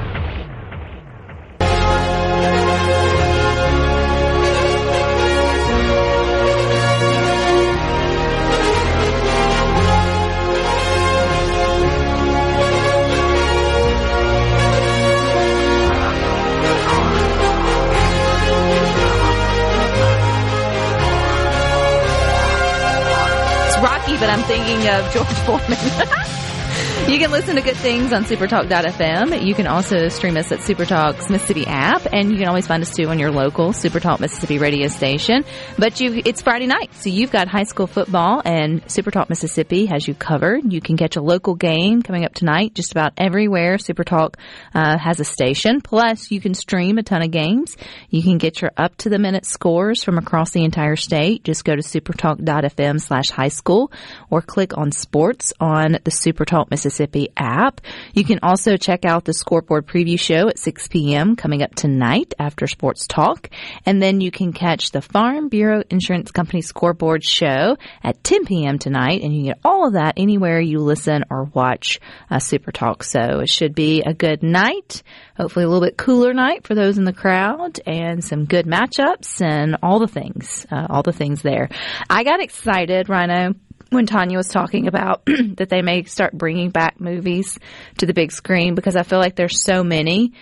Of 24.91 25.13
George 25.13 25.27
Foreman. 25.45 26.17
you 27.11 27.19
can 27.19 27.29
listen 27.29 27.57
to 27.57 27.61
good 27.61 27.75
things 27.75 28.13
on 28.13 28.23
supertalk.fm. 28.23 29.45
You 29.45 29.53
can 29.53 29.67
also 29.67 30.07
stream 30.07 30.37
us 30.37 30.49
at 30.53 30.59
Supertalk's 30.59 31.29
Mississippi 31.29 31.65
app, 31.67 32.07
and 32.13 32.31
you 32.31 32.37
can 32.37 32.47
always 32.47 32.67
find 32.67 32.81
us 32.81 32.95
too 32.95 33.09
on 33.09 33.19
your 33.19 33.31
local 33.31 33.73
Supertalk 33.73 34.21
Mississippi 34.21 34.59
radio 34.59 34.87
station. 34.87 35.43
But 35.77 35.99
you, 35.99 36.21
it's 36.23 36.41
Friday 36.41 36.67
night, 36.67 36.93
so 36.93 37.09
you've 37.09 37.31
got 37.31 37.49
high 37.49 37.65
school 37.65 37.87
football, 37.87 38.41
and 38.45 38.81
Supertalk 38.85 39.27
Mississippi 39.27 39.87
has 39.87 40.07
you 40.07 40.13
covered. 40.13 40.71
You 40.71 40.79
can 40.79 40.95
catch 40.95 41.17
a 41.17 41.21
local 41.21 41.53
game 41.53 42.01
coming 42.01 42.23
up 42.23 42.33
tonight 42.33 42.75
just 42.75 42.93
about 42.93 43.11
everywhere 43.17 43.75
Supertalk 43.75 44.35
uh, 44.73 44.97
has 44.97 45.19
a 45.19 45.25
station. 45.25 45.81
Plus, 45.81 46.31
you 46.31 46.39
can 46.39 46.53
stream 46.53 46.97
a 46.97 47.03
ton 47.03 47.21
of 47.21 47.31
games. 47.31 47.75
You 48.09 48.23
can 48.23 48.37
get 48.37 48.61
your 48.61 48.71
up 48.77 48.95
to 48.99 49.09
the 49.09 49.19
minute 49.19 49.45
scores 49.45 50.01
from 50.01 50.17
across 50.17 50.51
the 50.51 50.63
entire 50.63 50.95
state. 50.95 51.43
Just 51.43 51.65
go 51.65 51.75
to 51.75 51.81
supertalk.fm 51.81 53.01
slash 53.01 53.31
high 53.31 53.49
school 53.49 53.91
or 54.29 54.41
click 54.41 54.77
on 54.77 54.93
sports 54.93 55.51
on 55.59 55.97
the 56.05 56.11
Supertalk 56.11 56.71
Mississippi 56.71 57.00
app. 57.37 57.81
You 58.13 58.23
can 58.23 58.39
also 58.43 58.77
check 58.77 59.05
out 59.05 59.25
the 59.25 59.33
scoreboard 59.33 59.87
preview 59.87 60.19
show 60.19 60.47
at 60.47 60.59
6 60.59 60.87
p.m. 60.87 61.35
coming 61.35 61.61
up 61.61 61.75
tonight 61.75 62.33
after 62.39 62.67
sports 62.67 63.07
talk. 63.07 63.49
And 63.85 64.01
then 64.01 64.21
you 64.21 64.31
can 64.31 64.53
catch 64.53 64.91
the 64.91 65.01
Farm 65.01 65.49
Bureau 65.49 65.83
Insurance 65.89 66.31
Company 66.31 66.61
scoreboard 66.61 67.23
show 67.23 67.77
at 68.03 68.23
10 68.23 68.45
p.m. 68.45 68.79
tonight. 68.79 69.21
And 69.21 69.35
you 69.35 69.43
get 69.43 69.59
all 69.63 69.87
of 69.87 69.93
that 69.93 70.15
anywhere 70.17 70.59
you 70.59 70.79
listen 70.79 71.25
or 71.29 71.45
watch 71.45 71.99
uh, 72.29 72.39
Super 72.39 72.71
Talk. 72.71 73.03
So 73.03 73.39
it 73.39 73.49
should 73.49 73.75
be 73.75 74.01
a 74.01 74.13
good 74.13 74.43
night. 74.43 75.03
Hopefully 75.37 75.65
a 75.65 75.67
little 75.67 75.85
bit 75.85 75.97
cooler 75.97 76.33
night 76.33 76.67
for 76.67 76.75
those 76.75 76.97
in 76.97 77.03
the 77.05 77.13
crowd 77.13 77.79
and 77.85 78.23
some 78.23 78.45
good 78.45 78.65
matchups 78.65 79.41
and 79.41 79.77
all 79.81 79.99
the 79.99 80.07
things, 80.07 80.65
uh, 80.71 80.87
all 80.89 81.03
the 81.03 81.11
things 81.11 81.41
there. 81.41 81.69
I 82.09 82.23
got 82.23 82.41
excited, 82.41 83.09
Rhino, 83.09 83.55
when 83.91 84.05
Tanya 84.05 84.37
was 84.37 84.47
talking 84.47 84.87
about 84.87 85.23
that 85.25 85.69
they 85.69 85.81
may 85.81 86.03
start 86.05 86.33
bringing 86.33 86.69
back 86.69 86.99
movies 86.99 87.59
to 87.99 88.05
the 88.05 88.13
big 88.13 88.31
screen 88.31 88.73
because 88.73 88.95
I 88.95 89.03
feel 89.03 89.19
like 89.19 89.35
there's 89.35 89.61
so 89.61 89.83
many 89.83 90.33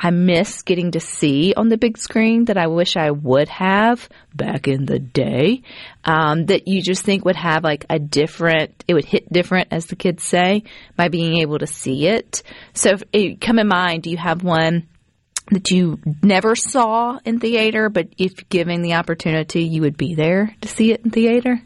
I 0.00 0.10
miss 0.10 0.62
getting 0.62 0.92
to 0.92 1.00
see 1.00 1.54
on 1.56 1.68
the 1.68 1.76
big 1.76 1.98
screen 1.98 2.44
that 2.44 2.56
I 2.56 2.68
wish 2.68 2.96
I 2.96 3.10
would 3.10 3.48
have 3.48 4.08
back 4.32 4.68
in 4.68 4.86
the 4.86 5.00
day. 5.00 5.62
Um, 6.04 6.46
that 6.46 6.68
you 6.68 6.82
just 6.82 7.04
think 7.04 7.24
would 7.24 7.36
have 7.36 7.64
like 7.64 7.84
a 7.90 7.98
different, 7.98 8.84
it 8.86 8.94
would 8.94 9.04
hit 9.04 9.32
different, 9.32 9.68
as 9.72 9.86
the 9.86 9.96
kids 9.96 10.22
say, 10.22 10.62
by 10.94 11.08
being 11.08 11.38
able 11.38 11.58
to 11.58 11.66
see 11.66 12.06
it. 12.06 12.42
So, 12.74 12.98
if 13.12 13.40
come 13.40 13.58
in 13.58 13.66
mind, 13.66 14.04
do 14.04 14.10
you 14.10 14.18
have 14.18 14.44
one 14.44 14.86
that 15.50 15.70
you 15.70 15.98
never 16.22 16.54
saw 16.54 17.18
in 17.24 17.40
theater, 17.40 17.88
but 17.88 18.08
if 18.18 18.48
given 18.48 18.82
the 18.82 18.94
opportunity, 18.94 19.64
you 19.64 19.82
would 19.82 19.96
be 19.96 20.14
there 20.14 20.54
to 20.60 20.68
see 20.68 20.92
it 20.92 21.04
in 21.04 21.10
theater? 21.10 21.60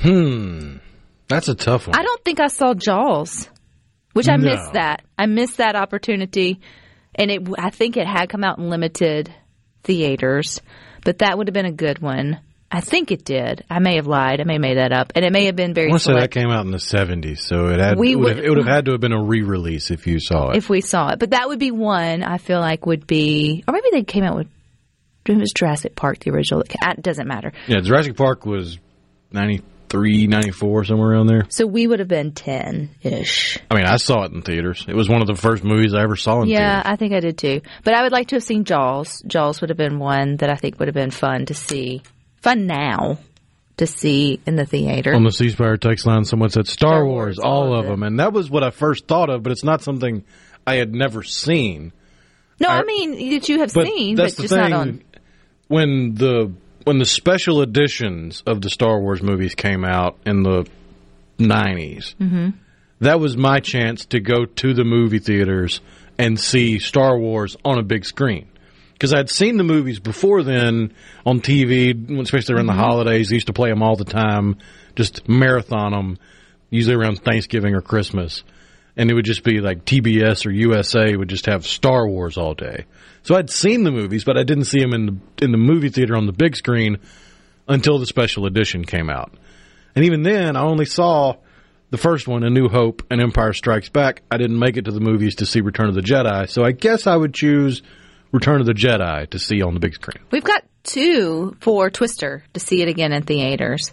Hmm. 0.00 0.76
That's 1.28 1.48
a 1.48 1.54
tough 1.54 1.86
one. 1.86 1.96
I 1.98 2.02
don't 2.02 2.24
think 2.24 2.40
I 2.40 2.48
saw 2.48 2.74
Jaws, 2.74 3.48
which 4.12 4.28
I 4.28 4.36
No. 4.36 4.50
missed 4.50 4.72
that. 4.74 5.02
I 5.18 5.26
missed 5.26 5.56
that 5.58 5.76
opportunity, 5.76 6.60
and 7.14 7.30
it. 7.30 7.42
I 7.58 7.70
think 7.70 7.96
it 7.96 8.06
had 8.06 8.28
come 8.28 8.44
out 8.44 8.58
in 8.58 8.68
limited 8.68 9.32
theaters, 9.82 10.60
but 11.04 11.18
that 11.18 11.38
would 11.38 11.48
have 11.48 11.54
been 11.54 11.66
a 11.66 11.72
good 11.72 12.00
one. 12.00 12.40
I 12.70 12.80
think 12.80 13.12
it 13.12 13.24
did. 13.24 13.62
I 13.70 13.78
may 13.78 13.96
have 13.96 14.06
lied. 14.08 14.40
I 14.40 14.44
may 14.44 14.54
have 14.54 14.60
made 14.62 14.78
that 14.78 14.92
up, 14.92 15.12
and 15.14 15.24
it 15.24 15.32
may 15.32 15.44
have 15.46 15.54
been 15.54 15.70
I 15.70 15.74
very 15.74 15.88
want 15.90 16.02
to 16.02 16.12
say 16.12 16.14
that 16.20 16.30
came 16.32 16.50
out 16.50 16.64
in 16.66 16.72
the 16.72 16.78
70s, 16.78 17.38
so 17.38 17.66
it 17.68 17.78
had 17.78 17.96
We 17.96 18.12
it, 18.12 18.16
would 18.16 18.24
would- 18.24 18.36
have, 18.36 18.44
it 18.44 18.48
would 18.48 18.58
have 18.58 18.66
had 18.66 18.84
to 18.86 18.92
have 18.92 19.00
been 19.00 19.12
a 19.12 19.22
re-release 19.22 19.90
if 19.92 20.06
you 20.08 20.18
saw 20.18 20.50
it. 20.50 20.56
if 20.56 20.68
we 20.68 20.80
saw 20.80 21.10
it. 21.10 21.20
But 21.20 21.30
that 21.30 21.46
would 21.48 21.60
be 21.60 21.70
one 21.70 22.22
I 22.24 22.38
feel 22.38 22.58
like 22.60 22.84
would 22.86 23.06
be, 23.06 23.62
or 23.68 23.72
maybe 23.72 23.86
they 23.92 24.02
came 24.02 24.24
out 24.24 24.36
with. 24.36 24.48
It 25.26 25.38
was 25.38 25.52
Jurassic 25.52 25.94
Park, 25.96 26.18
the 26.18 26.32
original. 26.32 26.62
It 26.62 27.02
doesn't 27.02 27.26
matter. 27.28 27.52
yeah, 27.68 27.80
Jurassic 27.80 28.14
Park 28.16 28.44
was 28.44 28.78
93, 29.34 30.26
94, 30.26 30.84
somewhere 30.84 31.10
around 31.10 31.26
there. 31.26 31.44
So 31.50 31.66
we 31.66 31.86
would 31.86 31.98
have 31.98 32.08
been 32.08 32.32
ten 32.32 32.90
ish. 33.02 33.58
I 33.70 33.74
mean, 33.74 33.84
I 33.84 33.96
saw 33.96 34.22
it 34.24 34.32
in 34.32 34.42
theaters. 34.42 34.84
It 34.88 34.94
was 34.96 35.08
one 35.08 35.20
of 35.20 35.26
the 35.26 35.34
first 35.34 35.62
movies 35.64 35.92
I 35.94 36.02
ever 36.02 36.16
saw 36.16 36.40
in 36.42 36.48
theaters. 36.48 36.60
Yeah, 36.60 36.82
theaters. 36.82 36.92
I 36.92 36.96
think 36.96 37.12
I 37.14 37.20
did 37.20 37.38
too. 37.38 37.60
But 37.84 37.94
I 37.94 38.02
would 38.02 38.12
like 38.12 38.28
to 38.28 38.36
have 38.36 38.42
seen 38.44 38.64
Jaws. 38.64 39.22
Jaws 39.26 39.60
would 39.60 39.70
have 39.70 39.76
been 39.76 39.98
one 39.98 40.36
that 40.38 40.48
I 40.50 40.54
think 40.54 40.78
would 40.78 40.88
have 40.88 40.94
been 40.94 41.10
fun 41.10 41.46
to 41.46 41.54
see. 41.54 42.02
Fun 42.42 42.66
now 42.66 43.18
to 43.76 43.86
see 43.86 44.38
in 44.46 44.54
the 44.56 44.64
theater. 44.66 45.14
On 45.14 45.24
the 45.24 45.32
C 45.32 45.48
Spire 45.50 45.76
text 45.76 46.06
line, 46.06 46.24
someone 46.24 46.50
said 46.50 46.66
Star, 46.68 46.90
Star 46.90 47.06
Wars, 47.06 47.36
Wars, 47.36 47.38
all, 47.40 47.74
of 47.78 47.86
it. 47.86 47.88
them, 47.88 48.02
and 48.04 48.20
that 48.20 48.32
was 48.32 48.48
what 48.50 48.62
I 48.62 48.70
first 48.70 49.06
thought 49.08 49.30
of. 49.30 49.42
But 49.42 49.50
it's 49.52 49.64
not 49.64 49.82
something 49.82 50.24
I 50.66 50.76
had 50.76 50.94
never 50.94 51.22
seen. 51.24 51.92
no, 52.60 52.68
I, 52.68 52.78
I- 52.80 52.82
mean 52.84 53.30
that 53.38 53.48
you 53.48 53.58
have 53.60 53.72
But 53.74 53.86
seen, 53.86 54.16
but 54.16 54.26
just 54.36 54.48
thing. 54.48 54.58
not 54.58 54.72
on. 54.72 55.02
When 55.68 56.14
the 56.14 56.52
when 56.84 56.98
the 56.98 57.04
special 57.06 57.60
editions 57.62 58.42
of 58.46 58.60
the 58.60 58.70
Star 58.70 59.00
Wars 59.00 59.22
movies 59.22 59.54
came 59.54 59.84
out 59.84 60.16
in 60.26 60.42
the 60.42 60.66
90s, 61.38 62.14
Mm-hmm. 62.16 62.50
that 63.00 63.20
was 63.20 63.36
my 63.36 63.60
chance 63.60 64.04
to 64.06 64.20
go 64.20 64.44
to 64.44 64.74
the 64.74 64.84
movie 64.84 65.18
theaters 65.18 65.80
and 66.18 66.38
see 66.38 66.78
Star 66.78 67.18
Wars 67.18 67.56
on 67.64 67.78
a 67.78 67.82
big 67.82 68.04
screen. 68.04 68.46
Because 68.92 69.12
I'd 69.12 69.28
seen 69.30 69.56
the 69.56 69.64
movies 69.64 69.98
before 69.98 70.42
then 70.44 70.94
on 71.26 71.40
TV, 71.40 72.20
especially 72.20 72.54
around 72.54 72.66
Mm-hmm. 72.68 72.76
the 72.78 72.82
holidays. 72.84 73.32
I 73.32 73.34
used 73.34 73.48
to 73.48 73.52
play 73.52 73.70
them 73.70 73.82
all 73.82 73.96
the 73.96 74.04
time, 74.04 74.58
just 74.94 75.28
marathon 75.28 75.90
them, 75.92 76.18
usually 76.70 76.94
around 76.94 77.20
Thanksgiving 77.22 77.74
or 77.74 77.80
Christmas. 77.82 78.44
And 78.96 79.10
it 79.10 79.14
would 79.14 79.24
just 79.24 79.42
be 79.42 79.60
like 79.60 79.84
TBS 79.84 80.46
or 80.46 80.50
USA 80.52 81.16
would 81.16 81.28
just 81.28 81.46
have 81.46 81.66
Star 81.66 82.06
Wars 82.06 82.36
all 82.38 82.54
day. 82.54 82.84
So 83.24 83.34
I'd 83.34 83.50
seen 83.50 83.84
the 83.84 83.90
movies, 83.90 84.22
but 84.22 84.36
I 84.36 84.44
didn't 84.44 84.64
see 84.64 84.80
them 84.80 84.92
in 84.92 85.06
the 85.06 85.44
in 85.44 85.50
the 85.50 85.58
movie 85.58 85.88
theater 85.88 86.14
on 86.16 86.26
the 86.26 86.32
big 86.32 86.54
screen 86.54 86.98
until 87.66 87.98
the 87.98 88.06
special 88.06 88.46
edition 88.46 88.84
came 88.84 89.10
out. 89.10 89.32
And 89.96 90.04
even 90.04 90.22
then, 90.22 90.56
I 90.56 90.62
only 90.62 90.84
saw 90.84 91.36
the 91.90 91.98
first 91.98 92.28
one, 92.28 92.42
A 92.44 92.50
New 92.50 92.68
Hope 92.68 93.02
and 93.10 93.20
Empire 93.20 93.52
Strikes 93.52 93.88
Back. 93.88 94.22
I 94.30 94.36
didn't 94.36 94.58
make 94.58 94.76
it 94.76 94.84
to 94.84 94.90
the 94.90 95.00
movies 95.00 95.36
to 95.36 95.46
see 95.46 95.60
Return 95.60 95.88
of 95.88 95.94
the 95.94 96.02
Jedi, 96.02 96.48
so 96.48 96.64
I 96.64 96.72
guess 96.72 97.06
I 97.06 97.16
would 97.16 97.32
choose 97.32 97.82
Return 98.32 98.60
of 98.60 98.66
the 98.66 98.74
Jedi 98.74 99.30
to 99.30 99.38
see 99.38 99.62
on 99.62 99.74
the 99.74 99.80
big 99.80 99.94
screen. 99.94 100.22
We've 100.30 100.44
got 100.44 100.64
two 100.82 101.56
for 101.60 101.88
Twister 101.90 102.44
to 102.52 102.60
see 102.60 102.82
it 102.82 102.88
again 102.88 103.12
in 103.12 103.22
theaters. 103.22 103.92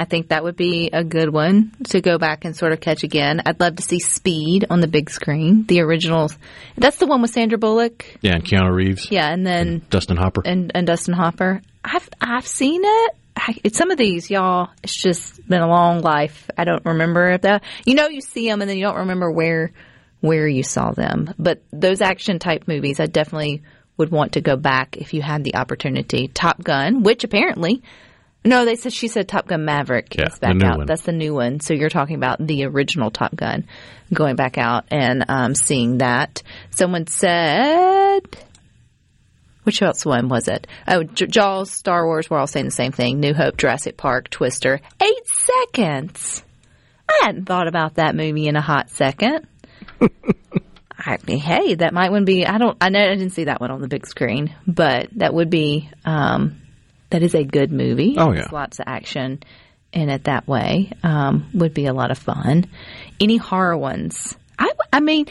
I 0.00 0.06
think 0.06 0.28
that 0.28 0.42
would 0.42 0.56
be 0.56 0.88
a 0.90 1.04
good 1.04 1.28
one 1.30 1.72
to 1.90 2.00
go 2.00 2.16
back 2.16 2.46
and 2.46 2.56
sort 2.56 2.72
of 2.72 2.80
catch 2.80 3.02
again. 3.04 3.42
I'd 3.44 3.60
love 3.60 3.76
to 3.76 3.82
see 3.82 3.98
Speed 3.98 4.64
on 4.70 4.80
the 4.80 4.88
big 4.88 5.10
screen, 5.10 5.66
the 5.66 5.82
original. 5.82 6.30
That's 6.78 6.96
the 6.96 7.06
one 7.06 7.20
with 7.20 7.32
Sandra 7.32 7.58
Bullock. 7.58 8.06
Yeah, 8.22 8.36
and 8.36 8.44
Keanu 8.44 8.74
Reeves, 8.74 9.10
Yeah, 9.10 9.30
and 9.30 9.46
then 9.46 9.82
Dustin 9.90 10.16
Hopper. 10.16 10.40
and, 10.46 10.72
and 10.74 10.86
Dustin 10.86 11.12
Hopper. 11.12 11.60
I've 11.84 12.08
I've 12.18 12.46
seen 12.46 12.80
it. 12.82 13.10
I, 13.36 13.54
it's 13.62 13.76
some 13.76 13.90
of 13.90 13.98
these, 13.98 14.30
y'all. 14.30 14.70
It's 14.82 14.98
just 14.98 15.46
been 15.46 15.60
a 15.60 15.68
long 15.68 16.00
life. 16.00 16.50
I 16.56 16.64
don't 16.64 16.84
remember 16.86 17.32
if 17.32 17.42
that. 17.42 17.62
You 17.84 17.94
know, 17.94 18.08
you 18.08 18.22
see 18.22 18.48
them 18.48 18.62
and 18.62 18.70
then 18.70 18.78
you 18.78 18.84
don't 18.86 19.00
remember 19.00 19.30
where 19.30 19.70
where 20.20 20.48
you 20.48 20.62
saw 20.62 20.92
them. 20.92 21.34
But 21.38 21.62
those 21.72 22.00
action 22.00 22.38
type 22.38 22.66
movies, 22.68 23.00
I 23.00 23.06
definitely 23.06 23.62
would 23.98 24.10
want 24.10 24.32
to 24.32 24.40
go 24.40 24.56
back 24.56 24.96
if 24.96 25.12
you 25.12 25.20
had 25.20 25.44
the 25.44 25.56
opportunity. 25.56 26.28
Top 26.28 26.62
Gun, 26.64 27.02
which 27.02 27.22
apparently. 27.22 27.82
No, 28.44 28.64
they 28.64 28.76
said 28.76 28.92
she 28.92 29.08
said 29.08 29.28
Top 29.28 29.46
Gun 29.46 29.64
Maverick 29.66 30.14
Yeah, 30.16 30.28
is 30.28 30.38
back 30.38 30.62
out. 30.62 30.78
one. 30.78 30.86
That's 30.86 31.02
the 31.02 31.12
new 31.12 31.34
one. 31.34 31.60
So 31.60 31.74
you're 31.74 31.90
talking 31.90 32.16
about 32.16 32.38
the 32.44 32.64
original 32.64 33.10
Top 33.10 33.36
Gun 33.36 33.66
going 34.14 34.34
back 34.36 34.56
out 34.56 34.84
and 34.90 35.24
um, 35.28 35.54
seeing 35.54 35.98
that. 35.98 36.42
Someone 36.70 37.06
said 37.06 38.22
which 39.64 39.82
else 39.82 40.06
one 40.06 40.28
was 40.28 40.48
it? 40.48 40.66
Oh, 40.88 41.02
J- 41.02 41.26
Jaws, 41.26 41.70
Star 41.70 42.06
Wars. 42.06 42.30
We're 42.30 42.38
all 42.38 42.46
saying 42.46 42.64
the 42.64 42.70
same 42.72 42.92
thing. 42.92 43.20
New 43.20 43.34
Hope, 43.34 43.58
Jurassic 43.58 43.96
Park, 43.98 44.30
Twister. 44.30 44.80
Eight 45.02 45.26
seconds. 45.26 46.42
I 47.08 47.20
hadn't 47.26 47.44
thought 47.44 47.68
about 47.68 47.96
that 47.96 48.16
movie 48.16 48.48
in 48.48 48.56
a 48.56 48.60
hot 48.62 48.88
second. 48.90 49.46
I 50.98 51.18
mean, 51.26 51.38
hey, 51.38 51.74
that 51.74 51.92
might 51.92 52.10
one 52.10 52.24
be. 52.24 52.46
I 52.46 52.58
don't. 52.58 52.76
I 52.80 52.88
know 52.88 53.00
I 53.00 53.08
didn't 53.14 53.30
see 53.30 53.44
that 53.44 53.60
one 53.60 53.70
on 53.70 53.80
the 53.80 53.88
big 53.88 54.06
screen, 54.06 54.54
but 54.66 55.08
that 55.16 55.34
would 55.34 55.50
be. 55.50 55.90
Um, 56.04 56.56
that 57.10 57.22
is 57.22 57.34
a 57.34 57.44
good 57.44 57.72
movie. 57.72 58.16
Oh, 58.18 58.32
yeah. 58.32 58.48
Lots 58.50 58.78
of 58.78 58.84
action 58.86 59.42
in 59.92 60.08
it 60.08 60.24
that 60.24 60.46
way. 60.46 60.92
Um, 61.02 61.50
would 61.54 61.74
be 61.74 61.86
a 61.86 61.92
lot 61.92 62.10
of 62.10 62.18
fun. 62.18 62.66
Any 63.20 63.36
horror 63.36 63.76
ones? 63.76 64.36
I 64.92 65.00
mean, 65.00 65.26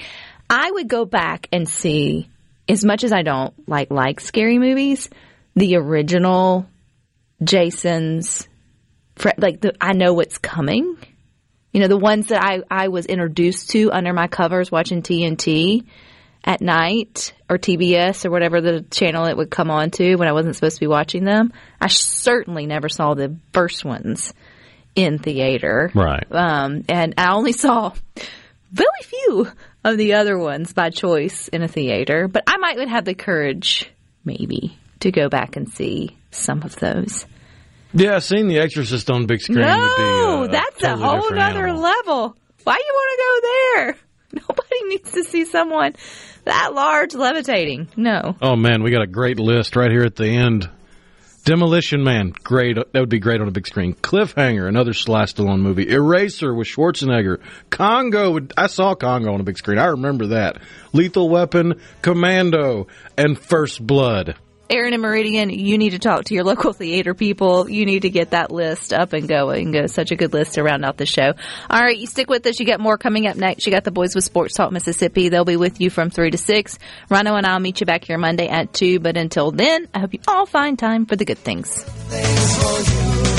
I 0.49 0.71
would 0.71 0.87
go 0.87 1.05
back 1.05 1.47
and 1.51 1.67
see 1.67 2.29
as 2.67 2.83
much 2.85 3.03
as 3.03 3.11
I 3.11 3.21
don't 3.21 3.53
like 3.67 3.91
like 3.91 4.19
scary 4.19 4.57
movies, 4.57 5.09
the 5.55 5.75
original 5.75 6.67
Jason's, 7.43 8.47
like 9.37 9.61
the 9.61 9.75
I 9.81 9.93
know 9.93 10.13
what's 10.13 10.37
coming. 10.37 10.97
You 11.71 11.81
know, 11.81 11.87
the 11.87 11.97
ones 11.97 12.27
that 12.27 12.43
I, 12.43 12.61
I 12.71 12.87
was 12.87 13.05
introduced 13.05 13.69
to 13.71 13.91
under 13.91 14.11
my 14.11 14.27
covers 14.27 14.71
watching 14.71 15.03
TNT 15.03 15.85
at 16.43 16.61
night 16.61 17.33
or 17.49 17.57
TBS 17.57 18.25
or 18.25 18.31
whatever 18.31 18.61
the 18.61 18.81
channel 18.81 19.25
it 19.25 19.35
would 19.35 19.49
come 19.49 19.69
on 19.69 19.91
to 19.91 20.15
when 20.15 20.27
I 20.27 20.31
wasn't 20.31 20.55
supposed 20.55 20.77
to 20.77 20.81
be 20.81 20.87
watching 20.87 21.23
them. 21.25 21.51
I 21.79 21.87
certainly 21.87 22.65
never 22.65 22.89
saw 22.89 23.13
the 23.13 23.35
first 23.53 23.83
ones 23.83 24.33
in 24.95 25.19
theater. 25.19 25.91
Right. 25.93 26.25
Um, 26.31 26.83
and 26.87 27.13
I 27.17 27.33
only 27.33 27.51
saw 27.51 27.93
very 28.71 28.87
few 29.03 29.47
of 29.83 29.97
the 29.97 30.13
other 30.13 30.37
ones 30.37 30.73
by 30.73 30.89
choice 30.89 31.47
in 31.47 31.61
a 31.61 31.67
theater, 31.67 32.27
but 32.27 32.43
I 32.47 32.57
might 32.57 32.77
would 32.77 32.89
have 32.89 33.05
the 33.05 33.13
courage, 33.13 33.89
maybe, 34.23 34.77
to 35.01 35.11
go 35.11 35.29
back 35.29 35.55
and 35.55 35.69
see 35.69 36.17
some 36.31 36.63
of 36.63 36.75
those. 36.75 37.25
Yeah, 37.93 38.19
seeing 38.19 38.47
The 38.47 38.59
Exorcist 38.59 39.09
on 39.09 39.25
big 39.25 39.41
screen 39.41 39.59
would 39.59 39.65
be. 39.65 40.03
No, 40.03 40.43
uh, 40.43 40.47
that's 40.47 40.79
totally 40.79 41.03
a 41.03 41.07
whole 41.07 41.39
other 41.39 41.67
animal. 41.67 41.81
level. 41.81 42.35
Why 42.63 42.75
you 42.75 42.93
want 42.93 43.11
to 43.11 43.23
go 43.23 43.47
there? 43.83 44.08
Nobody 44.33 44.83
needs 44.85 45.11
to 45.11 45.23
see 45.23 45.45
someone 45.45 45.95
that 46.45 46.73
large 46.73 47.13
levitating. 47.13 47.87
No. 47.95 48.35
Oh 48.41 48.55
man, 48.55 48.83
we 48.83 48.91
got 48.91 49.01
a 49.01 49.07
great 49.07 49.39
list 49.39 49.75
right 49.75 49.91
here 49.91 50.03
at 50.03 50.15
the 50.15 50.27
end. 50.27 50.69
Demolition 51.45 52.03
Man, 52.03 52.33
great. 52.43 52.75
That 52.75 52.99
would 52.99 53.09
be 53.09 53.19
great 53.19 53.41
on 53.41 53.47
a 53.47 53.51
big 53.51 53.65
screen. 53.65 53.93
Cliffhanger, 53.95 54.67
another 54.67 54.93
Sly 54.93 55.23
Stallone 55.23 55.61
movie. 55.61 55.89
Eraser 55.89 56.53
with 56.53 56.67
Schwarzenegger. 56.67 57.39
Congo, 57.69 58.39
I 58.55 58.67
saw 58.67 58.93
Congo 58.93 59.33
on 59.33 59.39
a 59.39 59.43
big 59.43 59.57
screen. 59.57 59.79
I 59.79 59.85
remember 59.85 60.27
that. 60.27 60.61
Lethal 60.93 61.29
Weapon, 61.29 61.79
Commando, 62.01 62.87
and 63.17 63.39
First 63.39 63.85
Blood. 63.85 64.35
Aaron 64.69 64.93
and 64.93 65.01
Meridian, 65.01 65.49
you 65.49 65.77
need 65.77 65.91
to 65.91 65.99
talk 65.99 66.25
to 66.25 66.33
your 66.35 66.43
local 66.43 66.73
theater 66.73 67.13
people. 67.13 67.69
You 67.69 67.85
need 67.85 68.01
to 68.01 68.09
get 68.09 68.31
that 68.31 68.51
list 68.51 68.93
up 68.93 69.13
and 69.13 69.27
going. 69.27 69.87
Such 69.87 70.11
a 70.11 70.15
good 70.15 70.31
list 70.33 70.53
to 70.53 70.63
round 70.63 70.85
out 70.85 70.97
the 70.97 71.05
show. 71.05 71.33
All 71.69 71.79
right, 71.81 71.97
you 71.97 72.05
stick 72.05 72.29
with 72.29 72.45
us. 72.45 72.59
You 72.59 72.65
got 72.65 72.79
more 72.79 72.97
coming 72.97 73.25
up 73.25 73.35
next. 73.35 73.65
You 73.65 73.71
got 73.71 73.83
the 73.83 73.91
boys 73.91 74.13
with 74.13 74.23
Sports 74.23 74.53
Talk 74.55 74.71
Mississippi. 74.71 75.29
They'll 75.29 75.45
be 75.45 75.57
with 75.57 75.81
you 75.81 75.89
from 75.89 76.11
3 76.11 76.31
to 76.31 76.37
6. 76.37 76.77
Rhino 77.09 77.35
and 77.35 77.47
I'll 77.47 77.59
meet 77.59 77.79
you 77.79 77.85
back 77.85 78.03
here 78.03 78.17
Monday 78.17 78.47
at 78.47 78.73
2. 78.73 78.99
But 78.99 79.17
until 79.17 79.51
then, 79.51 79.87
I 79.93 79.99
hope 79.99 80.13
you 80.13 80.19
all 80.27 80.45
find 80.45 80.77
time 80.77 81.05
for 81.07 81.15
the 81.15 81.25
good 81.25 81.39
things. 81.39 81.83
A 82.11 83.38